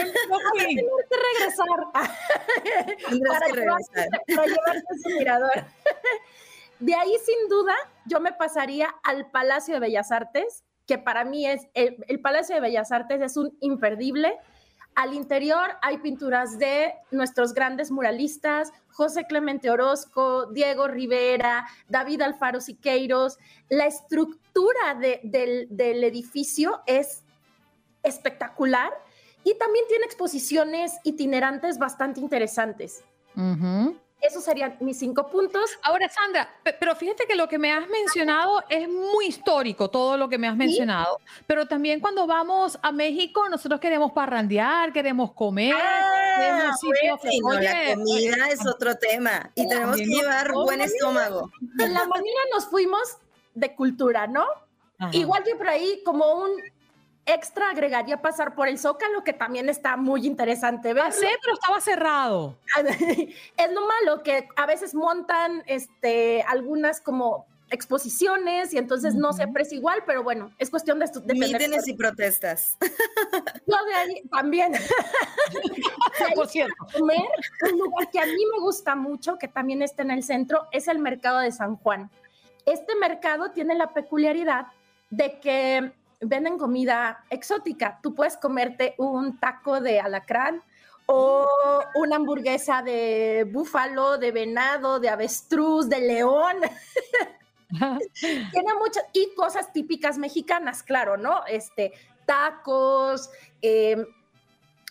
Tienes 0.52 0.84
que 1.08 1.16
regresar. 1.38 1.66
para, 1.92 3.46
que 3.46 3.52
regresar. 3.52 4.08
para 4.36 4.46
llevarte 4.46 4.98
su 5.02 5.08
mirador. 5.10 5.64
De 6.78 6.94
ahí, 6.94 7.14
sin 7.24 7.48
duda, 7.48 7.74
yo 8.06 8.20
me 8.20 8.32
pasaría 8.32 8.94
al 9.02 9.30
Palacio 9.30 9.74
de 9.74 9.80
Bellas 9.80 10.12
Artes, 10.12 10.64
que 10.86 10.96
para 10.96 11.24
mí 11.24 11.46
es, 11.46 11.66
el, 11.74 12.02
el 12.08 12.20
Palacio 12.20 12.54
de 12.54 12.60
Bellas 12.60 12.92
Artes 12.92 13.20
es 13.20 13.36
un 13.36 13.56
imperdible. 13.60 14.38
Al 14.94 15.14
interior 15.14 15.70
hay 15.82 15.98
pinturas 15.98 16.58
de 16.58 16.94
nuestros 17.10 17.54
grandes 17.54 17.90
muralistas, 17.90 18.72
José 18.88 19.24
Clemente 19.26 19.70
Orozco, 19.70 20.46
Diego 20.46 20.88
Rivera, 20.88 21.66
David 21.88 22.22
Alfaro 22.22 22.60
Siqueiros. 22.60 23.38
La 23.68 23.86
estructura 23.86 24.94
del, 24.94 26.04
edificio 26.04 26.82
es 26.86 27.22
espectacular 28.02 28.90
y 29.44 29.56
también 29.58 29.86
tiene 29.88 30.04
exposiciones 30.04 30.98
itinerantes 31.04 31.78
bastante 31.78 32.20
interesantes. 32.20 33.04
Esos 34.20 34.44
serían 34.44 34.76
mis 34.80 34.98
cinco 34.98 35.28
puntos. 35.28 35.78
Ahora, 35.82 36.08
Sandra, 36.08 36.48
pero 36.78 36.94
fíjate 36.94 37.24
que 37.26 37.34
lo 37.34 37.48
que 37.48 37.58
me 37.58 37.72
has 37.72 37.88
mencionado 37.88 38.62
es 38.68 38.88
muy 38.88 39.26
histórico, 39.26 39.88
todo 39.88 40.18
lo 40.18 40.28
que 40.28 40.36
me 40.36 40.46
has 40.46 40.56
mencionado. 40.56 41.18
Pero 41.46 41.66
también 41.66 42.00
cuando 42.00 42.26
vamos 42.26 42.78
a 42.82 42.92
México, 42.92 43.48
nosotros 43.48 43.80
queremos 43.80 44.12
parrandear, 44.12 44.92
queremos 44.92 45.32
comer. 45.32 45.74
Ah, 45.74 46.20
la 46.38 47.94
comida 47.94 48.48
es 48.50 48.66
otro 48.66 48.94
tema 48.96 49.50
y 49.54 49.66
tenemos 49.66 49.96
que 49.96 50.04
llevar 50.04 50.52
buen 50.52 50.80
estómago. 50.82 51.50
En 51.78 51.94
la 51.94 52.04
mañana 52.04 52.40
nos 52.52 52.66
fuimos 52.66 53.16
de 53.54 53.74
cultura, 53.74 54.26
¿no? 54.26 54.46
Igual 55.12 55.42
que 55.44 55.56
por 55.56 55.68
ahí 55.68 56.02
como 56.04 56.44
un 56.44 56.50
extra 57.26 57.70
agregaría 57.70 58.20
pasar 58.20 58.54
por 58.54 58.68
el 58.68 58.78
Zócalo, 58.78 59.24
que 59.24 59.32
también 59.32 59.68
está 59.68 59.96
muy 59.96 60.26
interesante 60.26 60.92
ver. 60.94 61.04
Pasé, 61.04 61.28
pero 61.40 61.54
estaba 61.54 61.80
cerrado. 61.80 62.56
es 63.56 63.72
lo 63.72 63.86
malo, 63.86 64.22
que 64.22 64.48
a 64.56 64.66
veces 64.66 64.94
montan 64.94 65.62
este, 65.66 66.42
algunas 66.42 67.00
como 67.00 67.46
exposiciones 67.70 68.74
y 68.74 68.78
entonces 68.78 69.14
no 69.14 69.32
siempre 69.32 69.62
es 69.62 69.72
igual, 69.72 70.02
pero 70.04 70.22
bueno, 70.22 70.52
es 70.58 70.70
cuestión 70.70 70.98
de... 70.98 71.06
de 71.06 71.34
Mítines 71.34 71.86
y 71.86 71.94
protestas. 71.94 72.76
Yo 73.66 73.84
de 73.84 73.94
ahí 73.94 74.22
también. 74.28 74.72
Por 76.34 76.48
cierto. 76.48 76.74
Comer, 76.92 77.22
un 77.72 77.78
lugar 77.78 78.10
que 78.10 78.18
a 78.18 78.26
mí 78.26 78.44
me 78.52 78.60
gusta 78.60 78.96
mucho, 78.96 79.38
que 79.38 79.48
también 79.48 79.82
está 79.82 80.02
en 80.02 80.10
el 80.10 80.24
centro, 80.24 80.66
es 80.72 80.88
el 80.88 80.98
mercado 80.98 81.38
de 81.38 81.52
San 81.52 81.76
Juan. 81.76 82.10
Este 82.66 82.94
mercado 82.96 83.52
tiene 83.52 83.74
la 83.74 83.94
peculiaridad 83.94 84.66
de 85.10 85.38
que 85.40 85.92
venden 86.20 86.58
comida 86.58 87.24
exótica. 87.30 87.98
Tú 88.02 88.14
puedes 88.14 88.36
comerte 88.36 88.94
un 88.98 89.38
taco 89.38 89.80
de 89.80 90.00
alacrán 90.00 90.62
o 91.06 91.48
una 91.96 92.16
hamburguesa 92.16 92.82
de 92.82 93.48
búfalo, 93.50 94.18
de 94.18 94.30
venado, 94.30 95.00
de 95.00 95.08
avestruz, 95.08 95.88
de 95.88 96.00
león. 96.00 96.56
Tiene 98.20 98.74
muchas 98.78 99.04
y 99.12 99.34
cosas 99.34 99.72
típicas 99.72 100.18
mexicanas, 100.18 100.82
claro, 100.82 101.16
¿no? 101.16 101.44
Este, 101.46 101.92
tacos, 102.26 103.30
em, 103.62 104.06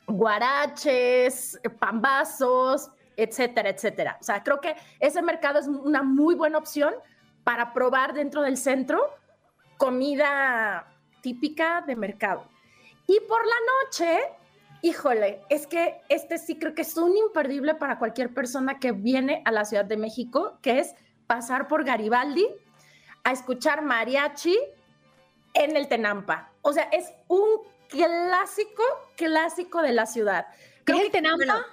guaraches, 0.07 1.59
pambazos, 1.79 2.89
etcétera, 3.15 3.69
etcétera. 3.69 4.17
O 4.19 4.23
sea, 4.23 4.43
creo 4.43 4.59
que 4.59 4.75
ese 4.99 5.21
mercado 5.21 5.59
es 5.59 5.67
una 5.67 6.03
muy 6.03 6.35
buena 6.35 6.57
opción 6.57 6.93
para 7.43 7.73
probar 7.73 8.13
dentro 8.13 8.41
del 8.41 8.57
centro 8.57 9.13
comida 9.77 10.85
típica 11.21 11.81
de 11.85 11.95
mercado. 11.95 12.45
Y 13.07 13.19
por 13.21 13.45
la 13.45 13.55
noche, 13.83 14.19
híjole, 14.81 15.41
es 15.49 15.67
que 15.67 16.01
este 16.09 16.37
sí 16.37 16.57
creo 16.57 16.75
que 16.75 16.83
es 16.83 16.95
un 16.97 17.15
imperdible 17.17 17.75
para 17.75 17.97
cualquier 17.97 18.33
persona 18.33 18.79
que 18.79 18.91
viene 18.91 19.41
a 19.45 19.51
la 19.51 19.65
Ciudad 19.65 19.85
de 19.85 19.97
México, 19.97 20.57
que 20.61 20.79
es 20.79 20.95
pasar 21.27 21.67
por 21.67 21.83
Garibaldi 21.83 22.47
a 23.23 23.31
escuchar 23.31 23.81
mariachi 23.81 24.57
en 25.53 25.75
el 25.75 25.87
Tenampa. 25.87 26.51
O 26.61 26.73
sea, 26.73 26.83
es 26.91 27.11
un 27.27 27.47
clásico, 27.89 28.83
clásico 29.15 29.81
de 29.81 29.93
la 29.93 30.05
ciudad. 30.05 30.45
¿Qué 30.85 30.93
es 30.93 31.01
el 31.01 31.11
Tenampa? 31.11 31.65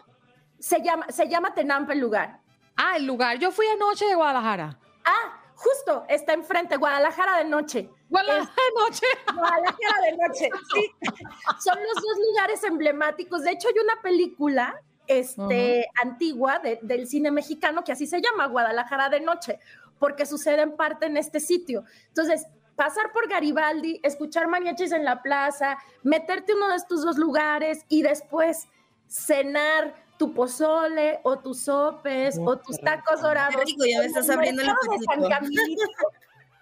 se, 0.59 0.83
llama, 0.83 1.07
se 1.11 1.29
llama 1.29 1.55
Tenampa 1.55 1.93
el 1.93 2.01
lugar. 2.01 2.41
Ah, 2.77 2.97
el 2.97 3.07
lugar. 3.07 3.39
Yo 3.39 3.51
fui 3.51 3.67
anoche 3.67 4.07
de 4.07 4.15
Guadalajara. 4.15 4.79
Ah, 5.05 5.41
justo, 5.57 6.05
está 6.09 6.35
enfrente, 6.35 6.77
Guadalajara 6.77 7.39
de 7.39 7.45
noche. 7.47 7.91
Guadalajara 8.09 8.47
de 8.55 8.83
noche. 8.83 9.07
Guadalajara 9.35 10.01
de 10.05 10.17
noche, 10.17 10.51
sí. 10.75 10.93
Son 11.59 11.79
los 11.83 11.95
dos 11.95 12.19
lugares 12.29 12.63
emblemáticos. 12.65 13.43
De 13.43 13.53
hecho, 13.53 13.69
hay 13.69 13.83
una 13.83 14.01
película 14.03 14.81
este, 15.07 15.87
antigua 16.03 16.61
del 16.61 17.07
cine 17.09 17.31
mexicano 17.31 17.83
que 17.83 17.93
así 17.93 18.07
se 18.07 18.21
llama, 18.21 18.47
Guadalajara 18.47 19.09
de 19.09 19.21
noche, 19.21 19.59
porque 19.99 20.27
sucede 20.27 20.63
en 20.63 20.77
parte 20.77 21.07
en 21.07 21.17
este 21.17 21.41
sitio. 21.41 21.85
Entonces, 22.09 22.47
pasar 22.77 23.13
por 23.13 23.29
Garibaldi, 23.29 24.01
escuchar 24.03 24.49
mariachis 24.49 24.93
en 24.93 25.05
la 25.05 25.23
plaza, 25.23 25.79
meterte 26.03 26.53
en 26.53 26.59
uno 26.59 26.69
de 26.69 26.77
estos 26.77 27.03
dos 27.03 27.17
lugares 27.17 27.85
y 27.89 28.03
después 28.03 28.69
cenar 29.09 29.95
tu 30.19 30.33
pozole 30.33 31.21
o 31.23 31.39
tus 31.39 31.61
sopes 31.61 32.39
o 32.39 32.59
tus 32.59 32.79
tacos 32.81 33.21
dorados. 33.21 33.63
ya 33.79 34.01
me 34.01 34.07
estás 34.07 34.31
abriendo 34.31 34.63
el 34.63 34.69
apetito. 34.71 35.07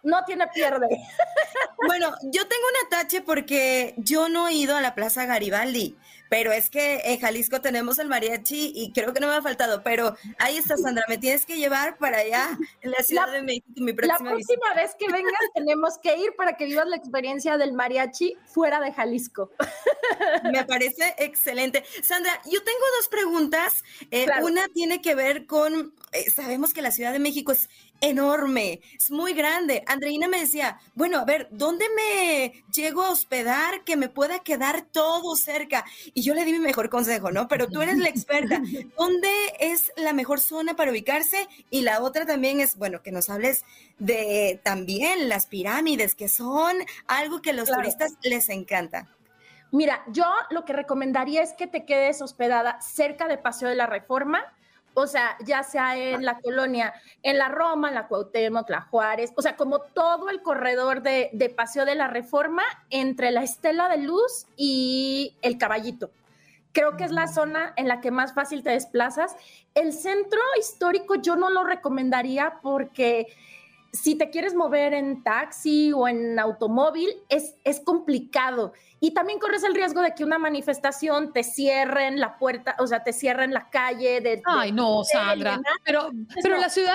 No 0.03 0.25
tiene 0.25 0.47
pierde. 0.49 0.87
Bueno, 1.87 2.13
yo 2.23 2.49
tengo 2.49 2.63
un 2.63 2.87
atache 2.87 3.21
porque 3.21 3.95
yo 3.99 4.29
no 4.29 4.49
he 4.49 4.55
ido 4.55 4.75
a 4.77 4.81
la 4.81 4.95
Plaza 4.95 5.27
Garibaldi. 5.27 5.99
Pero 6.29 6.53
es 6.53 6.71
que 6.71 7.01
en 7.05 7.21
Jalisco 7.21 7.61
tenemos 7.61 7.99
el 7.99 8.09
mariachi 8.09 8.73
y 8.75 8.93
creo 8.93 9.13
que 9.13 9.21
no 9.21 9.29
me 9.29 9.35
ha 9.35 9.43
faltado. 9.43 9.83
Pero 9.83 10.17
ahí 10.39 10.57
está, 10.57 10.77
Sandra, 10.77 11.05
me 11.09 11.19
tienes 11.19 11.47
que 11.47 11.57
llevar 11.57 11.99
para 11.99 12.19
allá 12.19 12.59
en 12.81 12.91
la 12.91 13.03
Ciudad 13.03 13.31
de 13.31 13.43
México. 13.43 13.67
Mi 13.77 13.93
próxima 13.93 14.31
la 14.31 14.37
próxima 14.37 14.75
vez 14.75 14.95
que 14.99 15.07
vengas 15.11 15.33
tenemos 15.55 15.99
que 15.99 16.17
ir 16.17 16.35
para 16.37 16.57
que 16.57 16.67
vivas 16.67 16.87
la 16.87 16.97
experiencia 16.97 17.57
del 17.57 17.73
mariachi 17.73 18.37
fuera 18.47 18.81
de 18.81 18.93
Jalisco. 18.93 19.51
Me 20.53 20.65
parece 20.65 21.15
excelente. 21.19 21.85
Sandra, 22.03 22.41
yo 22.45 22.63
tengo 22.63 22.85
dos 22.99 23.09
preguntas. 23.09 23.85
Eh, 24.11 24.27
una 24.43 24.69
tiene 24.69 25.01
que 25.01 25.15
ver 25.15 25.47
con, 25.47 25.95
eh, 26.13 26.31
sabemos 26.31 26.73
que 26.73 26.83
la 26.83 26.91
Ciudad 26.91 27.13
de 27.13 27.19
México 27.19 27.53
es 27.53 27.69
enorme, 28.01 28.81
es 28.97 29.11
muy 29.11 29.33
grande. 29.33 29.83
Andreina 29.87 30.29
me 30.29 30.41
decía, 30.41 30.79
bueno, 30.95 31.19
a 31.19 31.25
ver, 31.25 31.49
¿dónde 31.51 31.87
me 31.97 32.65
llego 32.75 33.03
a 33.03 33.11
hospedar 33.11 33.85
que 33.85 33.97
me 33.97 34.09
pueda 34.09 34.41
quedar 34.41 34.87
todo 34.91 35.37
cerca? 35.37 35.85
Y 36.15 36.23
yo 36.23 36.33
le 36.35 36.45
di 36.45 36.53
mi 36.53 36.61
mejor 36.61 36.89
consejo, 36.89 37.33
¿no? 37.33 37.49
Pero 37.49 37.69
tú 37.69 37.83
eres 37.83 37.99
la 37.99 38.09
experta. 38.09 38.63
¿Dónde 38.97 39.29
es 39.59 39.93
la 39.97 40.13
mejor 40.13 40.39
zona 40.39 40.75
para 40.75 40.93
ubicarse? 40.93 41.49
Y 41.71 41.83
la 41.83 42.01
otra 42.01 42.25
también 42.25 42.61
es, 42.61 42.77
bueno, 42.77 43.03
que 43.03 43.11
nos 43.11 43.29
hables 43.29 43.65
de 43.99 44.61
también 44.63 45.29
las 45.29 45.47
pirámides, 45.47 46.15
que 46.15 46.29
son 46.29 46.77
algo 47.09 47.43
que 47.43 47.51
a 47.51 47.55
los 47.55 47.69
turistas 47.69 48.15
les 48.23 48.49
encanta. 48.49 49.09
Mira, 49.73 50.05
yo 50.07 50.25
lo 50.51 50.65
que 50.65 50.73
recomendaría 50.73 51.43
es 51.43 51.53
que 51.53 51.67
te 51.67 51.85
quedes 51.85 52.23
hospedada 52.23 52.81
cerca 52.81 53.27
de 53.27 53.37
Paseo 53.37 53.69
de 53.69 53.75
la 53.75 53.87
Reforma 53.87 54.45
o 54.95 55.07
sea, 55.07 55.37
ya 55.45 55.63
sea 55.63 55.97
en 55.97 56.25
la 56.25 56.39
colonia, 56.39 56.95
en 57.23 57.39
la 57.39 57.49
Roma, 57.49 57.89
en 57.89 57.95
la 57.95 58.07
Cuauhtémoc, 58.07 58.71
la 58.71 58.83
Juárez, 58.83 59.33
o 59.37 59.43
sea, 59.43 59.57
como 59.57 59.81
todo 59.81 60.31
el 60.31 60.41
corredor 60.41 61.03
de, 61.03 61.55
Paseo 61.57 61.85
de 61.85 61.95
la 61.95 62.09
Reforma 62.09 62.63
entre 62.91 63.31
la 63.31 63.43
Estela 63.43 63.89
de 63.89 63.99
Luz 63.99 64.47
y 64.57 65.37
el 65.43 65.59
Caballito. 65.59 66.11
Creo 66.73 66.97
que 66.97 67.05
es 67.05 67.13
la 67.13 67.29
zona 67.29 67.73
en 67.77 67.87
la 67.87 68.01
que 68.01 68.11
más 68.11 68.35
fácil 68.35 68.63
te 68.63 68.71
desplazas. 68.71 69.37
El 69.75 69.93
centro 69.93 70.41
histórico 70.59 71.15
yo 71.17 71.37
no 71.37 71.51
lo 71.51 71.65
recomendaría 71.65 72.59
porque 72.63 73.29
si 73.95 74.17
te 74.17 74.29
quieres 74.29 74.55
mover 74.55 74.93
en 74.93 75.23
taxi 75.23 75.93
o 75.93 76.09
en 76.09 76.39
automóvil, 76.39 77.09
es, 77.29 77.55
es 77.63 77.79
complicado. 77.79 78.73
Y 78.99 79.15
también 79.15 79.39
corres 79.39 79.63
el 79.63 79.75
riesgo 79.75 80.01
de 80.01 80.15
que 80.15 80.25
una 80.25 80.39
manifestación 80.39 81.33
te 81.33 81.45
cierren 81.45 82.19
la 82.19 82.37
puerta, 82.37 82.75
o 82.81 82.87
sea, 82.89 83.05
te 83.05 83.13
cierren 83.13 83.55
la 83.55 83.71
calle. 83.71 84.21
De, 84.21 84.43
Ay, 84.45 84.73
no, 84.73 85.05
Sandra. 85.05 85.61
Pero, 85.85 86.11
pero 86.43 86.59
la 86.59 86.69
ciudad 86.69 86.95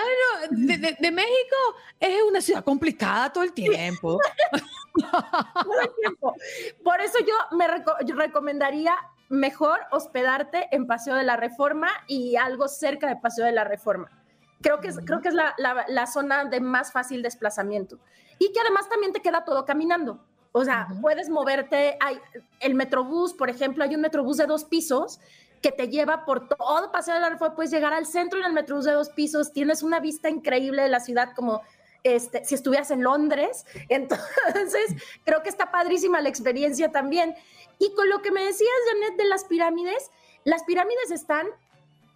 de, 0.50 0.98
de, 1.00 1.12
México 1.12 1.56
es 2.00 2.22
una 2.28 2.42
ciudad 2.42 2.66
complicada 2.66 3.32
todo 3.32 3.46
el 3.46 3.54
tiempo. 3.54 4.20
todo 4.94 5.82
el 5.82 5.92
tiempo. 6.02 6.36
Por 6.84 7.00
eso 7.00 7.20
yo 7.20 7.58
me 7.58 7.68
recomendaría 8.16 8.96
mejor 9.30 9.80
hospedarte 9.92 10.68
en 10.72 10.86
Paseo 10.86 11.16
de 11.16 11.24
la 11.24 11.38
Reforma 11.38 11.90
y 12.08 12.36
algo 12.36 12.68
cerca 12.68 13.08
de 13.08 13.16
Paseo 13.16 13.46
de 13.46 13.54
la 13.54 13.64
Reforma. 13.64 14.19
Creo 14.62 14.80
que 14.80 14.90
es, 14.90 15.00
creo 15.06 15.22
que 15.22 15.30
es 15.30 15.34
la, 15.34 15.56
la, 15.58 16.08
zona 16.08 16.46
de 16.46 16.60
más 16.60 16.92
fácil 16.92 17.22
desplazamiento. 17.22 18.00
Y 18.40 18.52
que 18.52 18.60
además 18.60 18.90
también 18.90 19.14
te 19.14 19.22
queda 19.22 19.46
todo 19.46 19.66
caminando. 19.66 20.24
O 20.52 20.64
sea, 20.66 20.88
puedes 21.02 21.30
moverte. 21.30 21.98
Hay 22.02 22.20
el 22.60 22.76
Metrobús, 22.76 23.34
por 23.34 23.50
ejemplo, 23.50 23.84
hay 23.84 23.96
un 23.96 24.02
Metrobús 24.02 24.38
de 24.38 24.46
dos 24.46 24.66
pisos 24.66 25.20
que 25.62 25.72
te 25.72 25.90
lleva 25.90 26.26
por 26.26 26.48
todo 26.48 26.92
Paseo 26.92 27.16
de 27.16 27.22
la 27.22 27.30
Reforma. 27.30 27.56
Puedes 27.56 27.72
llegar 27.72 27.94
al 27.94 28.06
centro 28.06 28.40
en 28.40 28.46
el 28.46 28.54
Metrobús 28.54 28.86
de 28.86 28.92
dos 28.92 29.10
pisos. 29.10 29.52
Tienes 29.54 29.84
una 29.84 30.00
vista 30.00 30.30
increíble 30.30 30.82
de 30.82 30.90
la 30.90 31.00
ciudad, 31.00 31.30
como 31.36 31.62
este, 32.04 32.44
si 32.46 32.56
estuvieras 32.56 32.92
en 32.92 33.04
Londres. 33.04 33.66
Entonces, 33.90 34.96
creo 35.24 35.44
que 35.44 35.50
está 35.50 35.72
padrísima 35.72 36.22
la 36.22 36.30
experiencia 36.30 36.92
también. 36.92 37.36
Y 37.78 37.94
con 37.94 38.10
lo 38.10 38.22
que 38.22 38.32
me 38.32 38.44
decías, 38.44 38.70
Janet, 38.92 39.18
de 39.18 39.26
las 39.26 39.46
pirámides, 39.46 40.12
las 40.44 40.64
pirámides 40.64 41.12
están 41.12 41.48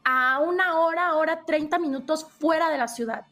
a 0.04 0.40
una 0.40 0.80
hora, 0.80 1.16
hora 1.16 1.44
30 1.46 1.80
minutos 1.80 2.26
fuera 2.26 2.70
de 2.70 2.78
la 2.78 2.88
ciudad. 2.88 3.26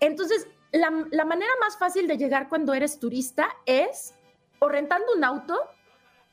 Entonces, 0.00 0.46
la, 0.72 0.90
manera 1.24 1.52
más 1.60 1.76
fácil 1.76 2.08
de 2.08 2.16
llegar 2.16 2.48
cuando 2.48 2.74
eres 2.74 2.98
turista 2.98 3.48
es 3.66 4.14
o 4.58 4.68
rentando 4.68 5.06
un 5.16 5.24
auto 5.24 5.58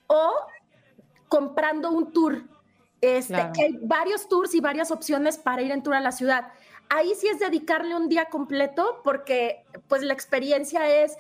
o 0.07 0.34
comprando 1.27 1.91
un 1.91 2.11
tour. 2.11 2.43
Este, 3.01 3.36
hay 3.36 3.80
varios 3.82 4.27
tours 4.27 4.53
y 4.55 4.59
varias 4.59 4.91
opciones 4.91 5.38
para 5.38 5.61
ir 5.61 5.71
en 5.71 5.84
tour 5.84 5.95
a 5.95 5.99
la 5.99 6.11
ciudad. 6.11 6.51
Ahí 6.89 7.13
sí 7.15 7.27
es 7.27 7.39
dedicarle 7.39 7.95
un 7.95 8.09
día 8.09 8.25
completo 8.25 9.01
porque 9.03 9.63
pues 9.88 10.01
la 10.01 10.13
experiencia 10.13 11.03
es 11.03 11.15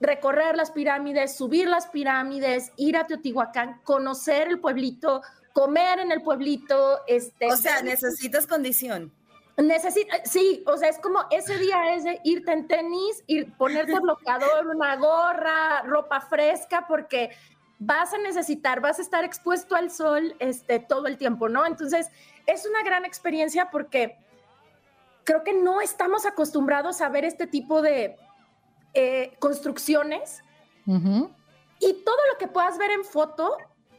recorrer 0.00 0.56
las 0.56 0.70
pirámides, 0.70 1.36
subir 1.36 1.68
las 1.68 1.86
pirámides, 1.86 2.72
ir 2.76 2.96
a 2.96 3.06
Teotihuacán, 3.06 3.80
conocer 3.84 4.48
el 4.48 4.58
pueblito, 4.58 5.22
comer 5.52 6.00
en 6.00 6.12
el 6.12 6.22
pueblito. 6.22 7.00
Este, 7.06 7.46
o 7.46 7.56
sea, 7.56 7.82
necesitas 7.82 8.46
condición. 8.46 9.12
Necesita, 9.56 10.24
sí, 10.24 10.64
o 10.66 10.78
sea, 10.78 10.88
es 10.88 10.98
como 10.98 11.20
ese 11.30 11.58
día 11.58 11.94
es 11.94 12.04
de 12.04 12.20
irte 12.24 12.52
en 12.52 12.66
tenis, 12.66 13.22
ir, 13.26 13.52
ponerte 13.56 13.98
bloqueador, 14.00 14.66
una 14.66 14.96
gorra, 14.96 15.82
ropa 15.82 16.20
fresca, 16.20 16.86
porque 16.88 17.30
vas 17.78 18.14
a 18.14 18.18
necesitar, 18.18 18.80
vas 18.80 18.98
a 18.98 19.02
estar 19.02 19.24
expuesto 19.24 19.74
al 19.74 19.90
sol 19.90 20.34
este, 20.38 20.78
todo 20.78 21.06
el 21.06 21.18
tiempo, 21.18 21.48
¿no? 21.48 21.66
Entonces, 21.66 22.08
es 22.46 22.66
una 22.66 22.82
gran 22.82 23.04
experiencia 23.04 23.70
porque 23.70 24.16
creo 25.24 25.44
que 25.44 25.52
no 25.52 25.80
estamos 25.80 26.24
acostumbrados 26.26 27.00
a 27.00 27.08
ver 27.08 27.24
este 27.24 27.46
tipo 27.46 27.82
de 27.82 28.16
eh, 28.94 29.34
construcciones 29.38 30.42
y 30.86 31.92
todo 32.04 32.18
lo 32.32 32.38
que 32.38 32.48
puedas 32.48 32.76
ver 32.78 32.90
en 32.90 33.04
foto 33.04 33.56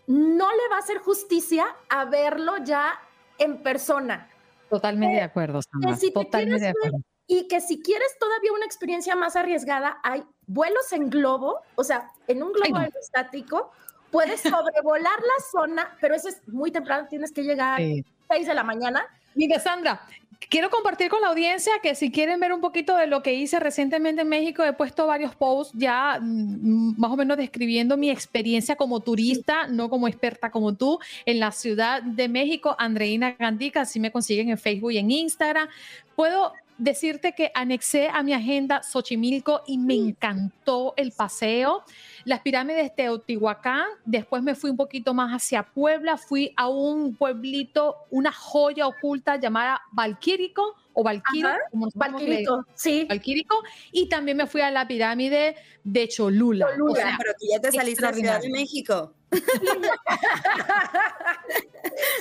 no 0.07 0.51
le 0.51 0.69
va 0.69 0.77
a 0.77 0.79
hacer 0.79 0.97
justicia 0.97 1.65
a 1.89 2.05
verlo 2.05 2.57
ya 2.63 2.99
en 3.37 3.61
persona. 3.63 4.29
Totalmente 4.69 5.15
de 5.15 5.21
eh, 5.21 5.25
acuerdo, 5.25 5.61
Sandra. 5.61 5.97
Totalmente 6.13 6.65
de 6.65 6.69
acuerdo. 6.69 6.97
y 7.27 7.47
que 7.47 7.61
si 7.61 7.81
quieres 7.81 8.17
todavía 8.19 8.51
una 8.53 8.65
experiencia 8.65 9.15
más 9.15 9.35
arriesgada, 9.35 9.99
hay 10.03 10.23
vuelos 10.47 10.91
en 10.91 11.09
globo, 11.09 11.61
o 11.75 11.83
sea, 11.83 12.11
en 12.27 12.43
un 12.43 12.51
globo 12.51 12.77
aerostático, 12.77 13.71
puedes 14.11 14.41
sobrevolar 14.41 15.19
la 15.19 15.43
zona, 15.51 15.97
pero 16.01 16.15
eso 16.15 16.29
es 16.29 16.41
muy 16.47 16.71
temprano, 16.71 17.07
tienes 17.07 17.31
que 17.31 17.43
llegar 17.43 17.81
a 17.81 17.85
6 18.29 18.47
de 18.47 18.53
la 18.53 18.63
mañana. 18.63 19.05
Mira, 19.35 19.59
Sandra, 19.59 20.05
Quiero 20.49 20.69
compartir 20.69 21.09
con 21.09 21.21
la 21.21 21.29
audiencia 21.29 21.73
que 21.81 21.95
si 21.95 22.11
quieren 22.11 22.39
ver 22.39 22.53
un 22.53 22.61
poquito 22.61 22.95
de 22.97 23.07
lo 23.07 23.23
que 23.23 23.33
hice 23.33 23.59
recientemente 23.59 24.21
en 24.21 24.29
México, 24.29 24.63
he 24.63 24.73
puesto 24.73 25.07
varios 25.07 25.35
posts 25.35 25.73
ya 25.77 26.19
mm, 26.21 26.99
más 26.99 27.11
o 27.11 27.15
menos 27.15 27.37
describiendo 27.37 27.97
mi 27.97 28.09
experiencia 28.09 28.75
como 28.75 28.99
turista, 29.01 29.67
no 29.67 29.89
como 29.89 30.07
experta 30.07 30.51
como 30.51 30.75
tú, 30.75 30.99
en 31.25 31.39
la 31.39 31.51
Ciudad 31.51 32.01
de 32.01 32.27
México, 32.27 32.75
Andreina 32.77 33.35
Gandica, 33.37 33.81
así 33.81 33.99
me 33.99 34.11
consiguen 34.11 34.49
en 34.49 34.57
Facebook 34.57 34.91
y 34.91 34.97
en 34.97 35.11
Instagram. 35.11 35.67
Puedo 36.15 36.53
decirte 36.83 37.33
que 37.33 37.51
anexé 37.53 38.09
a 38.09 38.21
mi 38.23 38.33
agenda 38.33 38.83
Xochimilco 38.83 39.61
y 39.65 39.77
me 39.77 39.95
encantó 39.95 40.93
el 40.97 41.11
paseo. 41.11 41.83
Las 42.25 42.41
pirámides 42.41 42.83
de 42.83 42.89
Teotihuacán, 42.89 43.85
después 44.05 44.43
me 44.43 44.53
fui 44.53 44.69
un 44.69 44.77
poquito 44.77 45.13
más 45.13 45.31
hacia 45.31 45.63
Puebla, 45.63 46.17
fui 46.17 46.53
a 46.57 46.67
un 46.67 47.15
pueblito, 47.15 47.95
una 48.09 48.31
joya 48.31 48.87
oculta 48.87 49.37
llamada 49.37 49.81
Valquírico 49.91 50.75
o 50.93 51.03
Valquírico, 51.03 51.49
Valquírico, 51.95 52.65
sí. 52.75 53.05
Valquírico, 53.09 53.63
y 53.91 54.09
también 54.09 54.37
me 54.37 54.45
fui 54.45 54.61
a 54.61 54.69
la 54.69 54.87
pirámide 54.87 55.55
de 55.83 56.07
Cholula. 56.07 56.67
Cholula. 56.77 57.15
pero 57.17 57.33
tú 57.39 57.47
ya 57.49 57.59
te 57.59 57.71
saliste 57.71 58.05
de 58.05 58.13
Ciudad 58.13 58.41
de 58.41 58.49
México. 58.49 59.13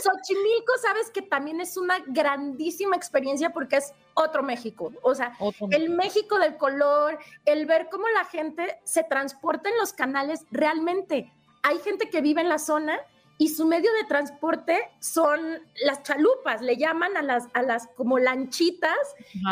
Xochimilco, 0.03 0.73
sabes 0.81 1.11
que 1.11 1.23
también 1.23 1.61
es 1.61 1.77
una 1.77 1.99
grandísima 2.07 2.97
experiencia 2.97 3.51
porque 3.51 3.77
es 3.77 3.93
otro 4.15 4.43
México. 4.43 4.93
O 5.03 5.15
sea, 5.15 5.37
el 5.71 5.91
México 5.91 6.39
del 6.39 6.57
color, 6.57 7.19
el 7.45 7.67
ver 7.67 7.89
cómo 7.91 8.09
la 8.15 8.25
gente 8.25 8.81
se 8.85 9.05
transporta 9.05 9.69
en 9.69 9.79
los 9.79 9.93
canales, 9.93 10.47
realmente 10.51 11.33
hay 11.63 11.79
gente 11.79 12.11
que 12.11 12.21
vive 12.21 12.41
en 12.41 12.49
la 12.49 12.59
zona 12.59 12.99
y 13.39 13.49
su 13.49 13.67
medio 13.67 13.93
de 13.95 14.05
transporte 14.05 14.91
son 15.01 15.61
las 15.85 16.03
chalupas, 16.03 16.61
le 16.61 16.77
llaman 16.77 17.17
a 17.17 17.23
las, 17.23 17.49
a 17.55 17.63
las 17.63 17.89
como 17.97 18.19
lanchitas, 18.19 18.97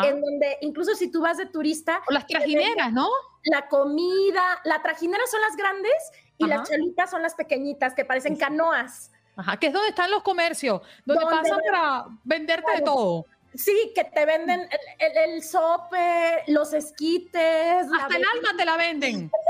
en 0.03 0.21
donde 0.21 0.57
incluso 0.61 0.95
si 0.95 1.11
tú 1.11 1.21
vas 1.21 1.37
de 1.37 1.47
turista... 1.47 2.01
O 2.07 2.13
las 2.13 2.25
trajineras, 2.27 2.93
¿no? 2.93 3.09
La 3.43 3.67
comida, 3.67 4.61
la 4.63 4.81
trajinera 4.81 5.23
son 5.29 5.41
las 5.41 5.57
grandes 5.57 5.93
y 6.41 6.47
las 6.47 6.69
chalupas 6.69 7.09
son 7.09 7.21
las 7.21 7.35
pequeñitas 7.35 7.93
que 7.93 8.05
parecen 8.05 8.35
canoas. 8.35 9.11
Ajá, 9.35 9.57
que 9.57 9.67
es 9.67 9.73
donde 9.73 9.89
están 9.89 10.11
los 10.11 10.23
comercios, 10.23 10.81
donde, 11.05 11.25
pasan 11.25 11.59
para 11.65 12.05
venderte 12.23 12.71
de 12.75 12.81
todo. 12.81 13.25
Sí, 13.53 13.91
que 13.93 14.05
te 14.05 14.25
venden 14.25 14.61
el, 14.99 15.17
el, 15.17 15.43
sope, 15.43 16.43
los 16.47 16.71
esquites. 16.73 17.85
Hasta 17.93 18.15
el 18.15 18.23
alma 18.23 18.49
te 18.57 18.65
la 18.65 18.77
venden. 18.77 19.31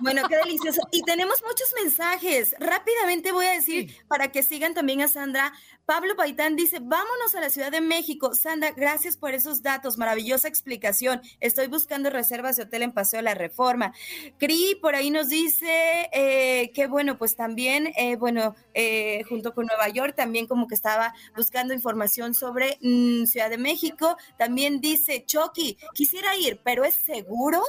Bueno, 0.00 0.22
qué 0.28 0.36
delicioso. 0.36 0.80
Y 0.92 1.02
tenemos 1.02 1.42
muchos 1.42 1.74
mensajes. 1.74 2.54
Rápidamente 2.58 3.32
voy 3.32 3.46
a 3.46 3.52
decir, 3.52 3.96
para 4.06 4.30
que 4.30 4.42
sigan 4.42 4.72
también 4.72 5.02
a 5.02 5.08
Sandra, 5.08 5.52
Pablo 5.90 6.14
Paitán 6.14 6.54
dice, 6.54 6.78
vámonos 6.80 7.34
a 7.34 7.40
la 7.40 7.50
Ciudad 7.50 7.72
de 7.72 7.80
México. 7.80 8.32
Sandra, 8.32 8.70
gracias 8.70 9.16
por 9.16 9.34
esos 9.34 9.60
datos, 9.60 9.98
maravillosa 9.98 10.46
explicación. 10.46 11.20
Estoy 11.40 11.66
buscando 11.66 12.10
reservas 12.10 12.56
de 12.56 12.62
hotel 12.62 12.82
en 12.82 12.92
Paseo 12.92 13.18
de 13.18 13.24
la 13.24 13.34
Reforma. 13.34 13.92
Cri 14.38 14.78
por 14.80 14.94
ahí 14.94 15.10
nos 15.10 15.30
dice 15.30 16.08
eh, 16.12 16.70
que 16.76 16.86
bueno, 16.86 17.18
pues 17.18 17.34
también, 17.34 17.92
eh, 17.96 18.14
bueno, 18.14 18.54
eh, 18.72 19.24
junto 19.28 19.52
con 19.52 19.66
Nueva 19.66 19.88
York, 19.88 20.14
también 20.14 20.46
como 20.46 20.68
que 20.68 20.76
estaba 20.76 21.12
buscando 21.34 21.74
información 21.74 22.34
sobre 22.34 22.78
mm, 22.82 23.24
Ciudad 23.24 23.50
de 23.50 23.58
México. 23.58 24.16
También 24.38 24.80
dice, 24.80 25.24
Chucky, 25.26 25.76
quisiera 25.92 26.36
ir, 26.36 26.60
pero 26.62 26.84
¿es 26.84 26.94
seguro? 26.94 27.64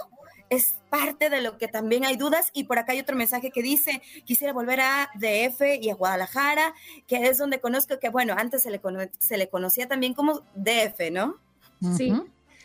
Es 0.51 0.75
parte 0.89 1.29
de 1.29 1.41
lo 1.41 1.57
que 1.57 1.69
también 1.69 2.03
hay 2.03 2.17
dudas. 2.17 2.51
Y 2.53 2.65
por 2.65 2.77
acá 2.77 2.91
hay 2.91 2.99
otro 2.99 3.15
mensaje 3.15 3.51
que 3.51 3.63
dice, 3.63 4.01
quisiera 4.25 4.51
volver 4.51 4.81
a 4.81 5.09
DF 5.15 5.61
y 5.81 5.89
a 5.89 5.95
Guadalajara, 5.95 6.73
que 7.07 7.25
es 7.27 7.37
donde 7.37 7.61
conozco 7.61 7.97
que, 7.99 8.09
bueno, 8.09 8.35
antes 8.37 8.61
se 8.61 8.69
le, 8.69 8.81
se 9.17 9.37
le 9.37 9.47
conocía 9.49 9.87
también 9.87 10.13
como 10.13 10.41
DF, 10.53 11.09
¿no? 11.11 11.37
Sí. 11.95 12.13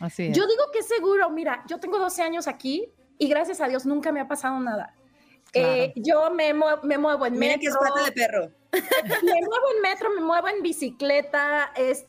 Así 0.00 0.32
Yo 0.32 0.46
digo 0.46 0.64
que 0.72 0.80
es 0.80 0.88
seguro, 0.88 1.30
mira, 1.30 1.64
yo 1.68 1.78
tengo 1.78 1.98
12 1.98 2.22
años 2.22 2.48
aquí 2.48 2.90
y 3.18 3.28
gracias 3.28 3.60
a 3.60 3.68
Dios 3.68 3.86
nunca 3.86 4.10
me 4.10 4.20
ha 4.20 4.28
pasado 4.28 4.58
nada. 4.58 4.92
Eh, 5.52 5.92
yo 5.94 6.30
me, 6.32 6.52
me, 6.82 6.98
muevo 6.98 7.24
en 7.24 7.38
metro. 7.38 7.60
que 7.60 7.66
es 7.68 7.76
pata 7.76 8.04
de 8.04 8.12
perro. 8.12 8.50
me 9.22 9.40
muevo 9.40 9.66
en 9.76 9.82
metro, 9.82 10.10
me 10.10 10.20
muevo 10.20 10.48
en 10.48 10.60
bicicleta, 10.60 11.72
este, 11.76 12.04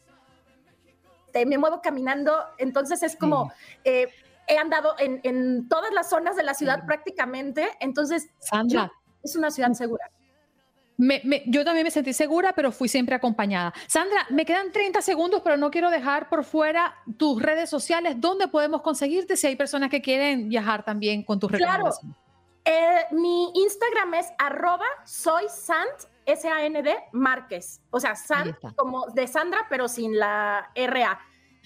me 1.45 1.57
muevo 1.59 1.81
caminando, 1.81 2.35
entonces 2.57 3.03
es 3.03 3.15
como, 3.15 3.53
eh, 3.85 4.09
he 4.47 4.57
andado 4.57 4.95
en, 4.97 5.67
todas 5.67 5.93
las 5.93 6.09
zonas 6.09 6.35
de 6.35 6.43
la 6.43 6.53
ciudad 6.53 6.85
prácticamente, 6.85 7.69
entonces 7.79 8.29
Sandra. 8.39 8.91
es 9.23 9.35
una 9.35 9.51
ciudad 9.51 9.73
segura. 9.73 10.09
yo 11.47 11.65
también 11.65 11.83
me 11.83 11.91
sentí 11.91 12.13
segura, 12.13 12.53
pero 12.53 12.71
fui 12.71 12.87
siempre 12.87 13.15
acompañada. 13.15 13.73
Sandra, 13.87 14.25
me 14.29 14.45
quedan 14.45 14.71
30 14.71 15.01
segundos, 15.01 15.41
pero 15.43 15.57
no 15.57 15.69
quiero 15.69 15.89
dejar 15.89 16.29
por 16.29 16.43
fuera 16.43 16.95
tus 17.17 17.41
redes 17.41 17.69
sociales. 17.69 18.15
¿Dónde 18.19 18.47
podemos 18.47 18.81
conseguirte 18.81 19.35
si 19.35 19.47
hay 19.47 19.55
personas 19.55 19.89
que 19.89 20.01
quieren 20.01 20.49
viajar 20.49 20.83
también 20.83 21.23
con 21.23 21.39
tus 21.39 21.51
recomendaciones? 21.51 21.99
Claro. 21.99 22.27
Eh, 22.69 23.05
mi 23.11 23.49
Instagram 23.53 24.13
es 24.15 24.27
arroba 24.37 24.85
soy 25.05 25.45
Sant, 25.49 26.03
S-A-N-D, 26.25 26.93
Márquez. 27.13 27.79
O 27.91 27.99
sea, 27.99 28.13
Sant 28.15 28.57
como 28.75 29.07
de 29.07 29.25
Sandra, 29.25 29.65
pero 29.69 29.87
sin 29.87 30.17
la 30.17 30.69
R-A. 30.75 31.17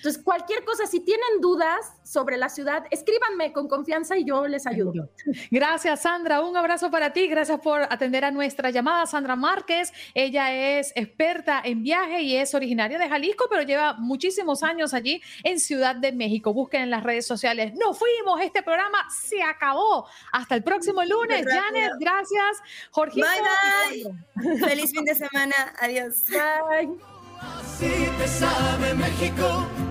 Entonces, 0.02 0.24
cualquier 0.24 0.66
cosa, 0.66 0.88
si 0.88 1.00
tienen 1.00 1.42
dudas 1.42 1.94
sobre 2.04 2.36
la 2.36 2.50
ciudad, 2.50 2.86
escríbanme 2.90 3.54
con 3.54 3.68
confianza 3.68 4.18
y 4.18 4.26
yo 4.26 4.48
les 4.48 4.66
ayudo. 4.66 5.12
Gracias, 5.52 6.02
Sandra. 6.02 6.42
Un 6.42 6.58
abrazo 6.58 6.90
para 6.90 7.14
ti. 7.14 7.28
Gracias 7.28 7.60
por 7.60 7.84
atender 7.84 8.26
a 8.26 8.32
nuestra 8.32 8.72
llamada. 8.72 9.06
Sandra 9.06 9.36
Márquez, 9.36 9.94
ella 10.16 10.80
es 10.80 10.92
experta 10.96 11.62
en 11.64 11.84
viaje 11.84 12.24
y 12.24 12.36
es 12.36 12.56
originaria 12.56 12.98
de 12.98 13.08
Jalisco, 13.08 13.46
pero 13.48 13.62
lleva 13.62 13.94
muchísimos 13.94 14.64
años 14.64 14.96
allí 14.96 15.22
en 15.44 15.60
Ciudad 15.60 15.96
de 15.96 16.12
México. 16.12 16.52
Busquen 16.52 16.82
en 16.82 16.90
las 16.90 17.04
redes 17.04 17.28
sociales. 17.28 17.74
Nos 17.76 18.00
fuimos. 18.00 18.42
Este 18.42 18.64
programa 18.64 19.08
se 19.12 19.44
acabó. 19.44 20.08
Hasta 20.32 20.56
el 20.56 20.64
próximo 20.64 21.04
lunes. 21.04 21.46
Janet, 21.46 21.92
gracias. 22.00 22.58
Jorge. 22.90 23.22
Bye, 23.22 24.14
bye. 24.36 24.58
Feliz 24.68 24.90
fin 24.90 25.06
de 25.06 25.14
semana. 25.14 25.54
Adiós. 25.80 26.24
Bye. 26.28 26.98
Así 27.42 28.08
te 28.18 28.28
sabe 28.28 28.94
México. 28.94 29.91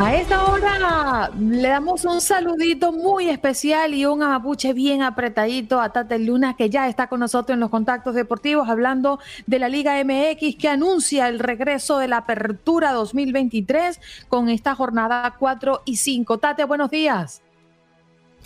A 0.00 0.14
esta 0.14 0.44
hora 0.44 1.32
le 1.40 1.68
damos 1.68 2.04
un 2.04 2.20
saludito 2.20 2.92
muy 2.92 3.28
especial 3.28 3.94
y 3.94 4.06
un 4.06 4.22
amapuche 4.22 4.72
bien 4.72 5.02
apretadito 5.02 5.80
a 5.80 5.88
Tate 5.88 6.20
Luna, 6.20 6.54
que 6.54 6.70
ya 6.70 6.88
está 6.88 7.08
con 7.08 7.18
nosotros 7.18 7.54
en 7.54 7.60
los 7.60 7.68
contactos 7.68 8.14
deportivos, 8.14 8.68
hablando 8.68 9.18
de 9.48 9.58
la 9.58 9.68
Liga 9.68 10.00
MX, 10.04 10.54
que 10.56 10.68
anuncia 10.68 11.28
el 11.28 11.40
regreso 11.40 11.98
de 11.98 12.06
la 12.06 12.18
Apertura 12.18 12.92
2023 12.92 14.00
con 14.28 14.48
esta 14.48 14.76
jornada 14.76 15.34
4 15.36 15.82
y 15.84 15.96
5. 15.96 16.38
Tate, 16.38 16.62
buenos 16.62 16.90
días. 16.90 17.42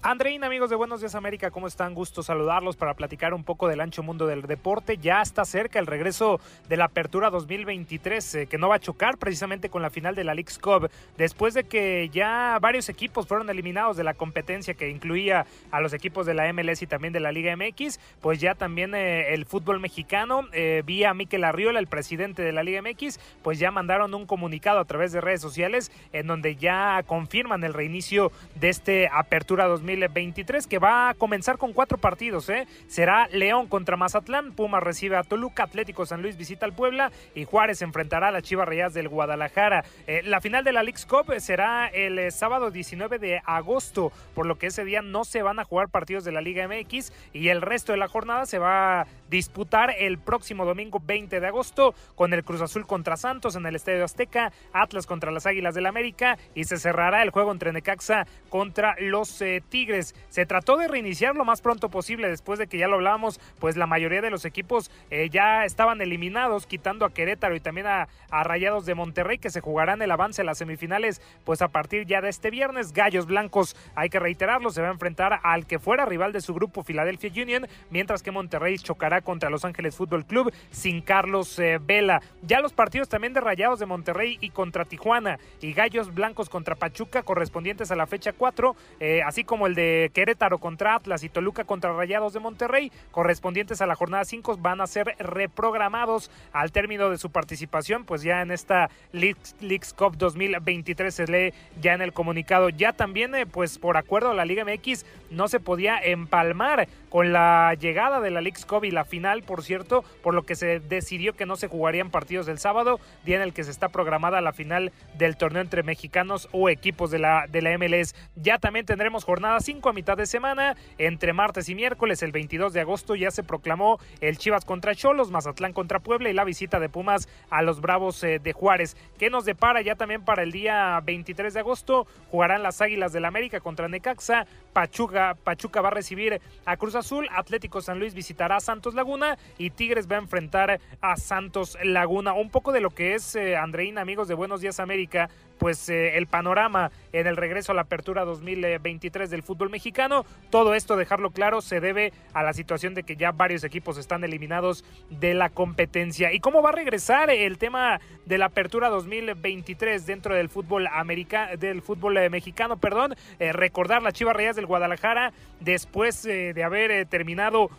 Andreina, 0.04 0.48
amigos 0.48 0.68
de 0.68 0.74
Buenos 0.74 0.98
Días 0.98 1.14
América, 1.14 1.52
¿cómo 1.52 1.68
están? 1.68 1.94
Gusto 1.94 2.24
saludarlos 2.24 2.74
para 2.74 2.94
platicar 2.94 3.34
un 3.34 3.44
poco 3.44 3.68
del 3.68 3.80
ancho 3.80 4.02
mundo 4.02 4.26
del 4.26 4.42
deporte. 4.42 4.96
Ya 4.96 5.22
está 5.22 5.44
cerca 5.44 5.78
el 5.78 5.86
regreso 5.86 6.40
de 6.68 6.76
la 6.76 6.86
Apertura 6.86 7.30
2023, 7.30 8.34
eh, 8.34 8.46
que 8.48 8.58
no 8.58 8.68
va 8.68 8.74
a 8.74 8.80
chocar 8.80 9.16
precisamente 9.16 9.68
con 9.68 9.80
la 9.80 9.90
final 9.90 10.16
de 10.16 10.24
la 10.24 10.34
League's 10.34 10.58
Cup, 10.58 10.90
después 11.16 11.54
de 11.54 11.62
que 11.62 12.08
ya 12.08 12.58
varios 12.60 12.88
equipos 12.88 13.28
fueron 13.28 13.48
eliminados 13.48 13.96
de 13.96 14.02
la 14.02 14.14
competencia 14.14 14.74
que 14.74 14.88
incluía 14.88 15.46
a 15.70 15.80
los 15.80 15.92
equipos 15.92 16.26
de 16.26 16.34
la 16.34 16.52
MLS 16.52 16.82
y 16.82 16.88
también 16.88 17.12
de 17.12 17.20
la 17.20 17.30
Liga 17.30 17.54
MX, 17.54 18.00
pues 18.20 18.40
ya 18.40 18.56
también 18.56 18.96
eh, 18.96 19.32
el 19.34 19.46
fútbol 19.46 19.78
mexicano, 19.78 20.48
eh, 20.52 20.82
vía 20.84 21.14
Miquel 21.14 21.44
Arriola, 21.44 21.78
el 21.78 21.86
presidente 21.86 22.42
de 22.42 22.50
la 22.50 22.64
Liga 22.64 22.82
MX, 22.82 23.20
pues 23.44 23.60
ya 23.60 23.70
mandaron 23.70 24.14
un 24.14 24.26
comunicado 24.26 24.80
a 24.80 24.84
través 24.84 25.12
de 25.12 25.20
redes 25.20 25.40
sociales 25.40 25.92
en 26.12 26.26
donde 26.26 26.56
ya 26.56 27.04
confirman 27.06 27.62
el 27.62 27.72
reinicio 27.72 28.32
de 28.56 28.68
este 28.68 29.06
Apertura 29.06 29.66
2023 29.66 29.91
2023, 30.00 30.66
que 30.66 30.78
va 30.78 31.10
a 31.10 31.14
comenzar 31.14 31.58
con 31.58 31.72
cuatro 31.72 31.98
partidos. 31.98 32.48
¿eh? 32.48 32.66
Será 32.86 33.28
León 33.28 33.68
contra 33.68 33.96
Mazatlán, 33.96 34.52
Pumas 34.52 34.82
recibe 34.82 35.16
a 35.16 35.22
Toluca, 35.22 35.64
Atlético 35.64 36.06
San 36.06 36.22
Luis 36.22 36.36
visita 36.36 36.66
al 36.66 36.72
Puebla 36.72 37.12
y 37.34 37.44
Juárez 37.44 37.82
enfrentará 37.82 38.28
a 38.28 38.30
las 38.30 38.42
Chivas 38.42 38.68
Reyes 38.68 38.94
del 38.94 39.08
Guadalajara. 39.08 39.84
Eh, 40.06 40.22
la 40.24 40.40
final 40.40 40.64
de 40.64 40.72
la 40.72 40.82
League's 40.82 41.06
Cup 41.06 41.32
será 41.38 41.86
el 41.88 42.18
eh, 42.18 42.30
sábado 42.30 42.70
19 42.70 43.18
de 43.18 43.40
agosto, 43.44 44.12
por 44.34 44.46
lo 44.46 44.56
que 44.56 44.66
ese 44.66 44.84
día 44.84 45.02
no 45.02 45.24
se 45.24 45.42
van 45.42 45.58
a 45.58 45.64
jugar 45.64 45.88
partidos 45.88 46.24
de 46.24 46.32
la 46.32 46.40
Liga 46.40 46.66
MX 46.66 47.12
y 47.32 47.48
el 47.48 47.62
resto 47.62 47.92
de 47.92 47.98
la 47.98 48.08
jornada 48.08 48.46
se 48.46 48.58
va 48.58 49.06
disputar 49.32 49.94
el 49.98 50.18
próximo 50.18 50.66
domingo 50.66 51.00
20 51.02 51.40
de 51.40 51.46
agosto 51.46 51.94
con 52.14 52.34
el 52.34 52.44
Cruz 52.44 52.60
Azul 52.60 52.86
contra 52.86 53.16
Santos 53.16 53.56
en 53.56 53.64
el 53.64 53.74
Estadio 53.74 54.04
Azteca, 54.04 54.52
Atlas 54.74 55.06
contra 55.06 55.32
las 55.32 55.46
Águilas 55.46 55.74
del 55.74 55.86
América 55.86 56.36
y 56.54 56.64
se 56.64 56.76
cerrará 56.76 57.22
el 57.22 57.30
juego 57.30 57.50
entre 57.50 57.72
Necaxa 57.72 58.26
contra 58.50 58.94
los 58.98 59.40
eh, 59.40 59.62
Tigres. 59.66 60.14
Se 60.28 60.44
trató 60.44 60.76
de 60.76 60.86
reiniciar 60.86 61.34
lo 61.34 61.46
más 61.46 61.62
pronto 61.62 61.88
posible 61.88 62.28
después 62.28 62.58
de 62.58 62.66
que 62.66 62.76
ya 62.76 62.88
lo 62.88 62.96
hablábamos, 62.96 63.40
pues 63.58 63.78
la 63.78 63.86
mayoría 63.86 64.20
de 64.20 64.28
los 64.28 64.44
equipos 64.44 64.90
eh, 65.10 65.30
ya 65.30 65.64
estaban 65.64 66.02
eliminados, 66.02 66.66
quitando 66.66 67.06
a 67.06 67.14
Querétaro 67.14 67.56
y 67.56 67.60
también 67.60 67.86
a, 67.86 68.08
Rayados 68.30 68.84
de 68.84 68.94
Monterrey 68.94 69.38
que 69.38 69.50
se 69.50 69.60
jugarán 69.60 70.02
el 70.02 70.10
avance 70.10 70.42
a 70.42 70.44
las 70.44 70.58
semifinales, 70.58 71.22
pues 71.44 71.62
a 71.62 71.68
partir 71.68 72.06
ya 72.06 72.20
de 72.20 72.28
este 72.28 72.50
viernes. 72.50 72.92
Gallos 72.92 73.26
Blancos, 73.26 73.76
hay 73.94 74.10
que 74.10 74.18
reiterarlo, 74.18 74.70
se 74.70 74.82
va 74.82 74.88
a 74.88 74.92
enfrentar 74.92 75.40
al 75.42 75.66
que 75.66 75.78
fuera 75.78 76.04
rival 76.04 76.32
de 76.32 76.40
su 76.42 76.52
grupo 76.52 76.82
Philadelphia 76.82 77.30
Union, 77.42 77.66
mientras 77.90 78.22
que 78.22 78.30
Monterrey 78.30 78.76
chocará 78.78 79.21
contra 79.22 79.50
Los 79.50 79.64
Ángeles 79.64 79.96
Fútbol 79.96 80.24
Club 80.24 80.52
sin 80.70 81.00
Carlos 81.00 81.58
eh, 81.58 81.78
Vela. 81.80 82.20
Ya 82.42 82.60
los 82.60 82.72
partidos 82.72 83.08
también 83.08 83.32
de 83.32 83.40
Rayados 83.40 83.78
de 83.78 83.86
Monterrey 83.86 84.38
y 84.40 84.50
contra 84.50 84.84
Tijuana 84.84 85.38
y 85.60 85.72
Gallos 85.72 86.12
Blancos 86.14 86.48
contra 86.48 86.74
Pachuca 86.74 87.22
correspondientes 87.22 87.90
a 87.90 87.96
la 87.96 88.06
fecha 88.06 88.32
4, 88.32 88.76
eh, 89.00 89.22
así 89.22 89.44
como 89.44 89.66
el 89.66 89.74
de 89.74 90.10
Querétaro 90.12 90.58
contra 90.58 90.94
Atlas 90.94 91.24
y 91.24 91.28
Toluca 91.28 91.64
contra 91.64 91.92
Rayados 91.92 92.32
de 92.32 92.40
Monterrey, 92.40 92.92
correspondientes 93.10 93.80
a 93.80 93.86
la 93.86 93.94
jornada 93.94 94.24
5, 94.24 94.58
van 94.58 94.80
a 94.80 94.86
ser 94.86 95.14
reprogramados 95.18 96.30
al 96.52 96.72
término 96.72 97.10
de 97.10 97.18
su 97.18 97.30
participación, 97.30 98.04
pues 98.04 98.22
ya 98.22 98.42
en 98.42 98.50
esta 98.50 98.90
Leagues 99.12 99.94
Cup 99.94 100.16
2023 100.16 101.14
se 101.14 101.26
lee 101.26 101.54
ya 101.80 101.94
en 101.94 102.02
el 102.02 102.12
comunicado. 102.12 102.68
Ya 102.68 102.92
también, 102.92 103.34
eh, 103.34 103.46
pues 103.46 103.78
por 103.78 103.96
acuerdo 103.96 104.32
la 104.34 104.44
Liga 104.44 104.64
MX, 104.64 105.04
no 105.30 105.48
se 105.48 105.60
podía 105.60 105.98
empalmar 105.98 106.88
con 107.12 107.30
la 107.30 107.74
llegada 107.74 108.22
de 108.22 108.30
la 108.30 108.40
Leagues 108.40 108.64
Cup 108.64 108.86
y 108.86 108.90
la 108.90 109.04
final, 109.04 109.42
por 109.42 109.62
cierto, 109.62 110.02
por 110.22 110.32
lo 110.32 110.44
que 110.44 110.54
se 110.54 110.80
decidió 110.80 111.34
que 111.34 111.44
no 111.44 111.56
se 111.56 111.68
jugarían 111.68 112.10
partidos 112.10 112.46
del 112.46 112.58
sábado, 112.58 113.00
día 113.26 113.36
en 113.36 113.42
el 113.42 113.52
que 113.52 113.64
se 113.64 113.70
está 113.70 113.90
programada 113.90 114.40
la 114.40 114.54
final 114.54 114.92
del 115.18 115.36
torneo 115.36 115.60
entre 115.60 115.82
mexicanos 115.82 116.48
o 116.52 116.70
equipos 116.70 117.10
de 117.10 117.18
la, 117.18 117.46
de 117.50 117.60
la 117.60 117.76
MLS. 117.76 118.14
Ya 118.36 118.56
también 118.56 118.86
tendremos 118.86 119.24
jornada 119.24 119.60
5 119.60 119.90
a 119.90 119.92
mitad 119.92 120.16
de 120.16 120.24
semana, 120.24 120.74
entre 120.96 121.34
martes 121.34 121.68
y 121.68 121.74
miércoles, 121.74 122.22
el 122.22 122.32
22 122.32 122.72
de 122.72 122.80
agosto 122.80 123.14
ya 123.14 123.30
se 123.30 123.42
proclamó 123.42 124.00
el 124.22 124.38
Chivas 124.38 124.64
contra 124.64 124.94
Cholos, 124.94 125.30
Mazatlán 125.30 125.74
contra 125.74 126.00
Puebla 126.00 126.30
y 126.30 126.32
la 126.32 126.44
visita 126.44 126.80
de 126.80 126.88
Pumas 126.88 127.28
a 127.50 127.60
los 127.60 127.82
Bravos 127.82 128.24
eh, 128.24 128.38
de 128.42 128.54
Juárez. 128.54 128.96
¿Qué 129.18 129.28
nos 129.28 129.44
depara 129.44 129.82
ya 129.82 129.96
también 129.96 130.24
para 130.24 130.44
el 130.44 130.50
día 130.50 130.98
23 131.04 131.52
de 131.52 131.60
agosto? 131.60 132.06
Jugarán 132.30 132.62
las 132.62 132.80
Águilas 132.80 133.12
del 133.12 133.26
América 133.26 133.60
contra 133.60 133.86
Necaxa, 133.88 134.46
Pachuca, 134.72 135.36
Pachuca 135.42 135.80
va 135.80 135.88
a 135.88 135.92
recibir 135.92 136.40
a 136.64 136.76
Cruz 136.76 136.94
Azul, 136.94 137.28
Atlético 137.30 137.80
San 137.82 137.98
Luis 137.98 138.14
visitará 138.14 138.56
a 138.56 138.60
Santos 138.60 138.94
Laguna 138.94 139.38
y 139.58 139.70
Tigres 139.70 140.10
va 140.10 140.16
a 140.16 140.20
enfrentar 140.20 140.80
a 141.00 141.16
Santos 141.16 141.76
Laguna. 141.82 142.32
Un 142.32 142.50
poco 142.50 142.72
de 142.72 142.80
lo 142.80 142.90
que 142.90 143.14
es 143.14 143.34
eh, 143.34 143.56
Andreín, 143.56 143.98
amigos 143.98 144.28
de 144.28 144.34
Buenos 144.34 144.60
Días 144.60 144.80
América, 144.80 145.28
pues 145.62 145.88
eh, 145.88 146.16
el 146.16 146.26
panorama 146.26 146.90
en 147.12 147.28
el 147.28 147.36
regreso 147.36 147.70
a 147.70 147.76
la 147.76 147.82
apertura 147.82 148.24
2023 148.24 149.30
del 149.30 149.44
fútbol 149.44 149.70
mexicano. 149.70 150.26
Todo 150.50 150.74
esto, 150.74 150.96
dejarlo 150.96 151.30
claro, 151.30 151.60
se 151.60 151.78
debe 151.78 152.12
a 152.34 152.42
la 152.42 152.52
situación 152.52 152.94
de 152.94 153.04
que 153.04 153.14
ya 153.14 153.30
varios 153.30 153.62
equipos 153.62 153.96
están 153.96 154.24
eliminados 154.24 154.84
de 155.08 155.34
la 155.34 155.50
competencia. 155.50 156.32
¿Y 156.32 156.40
cómo 156.40 156.62
va 156.62 156.70
a 156.70 156.72
regresar 156.72 157.30
el 157.30 157.58
tema 157.58 158.00
de 158.26 158.38
la 158.38 158.46
apertura 158.46 158.88
2023 158.88 160.04
dentro 160.04 160.34
del 160.34 160.48
fútbol 160.48 160.88
americano, 160.88 161.56
del 161.56 161.80
fútbol 161.80 162.16
eh, 162.16 162.28
mexicano? 162.28 162.78
Perdón, 162.78 163.14
eh, 163.38 163.52
recordar 163.52 164.02
las 164.02 164.14
Chivas 164.14 164.34
Reyes 164.34 164.56
del 164.56 164.66
Guadalajara 164.66 165.32
después 165.60 166.24
de 166.24 166.64
haber 166.64 167.06
terminado 167.06 167.70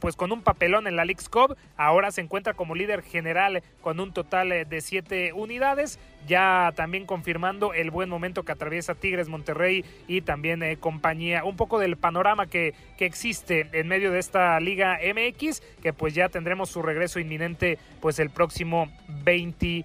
pues 0.00 0.16
con 0.16 0.32
un 0.32 0.42
papelón 0.42 0.88
en 0.88 0.96
la 0.96 1.04
League's 1.04 1.28
Cup, 1.28 1.56
ahora 1.76 2.10
se 2.10 2.20
encuentra 2.20 2.54
como 2.54 2.74
líder 2.74 3.02
general 3.02 3.62
con 3.80 4.00
un 4.00 4.12
total 4.12 4.48
de 4.68 4.80
siete 4.80 5.32
unidades 5.32 6.00
ya 6.26 6.72
también 6.74 7.06
confirmando 7.06 7.72
el 7.72 7.90
buen 7.90 8.08
momento 8.08 8.42
que 8.42 8.52
atraviesa 8.52 8.94
Tigres 8.94 9.28
Monterrey 9.28 9.84
y 10.06 10.20
también 10.22 10.62
eh, 10.62 10.76
compañía. 10.76 11.44
Un 11.44 11.56
poco 11.56 11.78
del 11.78 11.96
panorama 11.96 12.46
que, 12.46 12.74
que 12.96 13.06
existe 13.06 13.68
en 13.72 13.88
medio 13.88 14.12
de 14.12 14.18
esta 14.18 14.58
Liga 14.60 14.98
MX, 15.02 15.62
que 15.82 15.92
pues 15.92 16.14
ya 16.14 16.28
tendremos 16.28 16.68
su 16.68 16.82
regreso 16.82 17.20
inminente 17.20 17.78
pues 18.00 18.18
el 18.18 18.30
próximo 18.30 18.90
20, 19.24 19.84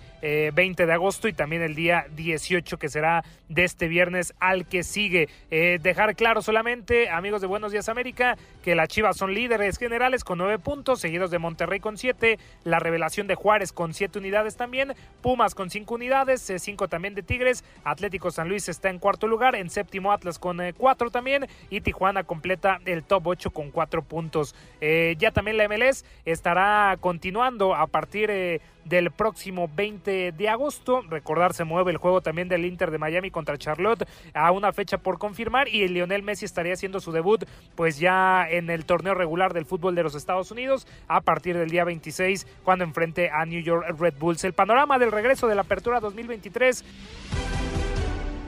20 0.53 0.83
eh, 0.83 0.85
de 0.85 0.93
agosto 0.93 1.27
y 1.27 1.33
también 1.33 1.61
el 1.61 1.75
día 1.75 2.05
18 2.15 2.77
que 2.77 2.89
será 2.89 3.23
de 3.49 3.63
este 3.63 3.87
viernes 3.87 4.33
al 4.39 4.65
que 4.65 4.83
sigue. 4.83 5.29
Eh, 5.51 5.79
dejar 5.81 6.15
claro 6.15 6.41
solamente, 6.41 7.09
amigos 7.09 7.41
de 7.41 7.47
Buenos 7.47 7.71
Días 7.71 7.89
América, 7.89 8.37
que 8.63 8.75
las 8.75 8.89
Chivas 8.89 9.17
son 9.17 9.33
líderes 9.33 9.77
generales 9.77 10.23
con 10.23 10.37
nueve 10.37 10.59
puntos, 10.59 10.99
seguidos 10.99 11.31
de 11.31 11.39
Monterrey 11.39 11.79
con 11.79 11.97
siete, 11.97 12.39
la 12.63 12.79
revelación 12.79 13.27
de 13.27 13.35
Juárez 13.35 13.71
con 13.71 13.93
siete 13.93 14.19
unidades 14.19 14.55
también, 14.55 14.93
Pumas 15.21 15.55
con 15.55 15.69
cinco 15.69 15.95
unidades, 15.95 16.22
cinco 16.57 16.87
también 16.87 17.15
de 17.15 17.23
Tigres, 17.23 17.63
Atlético 17.83 18.31
San 18.31 18.49
Luis 18.49 18.69
está 18.69 18.89
en 18.89 18.99
cuarto 18.99 19.27
lugar, 19.27 19.55
en 19.55 19.69
séptimo 19.69 20.11
Atlas 20.11 20.39
con 20.39 20.61
eh, 20.61 20.73
cuatro 20.73 21.11
también 21.11 21.47
y 21.69 21.81
Tijuana 21.81 22.23
completa 22.23 22.79
el 22.85 23.03
top 23.03 23.27
8 23.27 23.51
con 23.51 23.71
cuatro 23.71 24.03
puntos. 24.03 24.55
ya 24.81 25.31
también 25.31 25.57
la 25.57 25.67
MLS 25.67 26.05
estará 26.25 26.97
continuando 26.99 27.75
a 27.75 27.87
partir 27.87 28.29
de 28.29 28.61
del 28.85 29.11
próximo 29.11 29.69
20 29.73 30.31
de 30.31 30.49
agosto. 30.49 31.01
Recordar, 31.09 31.53
se 31.53 31.63
mueve 31.63 31.91
el 31.91 31.97
juego 31.97 32.21
también 32.21 32.49
del 32.49 32.65
Inter 32.65 32.91
de 32.91 32.97
Miami 32.97 33.31
contra 33.31 33.57
Charlotte 33.57 34.07
a 34.33 34.51
una 34.51 34.73
fecha 34.73 34.97
por 34.97 35.17
confirmar 35.17 35.67
y 35.67 35.83
el 35.83 35.93
Lionel 35.93 36.23
Messi 36.23 36.45
estaría 36.45 36.73
haciendo 36.73 36.99
su 36.99 37.11
debut 37.11 37.45
pues 37.75 37.99
ya 37.99 38.47
en 38.49 38.69
el 38.69 38.85
torneo 38.85 39.13
regular 39.13 39.53
del 39.53 39.65
fútbol 39.65 39.95
de 39.95 40.03
los 40.03 40.15
Estados 40.15 40.51
Unidos 40.51 40.87
a 41.07 41.21
partir 41.21 41.57
del 41.57 41.69
día 41.69 41.83
26 41.83 42.47
cuando 42.63 42.83
enfrente 42.83 43.29
a 43.29 43.45
New 43.45 43.61
York 43.61 43.99
Red 43.99 44.15
Bulls. 44.19 44.43
El 44.43 44.53
panorama 44.53 44.99
del 44.99 45.11
regreso 45.11 45.47
de 45.47 45.55
la 45.55 45.61
apertura 45.61 45.99
2023. 45.99 46.83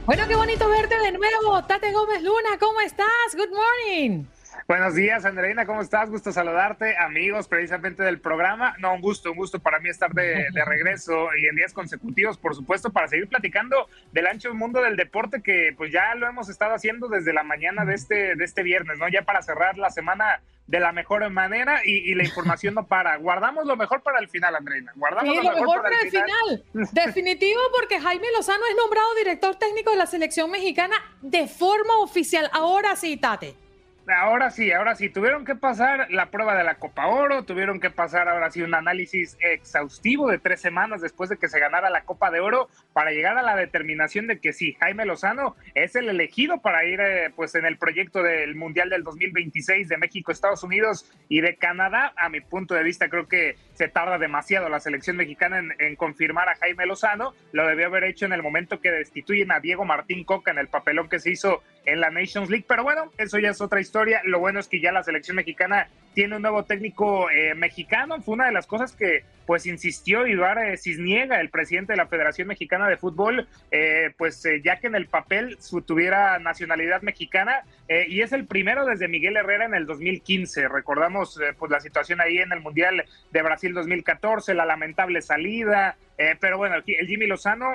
Bueno, 0.05 0.23
qué 0.27 0.35
bonito 0.35 0.69
verte 0.69 0.99
de 0.99 1.11
nuevo. 1.11 1.63
Tate 1.63 1.91
Gómez 1.91 2.21
Luna, 2.21 2.59
¿cómo 2.59 2.79
estás? 2.81 3.07
Good 3.35 3.49
morning. 3.49 4.25
Buenos 4.67 4.95
días, 4.95 5.23
Andreina, 5.25 5.67
¿cómo 5.67 5.81
estás? 5.81 6.09
Gusto 6.09 6.31
saludarte, 6.31 6.97
amigos 6.97 7.47
precisamente 7.47 8.01
del 8.01 8.19
programa. 8.19 8.75
No, 8.79 8.95
un 8.95 9.01
gusto, 9.01 9.29
un 9.29 9.37
gusto 9.37 9.59
para 9.59 9.79
mí 9.79 9.89
estar 9.89 10.11
de, 10.11 10.47
regreso 10.65 11.27
y 11.39 11.45
en 11.45 11.55
días 11.55 11.71
consecutivos, 11.71 12.39
por 12.39 12.55
supuesto, 12.55 12.91
para 12.91 13.07
seguir 13.07 13.27
platicando 13.27 13.87
del 14.11 14.25
ancho 14.25 14.51
mundo 14.55 14.81
del 14.81 14.95
deporte 14.95 15.43
que 15.43 15.75
pues 15.77 15.91
ya 15.91 16.15
lo 16.15 16.27
hemos 16.27 16.49
estado 16.49 16.73
haciendo 16.73 17.07
desde 17.09 17.31
la 17.31 17.43
mañana 17.43 17.85
de 17.85 17.93
este, 17.93 18.35
de 18.35 18.43
este 18.43 18.63
viernes, 18.63 18.97
¿no? 18.97 19.07
Ya 19.07 19.21
para 19.21 19.43
cerrar 19.43 19.77
la 19.77 19.91
semana 19.91 20.41
de 20.65 20.79
la 20.79 20.91
mejor 20.91 21.29
manera 21.29 21.81
y, 21.85 22.15
la 22.15 22.23
información 22.23 22.73
no 22.73 22.87
para. 22.87 23.17
Guardamos 23.17 23.67
lo 23.67 23.75
mejor 23.75 24.01
para 24.01 24.17
el 24.17 24.29
final, 24.29 24.55
Andreina. 24.55 24.93
Guardamos 24.95 25.35
lo, 25.35 25.43
mejor, 25.43 25.83
para, 25.83 26.01
el 26.01 26.09
final. 26.09 26.63
Definitivo, 26.91 27.61
porque 27.77 27.99
Jaime 27.99 28.25
Lozano 28.35 28.65
es 28.67 28.75
nombrado 28.75 29.13
director 29.13 29.55
técnico 29.57 29.91
de 29.91 29.97
la 29.97 30.07
selección 30.07 30.49
mexicana 30.49 30.95
de 31.21 31.47
forma 31.47 31.99
oficial. 31.99 32.49
Ahora 32.51 32.95
sí, 32.95 33.15
Tate 33.17 33.64
ahora 34.07 34.51
sí, 34.51 34.71
ahora 34.71 34.95
sí, 34.95 35.09
tuvieron 35.09 35.45
que 35.45 35.55
pasar 35.55 36.07
la 36.11 36.29
prueba 36.29 36.55
de 36.55 36.63
la 36.63 36.75
Copa 36.75 37.07
Oro, 37.07 37.43
tuvieron 37.43 37.79
que 37.79 37.89
pasar 37.89 38.27
ahora 38.27 38.51
sí 38.51 38.61
un 38.61 38.73
análisis 38.73 39.37
exhaustivo 39.39 40.29
de 40.29 40.37
tres 40.37 40.61
semanas 40.61 41.01
después 41.01 41.29
de 41.29 41.37
que 41.37 41.47
se 41.47 41.59
ganara 41.59 41.89
la 41.89 42.03
Copa 42.03 42.31
de 42.31 42.39
Oro 42.39 42.69
para 42.93 43.11
llegar 43.11 43.37
a 43.37 43.43
la 43.43 43.55
determinación 43.55 44.27
de 44.27 44.39
que 44.39 44.53
sí, 44.53 44.75
Jaime 44.79 45.05
Lozano 45.05 45.55
es 45.73 45.95
el 45.95 46.09
elegido 46.09 46.61
para 46.61 46.85
ir 46.85 46.99
eh, 46.99 47.31
pues 47.35 47.55
en 47.55 47.65
el 47.65 47.77
proyecto 47.77 48.21
del 48.21 48.55
Mundial 48.55 48.89
del 48.89 49.03
2026 49.03 49.87
de 49.87 49.97
México, 49.97 50.31
Estados 50.31 50.63
Unidos 50.63 51.11
y 51.29 51.41
de 51.41 51.55
Canadá. 51.55 52.13
A 52.17 52.29
mi 52.29 52.41
punto 52.41 52.75
de 52.75 52.83
vista 52.83 53.09
creo 53.09 53.27
que 53.27 53.55
se 53.73 53.87
tarda 53.87 54.17
demasiado 54.17 54.69
la 54.69 54.79
selección 54.79 55.17
mexicana 55.17 55.59
en, 55.59 55.73
en 55.79 55.95
confirmar 55.95 56.49
a 56.49 56.55
Jaime 56.55 56.85
Lozano, 56.85 57.33
lo 57.51 57.67
debió 57.67 57.87
haber 57.87 58.03
hecho 58.03 58.25
en 58.25 58.33
el 58.33 58.43
momento 58.43 58.79
que 58.79 58.91
destituyen 58.91 59.51
a 59.51 59.59
Diego 59.59 59.85
Martín 59.85 60.23
Coca 60.23 60.51
en 60.51 60.59
el 60.59 60.67
papelón 60.67 61.09
que 61.09 61.19
se 61.19 61.31
hizo 61.31 61.63
en 61.85 61.99
la 61.99 62.09
Nations 62.09 62.49
League, 62.49 62.65
pero 62.67 62.83
bueno, 62.83 63.11
eso 63.17 63.39
ya 63.39 63.49
es 63.49 63.61
otra 63.61 63.81
historia 63.81 64.21
lo 64.23 64.39
bueno 64.39 64.59
es 64.59 64.67
que 64.67 64.79
ya 64.79 64.91
la 64.91 65.03
selección 65.03 65.35
mexicana 65.35 65.87
tiene 66.13 66.37
un 66.37 66.41
nuevo 66.41 66.63
técnico 66.63 67.29
eh, 67.29 67.53
mexicano. 67.55 68.21
Fue 68.21 68.35
una 68.35 68.45
de 68.45 68.53
las 68.53 68.65
cosas 68.67 68.95
que 68.95 69.23
pues 69.45 69.65
insistió 69.67 70.25
Ibar 70.25 70.57
eh, 70.57 70.77
Cisniega, 70.77 71.39
el 71.39 71.49
presidente 71.49 71.93
de 71.93 71.97
la 71.97 72.07
Federación 72.07 72.47
Mexicana 72.47 72.87
de 72.87 72.97
Fútbol, 72.97 73.47
eh, 73.69 74.11
pues 74.17 74.43
ya 74.63 74.79
que 74.79 74.87
en 74.87 74.95
el 74.95 75.07
papel 75.07 75.57
su, 75.59 75.81
tuviera 75.81 76.39
nacionalidad 76.39 77.01
mexicana 77.01 77.63
y 77.87 78.21
es 78.21 78.31
el 78.31 78.47
primero 78.47 78.83
desde 78.83 79.07
Miguel 79.07 79.37
Herrera 79.37 79.65
en 79.65 79.75
el 79.75 79.85
2015. 79.85 80.67
Recordamos 80.69 81.39
pues 81.59 81.71
la 81.71 81.79
situación 81.79 82.19
ahí 82.19 82.39
en 82.39 82.51
el 82.51 82.61
Mundial 82.61 83.05
de 83.31 83.41
Brasil 83.43 83.75
2014, 83.75 84.55
la 84.55 84.65
lamentable 84.65 85.21
salida, 85.21 85.95
pero 86.39 86.57
bueno, 86.57 86.77
el 86.77 87.07
Jimmy 87.07 87.27
Lozano 87.27 87.73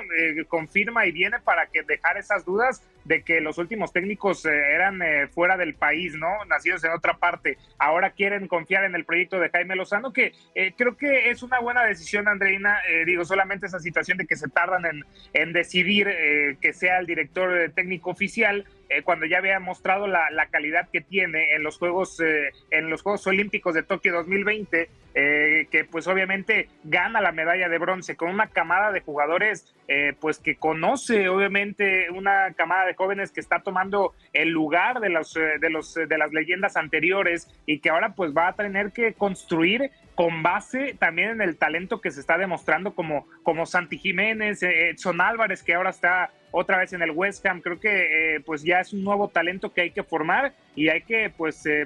confirma 0.49 1.05
y 1.05 1.13
viene 1.13 1.39
para 1.39 1.67
que 1.67 1.83
dejar 1.83 2.17
esas 2.17 2.43
dudas 2.43 2.83
de 3.05 3.23
que 3.23 3.41
los 3.41 3.57
últimos 3.57 3.91
técnicos 3.91 4.45
eran 4.45 4.99
fuera 5.31 5.57
del 5.57 5.75
país, 5.75 6.13
¿no? 6.15 6.45
Nacidos 6.45 6.83
en 6.83 6.91
otra 6.91 7.17
parte. 7.17 7.57
Ahora 7.77 8.11
quiere 8.11 8.47
confiar 8.47 8.83
en 8.83 8.95
el 8.95 9.05
proyecto 9.05 9.39
de 9.39 9.49
Jaime 9.49 9.75
Lozano, 9.75 10.13
que 10.13 10.33
eh, 10.55 10.73
creo 10.77 10.97
que 10.97 11.29
es 11.29 11.43
una 11.43 11.59
buena 11.59 11.83
decisión, 11.83 12.27
Andreina. 12.27 12.79
Eh, 12.87 13.05
digo, 13.05 13.25
solamente 13.25 13.65
esa 13.65 13.79
situación 13.79 14.17
de 14.17 14.25
que 14.25 14.35
se 14.35 14.47
tardan 14.47 14.85
en, 14.85 15.05
en 15.33 15.53
decidir 15.53 16.07
eh, 16.09 16.57
que 16.61 16.73
sea 16.73 16.99
el 16.99 17.05
director 17.05 17.71
técnico 17.75 18.09
oficial, 18.09 18.65
cuando 19.03 19.25
ya 19.25 19.37
había 19.37 19.59
mostrado 19.59 20.07
la, 20.07 20.29
la, 20.31 20.47
calidad 20.47 20.89
que 20.89 21.01
tiene 21.01 21.55
en 21.55 21.63
los 21.63 21.77
Juegos, 21.77 22.21
en 22.69 22.89
los 22.89 23.01
Juegos 23.01 23.25
Olímpicos 23.27 23.73
de 23.73 23.83
Tokio 23.83 24.13
2020, 24.13 24.89
que 25.13 25.87
pues 25.89 26.07
obviamente 26.07 26.69
gana 26.83 27.21
la 27.21 27.31
medalla 27.31 27.69
de 27.69 27.77
bronce 27.77 28.15
con 28.15 28.29
una 28.29 28.47
camada 28.47 28.91
de 28.91 29.01
jugadores 29.01 29.73
pues 30.19 30.39
que 30.39 30.55
conoce 30.55 31.27
obviamente 31.27 32.09
una 32.11 32.53
camada 32.53 32.85
de 32.85 32.95
jóvenes 32.95 33.31
que 33.31 33.41
está 33.41 33.59
tomando 33.59 34.13
el 34.31 34.49
lugar 34.49 35.01
de 35.01 35.09
los 35.09 35.33
de 35.33 35.69
los 35.69 35.93
de 35.93 36.17
las 36.17 36.31
leyendas 36.31 36.77
anteriores 36.77 37.49
y 37.65 37.79
que 37.79 37.89
ahora 37.89 38.13
pues 38.15 38.33
va 38.35 38.47
a 38.47 38.55
tener 38.55 38.91
que 38.91 39.13
construir 39.13 39.91
con 40.15 40.43
base 40.43 40.95
también 40.99 41.29
en 41.29 41.41
el 41.41 41.57
talento 41.57 42.01
que 42.01 42.11
se 42.11 42.19
está 42.19 42.37
demostrando 42.37 42.93
como, 42.93 43.27
como 43.43 43.65
Santi 43.65 43.97
Jiménez, 43.97 44.61
eh, 44.63 44.89
Edson 44.89 45.21
Álvarez, 45.21 45.63
que 45.63 45.73
ahora 45.73 45.89
está 45.89 46.31
otra 46.51 46.77
vez 46.77 46.93
en 46.93 47.01
el 47.01 47.11
West 47.11 47.45
Ham. 47.45 47.61
Creo 47.61 47.79
que 47.79 48.35
eh, 48.35 48.39
pues 48.41 48.63
ya 48.63 48.79
es 48.79 48.93
un 48.93 49.03
nuevo 49.03 49.29
talento 49.29 49.73
que 49.73 49.81
hay 49.81 49.91
que 49.91 50.03
formar 50.03 50.53
y 50.75 50.89
hay 50.89 51.01
que 51.01 51.29
pues 51.35 51.65
eh, 51.65 51.85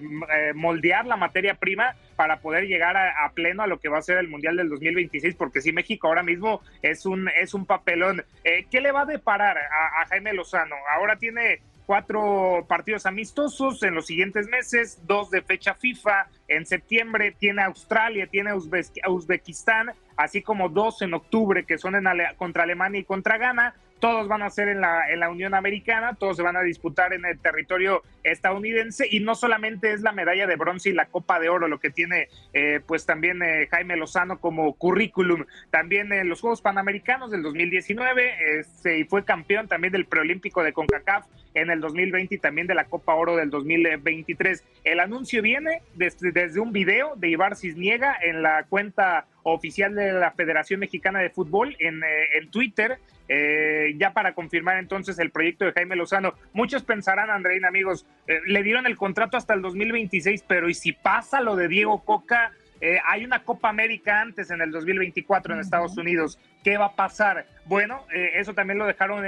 moldear 0.54 1.06
la 1.06 1.18
materia 1.18 1.56
prima 1.56 1.96
para 2.16 2.40
poder 2.40 2.66
llegar 2.66 2.96
a, 2.98 3.30
pleno 3.34 3.64
a 3.64 3.68
lo 3.68 3.80
que 3.80 3.90
va 3.90 3.98
a 3.98 4.02
ser 4.02 4.18
el 4.18 4.30
Mundial 4.30 4.56
del 4.56 4.70
2026, 4.70 5.36
porque 5.36 5.62
si 5.62 5.74
México 5.74 6.08
ahora 6.08 6.24
mismo 6.24 6.62
es 6.82 7.06
un, 7.06 7.30
es 7.30 7.54
un 7.54 7.66
papelón. 7.66 8.24
¿Qué 8.44 8.80
le 8.80 8.92
va 8.92 9.02
a 9.02 9.06
deparar 9.06 9.58
a, 9.58 10.06
Jaime 10.08 10.34
Lozano? 10.34 10.76
Ahora 10.94 11.18
tiene 11.18 11.60
cuatro 11.86 12.66
partidos 12.68 13.06
amistosos 13.06 13.84
en 13.84 13.96
los 13.96 14.06
siguientes 14.06 14.48
meses, 14.48 15.02
dos 15.06 15.30
de 15.30 15.42
fecha 15.42 15.74
FIFA, 15.74 16.28
en 16.48 16.66
septiembre 16.66 17.36
tiene 17.38 17.64
Australia, 17.64 18.28
tiene 18.28 18.52
Uzbekistán, 18.54 19.92
así 20.18 20.42
como 20.42 20.70
dos 20.70 21.02
en 21.02 21.14
octubre 21.14 21.66
que 21.66 21.78
son 21.78 21.96
en 21.96 22.06
contra 22.38 22.64
Alemania 22.64 23.02
y 23.02 23.04
contra 23.04 23.38
Ghana 23.38 23.76
todos 24.06 24.28
van 24.28 24.44
a 24.44 24.52
ser 24.52 24.68
en 24.68 24.82
la, 24.82 25.12
en 25.12 25.20
la 25.20 25.32
Unión 25.32 25.56
Americana, 25.56 26.14
todos 26.14 26.38
se 26.38 26.44
van 26.44 26.56
a 26.56 26.62
disputar 26.62 27.12
en 27.14 27.26
el 27.26 27.40
territorio 27.40 28.04
estadounidense 28.24 29.08
y 29.10 29.20
no 29.20 29.34
solamente 29.34 29.94
es 29.94 30.02
la 30.02 30.12
medalla 30.12 30.46
de 30.46 30.56
bronce 30.58 30.90
y 30.90 30.94
la 30.94 31.08
Copa 31.08 31.40
de 31.40 31.50
Oro 31.50 31.68
lo 31.68 31.80
que 31.80 31.90
tiene 31.90 32.28
eh, 32.54 32.82
pues 32.86 33.08
también 33.08 33.42
eh, 33.42 33.68
Jaime 33.72 33.98
Lozano 33.98 34.40
como 34.40 34.76
currículum, 34.76 35.46
también 35.72 36.14
en 36.14 36.30
los 36.30 36.40
Juegos 36.40 36.62
Panamericanos 36.62 37.32
del 37.32 37.42
2019 37.42 38.60
este, 38.60 39.00
y 39.00 39.06
fue 39.06 39.26
campeón 39.26 39.68
también 39.68 39.92
del 39.92 40.06
preolímpico 40.06 40.62
de 40.62 40.72
CONCACAF 40.72 41.26
en 41.56 41.72
el 41.72 41.80
2020 41.80 42.36
y 42.36 42.38
también 42.38 42.68
de 42.68 42.76
la 42.76 42.86
Copa 42.86 43.16
Oro 43.16 43.36
del 43.36 43.50
2023. 43.50 44.64
El 44.84 45.00
anuncio 45.00 45.42
viene 45.42 45.82
desde, 45.96 46.32
desde 46.32 46.60
un 46.60 46.72
video 46.72 47.16
de 47.16 47.30
Ibar 47.30 47.56
Cisniega 47.56 48.16
en 48.22 48.44
la 48.44 48.66
cuenta 48.70 49.26
oficial 49.54 49.96
de 49.96 50.14
la 50.14 50.32
Federación 50.32 50.80
Mexicana 50.80 51.20
de 51.20 51.30
Fútbol 51.30 51.76
en, 51.80 52.04
eh, 52.04 52.38
en 52.38 52.52
Twitter 52.52 53.00
eh, 53.28 53.96
ya 53.98 54.14
para 54.14 54.36
confirmar 54.36 54.78
entonces 54.78 55.18
el 55.18 55.32
proyecto 55.32 55.66
de 55.66 55.72
Jaime 55.72 55.96
Lozano. 55.96 56.36
Muchos 56.54 56.84
pensarán, 56.84 57.32
Andreina, 57.32 57.68
amigos, 57.68 58.06
eh, 58.28 58.40
le 58.46 58.62
dieron 58.62 58.86
el 58.86 58.98
contrato 58.98 59.36
hasta 59.36 59.54
el 59.54 59.62
2026, 59.62 60.44
pero 60.48 60.70
¿y 60.70 60.76
si 60.76 60.92
pasa 60.92 61.42
lo 61.42 61.56
de 61.56 61.68
Diego 61.68 62.04
Coca? 62.04 62.52
Eh, 62.82 63.00
hay 63.08 63.26
una 63.26 63.44
Copa 63.44 63.70
América 63.70 64.22
antes 64.22 64.52
en 64.52 64.62
el 64.62 64.70
2024 64.72 65.56
en 65.56 65.60
Estados 65.60 65.98
Unidos. 65.98 66.38
¿Qué 66.64 66.78
va 66.78 66.88
a 66.88 66.96
pasar? 66.96 67.48
Bueno, 67.66 68.06
eso 68.12 68.54
también 68.54 68.78
lo 68.78 68.86
dejaron 68.86 69.26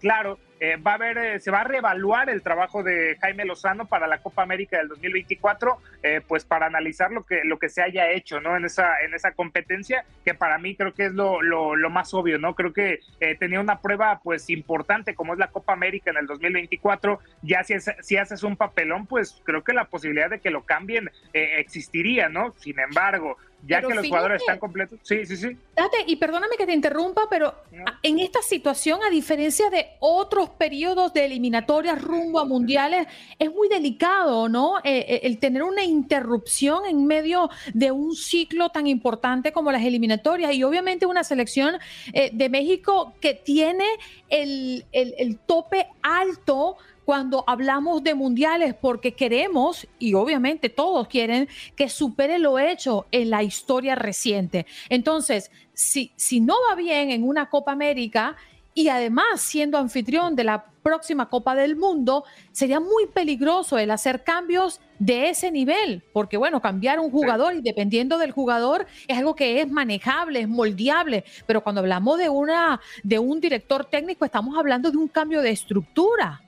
claro 0.00 0.38
eh, 0.58 0.76
va 0.76 0.92
a 0.92 0.94
haber, 0.94 1.18
eh, 1.18 1.40
se 1.40 1.50
va 1.50 1.60
a 1.60 1.64
reevaluar 1.64 2.30
el 2.30 2.42
trabajo 2.42 2.82
de 2.82 3.16
Jaime 3.20 3.44
Lozano 3.44 3.86
para 3.86 4.06
la 4.06 4.18
Copa 4.18 4.42
América 4.42 4.78
del 4.78 4.88
2024, 4.88 5.78
eh, 6.02 6.20
pues 6.26 6.44
para 6.44 6.66
analizar 6.66 7.10
lo 7.10 7.24
que, 7.24 7.42
lo 7.44 7.58
que 7.58 7.68
se 7.68 7.82
haya 7.82 8.10
hecho, 8.10 8.40
¿no? 8.40 8.56
En 8.56 8.64
esa, 8.64 9.00
en 9.02 9.12
esa 9.12 9.32
competencia, 9.32 10.04
que 10.24 10.34
para 10.34 10.58
mí 10.58 10.74
creo 10.74 10.94
que 10.94 11.06
es 11.06 11.12
lo, 11.12 11.42
lo, 11.42 11.76
lo 11.76 11.90
más 11.90 12.14
obvio, 12.14 12.38
¿no? 12.38 12.54
Creo 12.54 12.72
que 12.72 13.00
tenía 13.38 13.60
una 13.60 13.80
prueba, 13.80 14.20
pues, 14.22 14.48
importante 14.48 15.14
como 15.14 15.34
es 15.34 15.38
la 15.38 15.48
Copa 15.48 15.72
América 15.72 16.10
en 16.10 16.18
el 16.18 16.26
2024, 16.26 17.18
ya 17.42 17.62
si, 17.62 17.74
si 18.00 18.16
haces 18.16 18.42
un 18.42 18.56
papelón, 18.56 19.06
pues 19.06 19.42
creo 19.44 19.62
que 19.62 19.72
la 19.72 19.84
posibilidad 19.84 20.30
de 20.30 20.40
que 20.40 20.50
lo 20.50 20.64
cambien 20.64 21.10
existiría, 21.32 22.28
¿no? 22.28 22.54
Sin 22.56 22.78
embargo, 22.78 23.36
ya 23.66 23.80
que 23.80 23.94
los 23.94 24.06
jugadores 24.06 24.40
están 24.42 24.58
completos. 24.58 24.98
Sí, 25.02 25.26
sí, 25.26 25.36
sí. 25.36 25.56
Date, 25.74 26.04
y 26.06 26.16
perdóname 26.16 26.56
que 26.56 26.66
te 26.66 26.72
interrumpa, 26.72 27.22
pero 27.28 27.54
en 28.02 28.18
esta 28.18 28.40
situación, 28.42 29.00
a 29.02 29.10
diferencia 29.10 29.70
de 29.70 29.88
otros 30.00 30.50
periodos 30.50 31.12
de 31.12 31.24
eliminatorias 31.24 32.00
rumbo 32.00 32.40
a 32.40 32.44
mundiales, 32.44 33.06
es 33.38 33.52
muy 33.52 33.68
delicado, 33.68 34.48
¿no? 34.48 34.78
Eh, 34.78 35.04
eh, 35.08 35.20
el 35.24 35.38
tener 35.38 35.62
una 35.62 35.84
interrupción 35.84 36.86
en 36.86 37.06
medio 37.06 37.50
de 37.74 37.90
un 37.90 38.14
ciclo 38.14 38.70
tan 38.70 38.86
importante 38.86 39.52
como 39.52 39.72
las 39.72 39.82
eliminatorias 39.82 40.52
y 40.54 40.62
obviamente 40.62 41.06
una 41.06 41.24
selección 41.24 41.76
eh, 42.12 42.30
de 42.32 42.48
México 42.48 43.14
que 43.20 43.34
tiene 43.34 43.86
el, 44.28 44.84
el, 44.92 45.14
el 45.18 45.38
tope 45.38 45.88
alto 46.02 46.76
cuando 47.06 47.44
hablamos 47.46 48.02
de 48.02 48.16
mundiales 48.16 48.74
porque 48.74 49.14
queremos, 49.14 49.86
y 50.00 50.14
obviamente 50.14 50.68
todos 50.68 51.06
quieren, 51.06 51.48
que 51.76 51.88
supere 51.88 52.40
lo 52.40 52.58
hecho 52.58 53.06
en 53.12 53.30
la 53.30 53.44
historia 53.44 53.94
reciente. 53.94 54.66
Entonces, 54.88 55.52
si, 55.72 56.10
si 56.16 56.40
no 56.40 56.56
va 56.68 56.74
bien 56.74 57.12
en 57.12 57.22
una 57.22 57.48
Copa 57.48 57.70
América 57.70 58.36
y 58.74 58.88
además 58.88 59.40
siendo 59.40 59.78
anfitrión 59.78 60.34
de 60.34 60.44
la 60.44 60.66
próxima 60.82 61.28
Copa 61.28 61.54
del 61.54 61.76
Mundo, 61.76 62.24
sería 62.50 62.80
muy 62.80 63.06
peligroso 63.06 63.78
el 63.78 63.92
hacer 63.92 64.24
cambios 64.24 64.80
de 64.98 65.30
ese 65.30 65.52
nivel, 65.52 66.02
porque 66.12 66.36
bueno, 66.36 66.60
cambiar 66.60 66.98
un 66.98 67.12
jugador 67.12 67.54
y 67.54 67.60
dependiendo 67.60 68.18
del 68.18 68.32
jugador 68.32 68.86
es 69.06 69.16
algo 69.16 69.36
que 69.36 69.60
es 69.60 69.70
manejable, 69.70 70.40
es 70.40 70.48
moldeable, 70.48 71.24
pero 71.46 71.62
cuando 71.62 71.80
hablamos 71.80 72.18
de 72.18 72.28
una 72.28 72.80
de 73.04 73.18
un 73.20 73.40
director 73.40 73.84
técnico 73.84 74.24
estamos 74.24 74.58
hablando 74.58 74.90
de 74.90 74.96
un 74.96 75.06
cambio 75.06 75.40
de 75.40 75.50
estructura. 75.50 76.42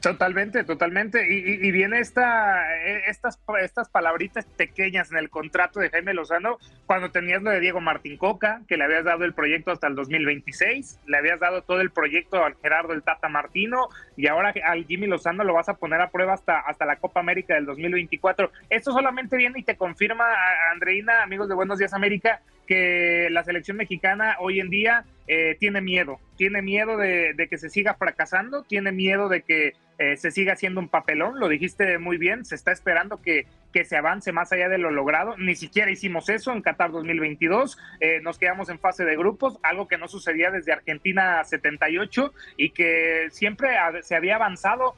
Totalmente, 0.00 0.62
totalmente. 0.62 1.26
Y, 1.28 1.70
viene 1.72 1.98
esta, 1.98 2.76
e, 2.84 3.10
estas, 3.10 3.40
estas 3.60 3.88
palabritas 3.88 4.46
pequeñas 4.46 5.10
en 5.10 5.18
el 5.18 5.28
contrato 5.28 5.80
de 5.80 5.90
Jaime 5.90 6.14
Lozano 6.14 6.58
cuando 6.86 7.10
tenías 7.10 7.42
lo 7.42 7.50
de 7.50 7.60
Diego 7.60 7.80
Martín 7.80 8.16
Coca, 8.16 8.62
que 8.68 8.76
le 8.76 8.84
habías 8.84 9.04
dado 9.04 9.24
el 9.24 9.34
proyecto 9.34 9.72
hasta 9.72 9.88
el 9.88 9.96
2026, 9.96 11.00
le 11.06 11.16
habías 11.16 11.40
dado 11.40 11.62
todo 11.62 11.80
el 11.80 11.90
proyecto 11.90 12.44
al 12.44 12.54
Gerardo 12.62 12.92
el 12.92 13.02
Tata 13.02 13.28
Martino 13.28 13.88
y 14.16 14.28
ahora 14.28 14.54
al 14.64 14.86
Jimmy 14.86 15.08
Lozano 15.08 15.42
lo 15.42 15.54
vas 15.54 15.68
a 15.68 15.74
poner 15.74 16.00
a 16.00 16.10
prueba 16.10 16.34
hasta, 16.34 16.60
hasta 16.60 16.86
la 16.86 16.96
Copa 16.96 17.20
América 17.20 17.54
del 17.54 17.66
2024. 17.66 18.52
Esto 18.70 18.92
solamente 18.92 19.36
viene 19.36 19.58
y 19.58 19.64
te 19.64 19.76
confirma, 19.76 20.24
Andreina, 20.72 21.22
amigos 21.22 21.48
de 21.48 21.54
Buenos 21.54 21.78
Días 21.78 21.92
América, 21.92 22.40
que 22.68 23.28
la 23.30 23.42
selección 23.42 23.78
mexicana 23.78 24.36
hoy 24.38 24.60
en 24.60 24.68
día 24.68 25.04
eh, 25.26 25.56
tiene 25.58 25.80
miedo, 25.80 26.20
tiene 26.36 26.62
miedo 26.62 26.96
de, 26.96 27.34
que 27.50 27.58
se 27.58 27.70
siga 27.70 27.94
fracasando, 27.94 28.62
tiene 28.62 28.92
miedo 28.92 29.28
de 29.28 29.42
que 29.42 29.72
eh, 29.98 30.16
se 30.16 30.30
siga 30.30 30.52
haciendo 30.52 30.80
un 30.80 30.88
papelón, 30.88 31.40
lo 31.40 31.48
dijiste 31.48 31.98
muy 31.98 32.18
bien, 32.18 32.44
se 32.44 32.54
está 32.54 32.72
esperando 32.72 33.20
que, 33.20 33.46
que 33.72 33.84
se 33.84 33.96
avance 33.96 34.32
más 34.32 34.52
allá 34.52 34.68
de 34.68 34.78
lo 34.78 34.90
logrado, 34.90 35.36
ni 35.36 35.54
siquiera 35.54 35.90
hicimos 35.90 36.28
eso 36.28 36.52
en 36.52 36.62
Qatar 36.62 36.90
2022, 36.90 37.78
eh, 38.00 38.20
nos 38.22 38.38
quedamos 38.38 38.68
en 38.68 38.78
fase 38.78 39.04
de 39.04 39.16
grupos, 39.16 39.58
algo 39.62 39.88
que 39.88 39.98
no 39.98 40.08
sucedía 40.08 40.50
desde 40.50 40.72
Argentina 40.72 41.44
78 41.44 42.32
y 42.56 42.70
que 42.70 43.28
siempre 43.30 43.76
se 44.02 44.16
había 44.16 44.36
avanzado 44.36 44.94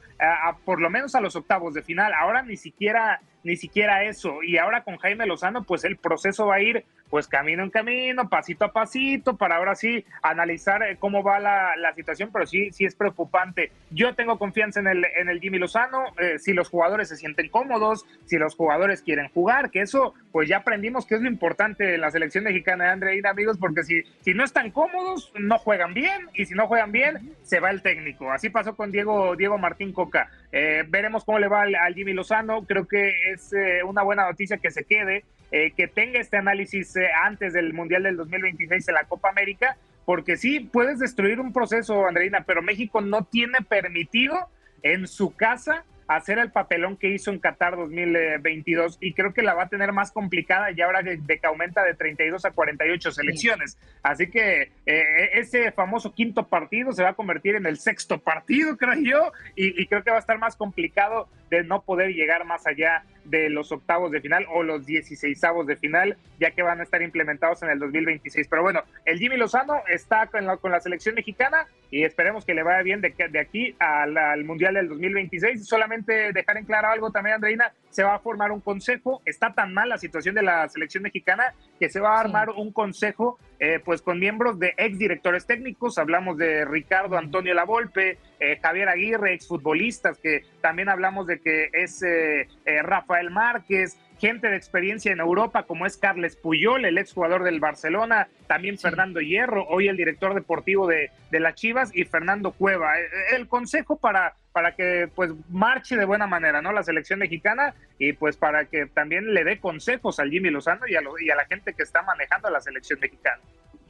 por 0.65 0.81
lo 0.81 0.91
menos 0.91 1.15
a 1.15 1.21
los 1.21 1.35
octavos 1.35 1.73
de 1.73 1.83
final, 1.83 2.13
ahora 2.13 2.43
ni 2.43 2.57
siquiera 2.57 3.21
ni 3.43 3.57
siquiera 3.57 4.05
eso. 4.05 4.43
Y 4.43 4.59
ahora 4.59 4.85
con 4.85 4.99
Jaime 4.99 5.27
Lozano, 5.27 5.65
pues 5.65 5.85
el 5.85 5.97
proceso 5.97 6.47
va 6.47 6.57
a 6.57 6.63
ir 6.63 6.85
pues 7.09 7.27
camino 7.27 7.65
en 7.65 7.71
camino, 7.71 8.29
pasito 8.29 8.65
a 8.65 8.73
pasito, 8.73 9.37
para 9.37 9.57
ahora 9.57 9.75
sí 9.75 10.05
analizar 10.23 10.81
eh, 10.85 10.97
cómo 10.97 11.25
va 11.25 11.41
la, 11.41 11.93
situación, 11.97 12.31
pero 12.33 12.47
sí, 12.47 12.71
sí 12.71 12.85
es 12.85 12.95
preocupante. 12.95 13.73
Yo 13.91 14.15
tengo 14.15 14.39
confianza 14.39 14.79
en 14.79 14.87
el, 14.87 15.05
en 15.17 15.29
el 15.29 15.41
Jimmy 15.41 15.59
Lozano, 15.59 16.05
eh, 16.19 16.39
si 16.39 16.53
los 16.53 16.69
jugadores 16.69 17.09
se 17.09 17.17
sienten 17.17 17.49
cómodos, 17.49 18.07
si 18.27 18.39
los 18.39 18.55
jugadores 18.61 19.01
quieren 19.01 19.31
jugar, 19.31 19.71
que 19.71 19.81
eso 19.81 20.13
pues 20.33 20.47
ya 20.47 20.59
aprendimos 20.59 21.07
que 21.07 21.15
es 21.15 21.23
lo 21.23 21.29
importante 21.29 21.95
en 21.95 22.03
la 22.03 22.11
selección 22.11 22.45
mexicana 22.45 22.85
de 22.85 22.91
Andreina, 22.91 23.31
amigos, 23.31 23.57
porque 23.59 23.85
si, 23.85 24.03
si 24.21 24.35
no 24.35 24.45
están 24.45 24.71
cómodos, 24.71 25.33
no 25.41 25.57
juegan 25.57 25.95
bien, 25.95 26.29
y 26.35 26.45
si 26.45 26.53
no 26.53 26.67
juegan 26.67 26.93
bien, 26.93 27.35
se 27.43 27.59
va 27.59 27.71
el 27.71 27.81
técnico. 27.81 28.31
Así 28.31 28.51
pasó 28.51 28.77
con 28.77 28.93
Diego, 28.93 29.35
Diego 29.35 29.57
Martín 29.57 29.95
Coca. 29.95 30.29
Eh, 30.53 30.85
veremos 30.87 31.25
cómo 31.25 31.39
le 31.39 31.49
va 31.49 31.63
al, 31.63 31.95
Jimmy 31.95 32.13
Lozano, 32.13 32.67
creo 32.67 32.87
que 32.87 33.33
es 33.33 33.51
una 33.87 34.03
buena 34.03 34.27
noticia 34.27 34.59
que 34.59 34.71
se 34.71 34.85
quede. 34.85 35.25
Eh, 35.53 35.73
que 35.77 35.89
tenga 35.89 36.21
este 36.21 36.37
análisis 36.37 36.95
eh, 36.95 37.09
antes 37.25 37.55
del 37.55 37.73
Mundial 37.73 38.05
del 38.05 38.17
2026 38.17 38.87
en 38.87 38.95
la 38.95 39.05
Copa 39.05 39.31
América, 39.31 39.77
porque 40.05 40.37
sí, 40.37 40.61
puedes 40.61 41.01
destruir 41.01 41.41
un 41.41 41.53
proceso, 41.53 42.07
Andreina, 42.07 42.45
pero 42.47 42.63
México 42.63 43.01
no 43.01 43.25
tiene 43.25 43.59
permitido 43.69 44.37
en 44.83 45.09
su 45.09 45.35
casa 45.35 45.85
hacer 46.17 46.41
el 46.41 46.51
papelón 46.51 46.97
que 46.97 47.09
hizo 47.09 47.31
en 47.31 47.39
Qatar 47.39 47.77
2022 47.77 48.99
y 49.01 49.15
creo 49.15 49.33
que 49.33 49.43
la 49.43 49.55
va 49.55 49.65
a 49.65 49.69
tener 49.69 49.93
más 49.93 50.11
complicada 50.11 50.73
y 50.73 50.81
ahora 50.81 51.03
de, 51.03 51.21
que 51.25 51.47
aumenta 51.47 51.85
de 51.85 51.95
32 51.95 52.45
a 52.45 52.51
48 52.51 53.13
selecciones. 53.13 53.79
Así 54.03 54.29
que 54.29 54.73
eh, 54.87 55.31
ese 55.35 55.71
famoso 55.71 56.13
quinto 56.13 56.49
partido 56.49 56.91
se 56.91 57.05
va 57.05 57.11
a 57.11 57.15
convertir 57.15 57.55
en 57.55 57.65
el 57.65 57.79
sexto 57.79 58.19
partido, 58.19 58.77
creo 58.77 58.95
yo, 59.01 59.33
y, 59.55 59.81
y 59.81 59.87
creo 59.87 60.03
que 60.03 60.11
va 60.11 60.17
a 60.17 60.21
estar 60.21 60.39
más 60.39 60.57
complicado 60.57 61.29
de 61.49 61.63
no 61.63 61.83
poder 61.83 62.11
llegar 62.11 62.45
más 62.45 62.67
allá 62.67 63.05
de 63.25 63.51
los 63.51 63.73
octavos 63.73 64.11
de 64.11 64.21
final 64.21 64.47
o 64.53 64.63
los 64.63 64.87
16 64.87 65.41
de 65.67 65.77
final, 65.77 66.17
ya 66.39 66.51
que 66.51 66.63
van 66.63 66.81
a 66.81 66.83
estar 66.83 67.03
implementados 67.03 67.63
en 67.63 67.71
el 67.71 67.79
2026. 67.79 68.49
Pero 68.49 68.63
bueno, 68.63 68.83
el 69.05 69.19
Jimmy 69.19 69.37
Lozano 69.37 69.83
está 69.89 70.27
con 70.27 70.47
la, 70.47 70.57
con 70.57 70.71
la 70.71 70.81
selección 70.81 71.15
mexicana 71.15 71.67
y 71.91 72.05
esperemos 72.05 72.45
que 72.45 72.55
le 72.55 72.63
vaya 72.63 72.83
bien 72.83 73.01
de, 73.01 73.15
de 73.31 73.39
aquí 73.39 73.75
al, 73.79 74.17
al, 74.17 74.45
Mundial 74.45 74.75
del 74.75 74.89
2026. 74.89 75.67
Solamente 75.67 76.33
dejar 76.33 76.57
en 76.57 76.65
claro 76.65 76.89
algo 76.89 77.11
también, 77.11 77.37
Andreina, 77.37 77.73
se 77.91 78.03
va 78.03 78.15
a 78.15 78.19
formar 78.21 78.53
un 78.53 78.61
consejo. 78.61 79.23
Está 79.25 79.53
tan 79.55 79.75
mal 79.75 79.89
la 79.89 79.99
situación 79.99 80.35
de 80.35 80.43
la 80.43 80.69
selección 80.69 81.03
mexicana 81.03 81.55
que 81.79 81.89
se 81.89 82.01
va 82.01 82.17
a 82.17 82.21
armar 82.21 82.51
un 82.51 82.73
consejo 82.73 83.39
eh, 83.59 83.79
pues 83.85 84.01
con 84.01 84.19
miembros 84.19 84.59
de 84.59 84.73
ex 84.79 84.99
directores 84.99 85.47
técnicos, 85.47 85.99
hablamos 85.99 86.39
de 86.39 86.65
Ricardo 86.65 87.19
Antonio 87.19 87.53
Lavolpe, 87.53 88.17
eh, 88.39 88.59
Javier 88.63 88.89
Aguirre, 88.89 89.35
exfutbolistas, 89.35 90.17
que 90.19 90.45
también 90.63 90.89
hablamos 90.89 91.27
de 91.27 91.41
que 91.41 91.69
es 91.75 92.03
eh, 92.03 92.49
Rafael 92.83 93.31
Márquez, 93.31 93.99
gente 94.19 94.49
de 94.49 94.57
experiencia 94.57 95.13
en 95.13 95.21
Europa 95.21 95.65
como 95.65 95.85
es 95.85 95.99
Carles 95.99 96.37
Puyol, 96.37 96.87
el 96.87 96.97
exjugador 96.97 97.43
del 97.43 97.61
Barcelona, 97.61 98.29
también 98.47 98.79
Fernando 98.79 99.21
Hierro, 99.21 99.67
hoy 99.69 99.89
el 99.89 99.97
director 99.99 100.35
deportivo 100.35 100.87
de, 100.87 101.11
de 101.31 101.41
las 101.41 101.55
Chivas 101.55 101.91
y 101.95 102.05
Fernando 102.05 102.53
Cueva. 102.53 102.95
El 103.35 103.47
consejo 103.47 103.99
para, 103.99 104.37
para 104.53 104.75
que 104.75 105.09
pues 105.15 105.33
marche 105.49 105.97
de 105.97 106.05
buena 106.05 106.27
manera, 106.27 106.61
¿no? 106.63 106.73
La 106.73 106.83
selección 106.83 107.19
mexicana 107.19 107.75
y 107.99 108.13
pues 108.13 108.37
para 108.37 108.65
que 108.65 108.87
también 108.87 109.33
le 109.33 109.45
dé 109.45 109.61
consejos 109.61 110.19
al 110.19 110.31
Jimmy 110.31 110.51
Lozano 110.51 110.87
y 110.89 110.97
a, 110.97 111.01
y 111.21 111.31
a 111.31 111.37
la 111.37 111.47
gente 111.47 111.75
que 111.75 111.83
está 111.83 112.03
manejando 112.03 112.51
la 112.51 112.61
selección 112.61 113.01
mexicana. 113.01 113.41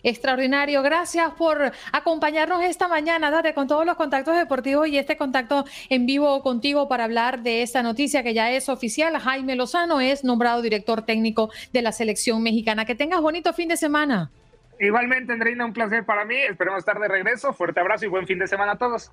Extraordinario, 0.02 0.82
gracias 0.82 1.30
por 1.34 1.72
acompañarnos 1.92 2.62
esta 2.62 2.88
mañana, 2.88 3.30
Date, 3.30 3.52
con 3.52 3.68
todos 3.68 3.84
los 3.84 3.96
contactos 3.96 4.36
deportivos 4.36 4.88
y 4.88 4.96
este 4.96 5.16
contacto 5.16 5.64
en 5.88 6.06
vivo 6.06 6.42
contigo 6.42 6.88
para 6.88 7.04
hablar 7.04 7.42
de 7.42 7.62
esta 7.62 7.82
noticia 7.82 8.22
que 8.22 8.32
ya 8.32 8.50
es 8.50 8.68
oficial. 8.68 9.18
Jaime 9.18 9.56
Lozano 9.56 10.00
es 10.00 10.24
nombrado 10.24 10.62
director 10.62 11.04
técnico 11.04 11.50
de 11.72 11.82
la 11.82 11.92
selección 11.92 12.42
mexicana. 12.42 12.84
Que 12.84 12.94
tengas 12.94 13.20
bonito 13.20 13.52
fin 13.52 13.68
de 13.68 13.76
semana. 13.76 14.30
Igualmente, 14.78 15.34
Andreina, 15.34 15.66
un 15.66 15.74
placer 15.74 16.06
para 16.06 16.24
mí. 16.24 16.36
Esperemos 16.36 16.78
estar 16.78 16.98
de 16.98 17.06
regreso. 17.06 17.52
Fuerte 17.52 17.80
abrazo 17.80 18.06
y 18.06 18.08
buen 18.08 18.26
fin 18.26 18.38
de 18.38 18.46
semana 18.46 18.72
a 18.72 18.78
todos. 18.78 19.12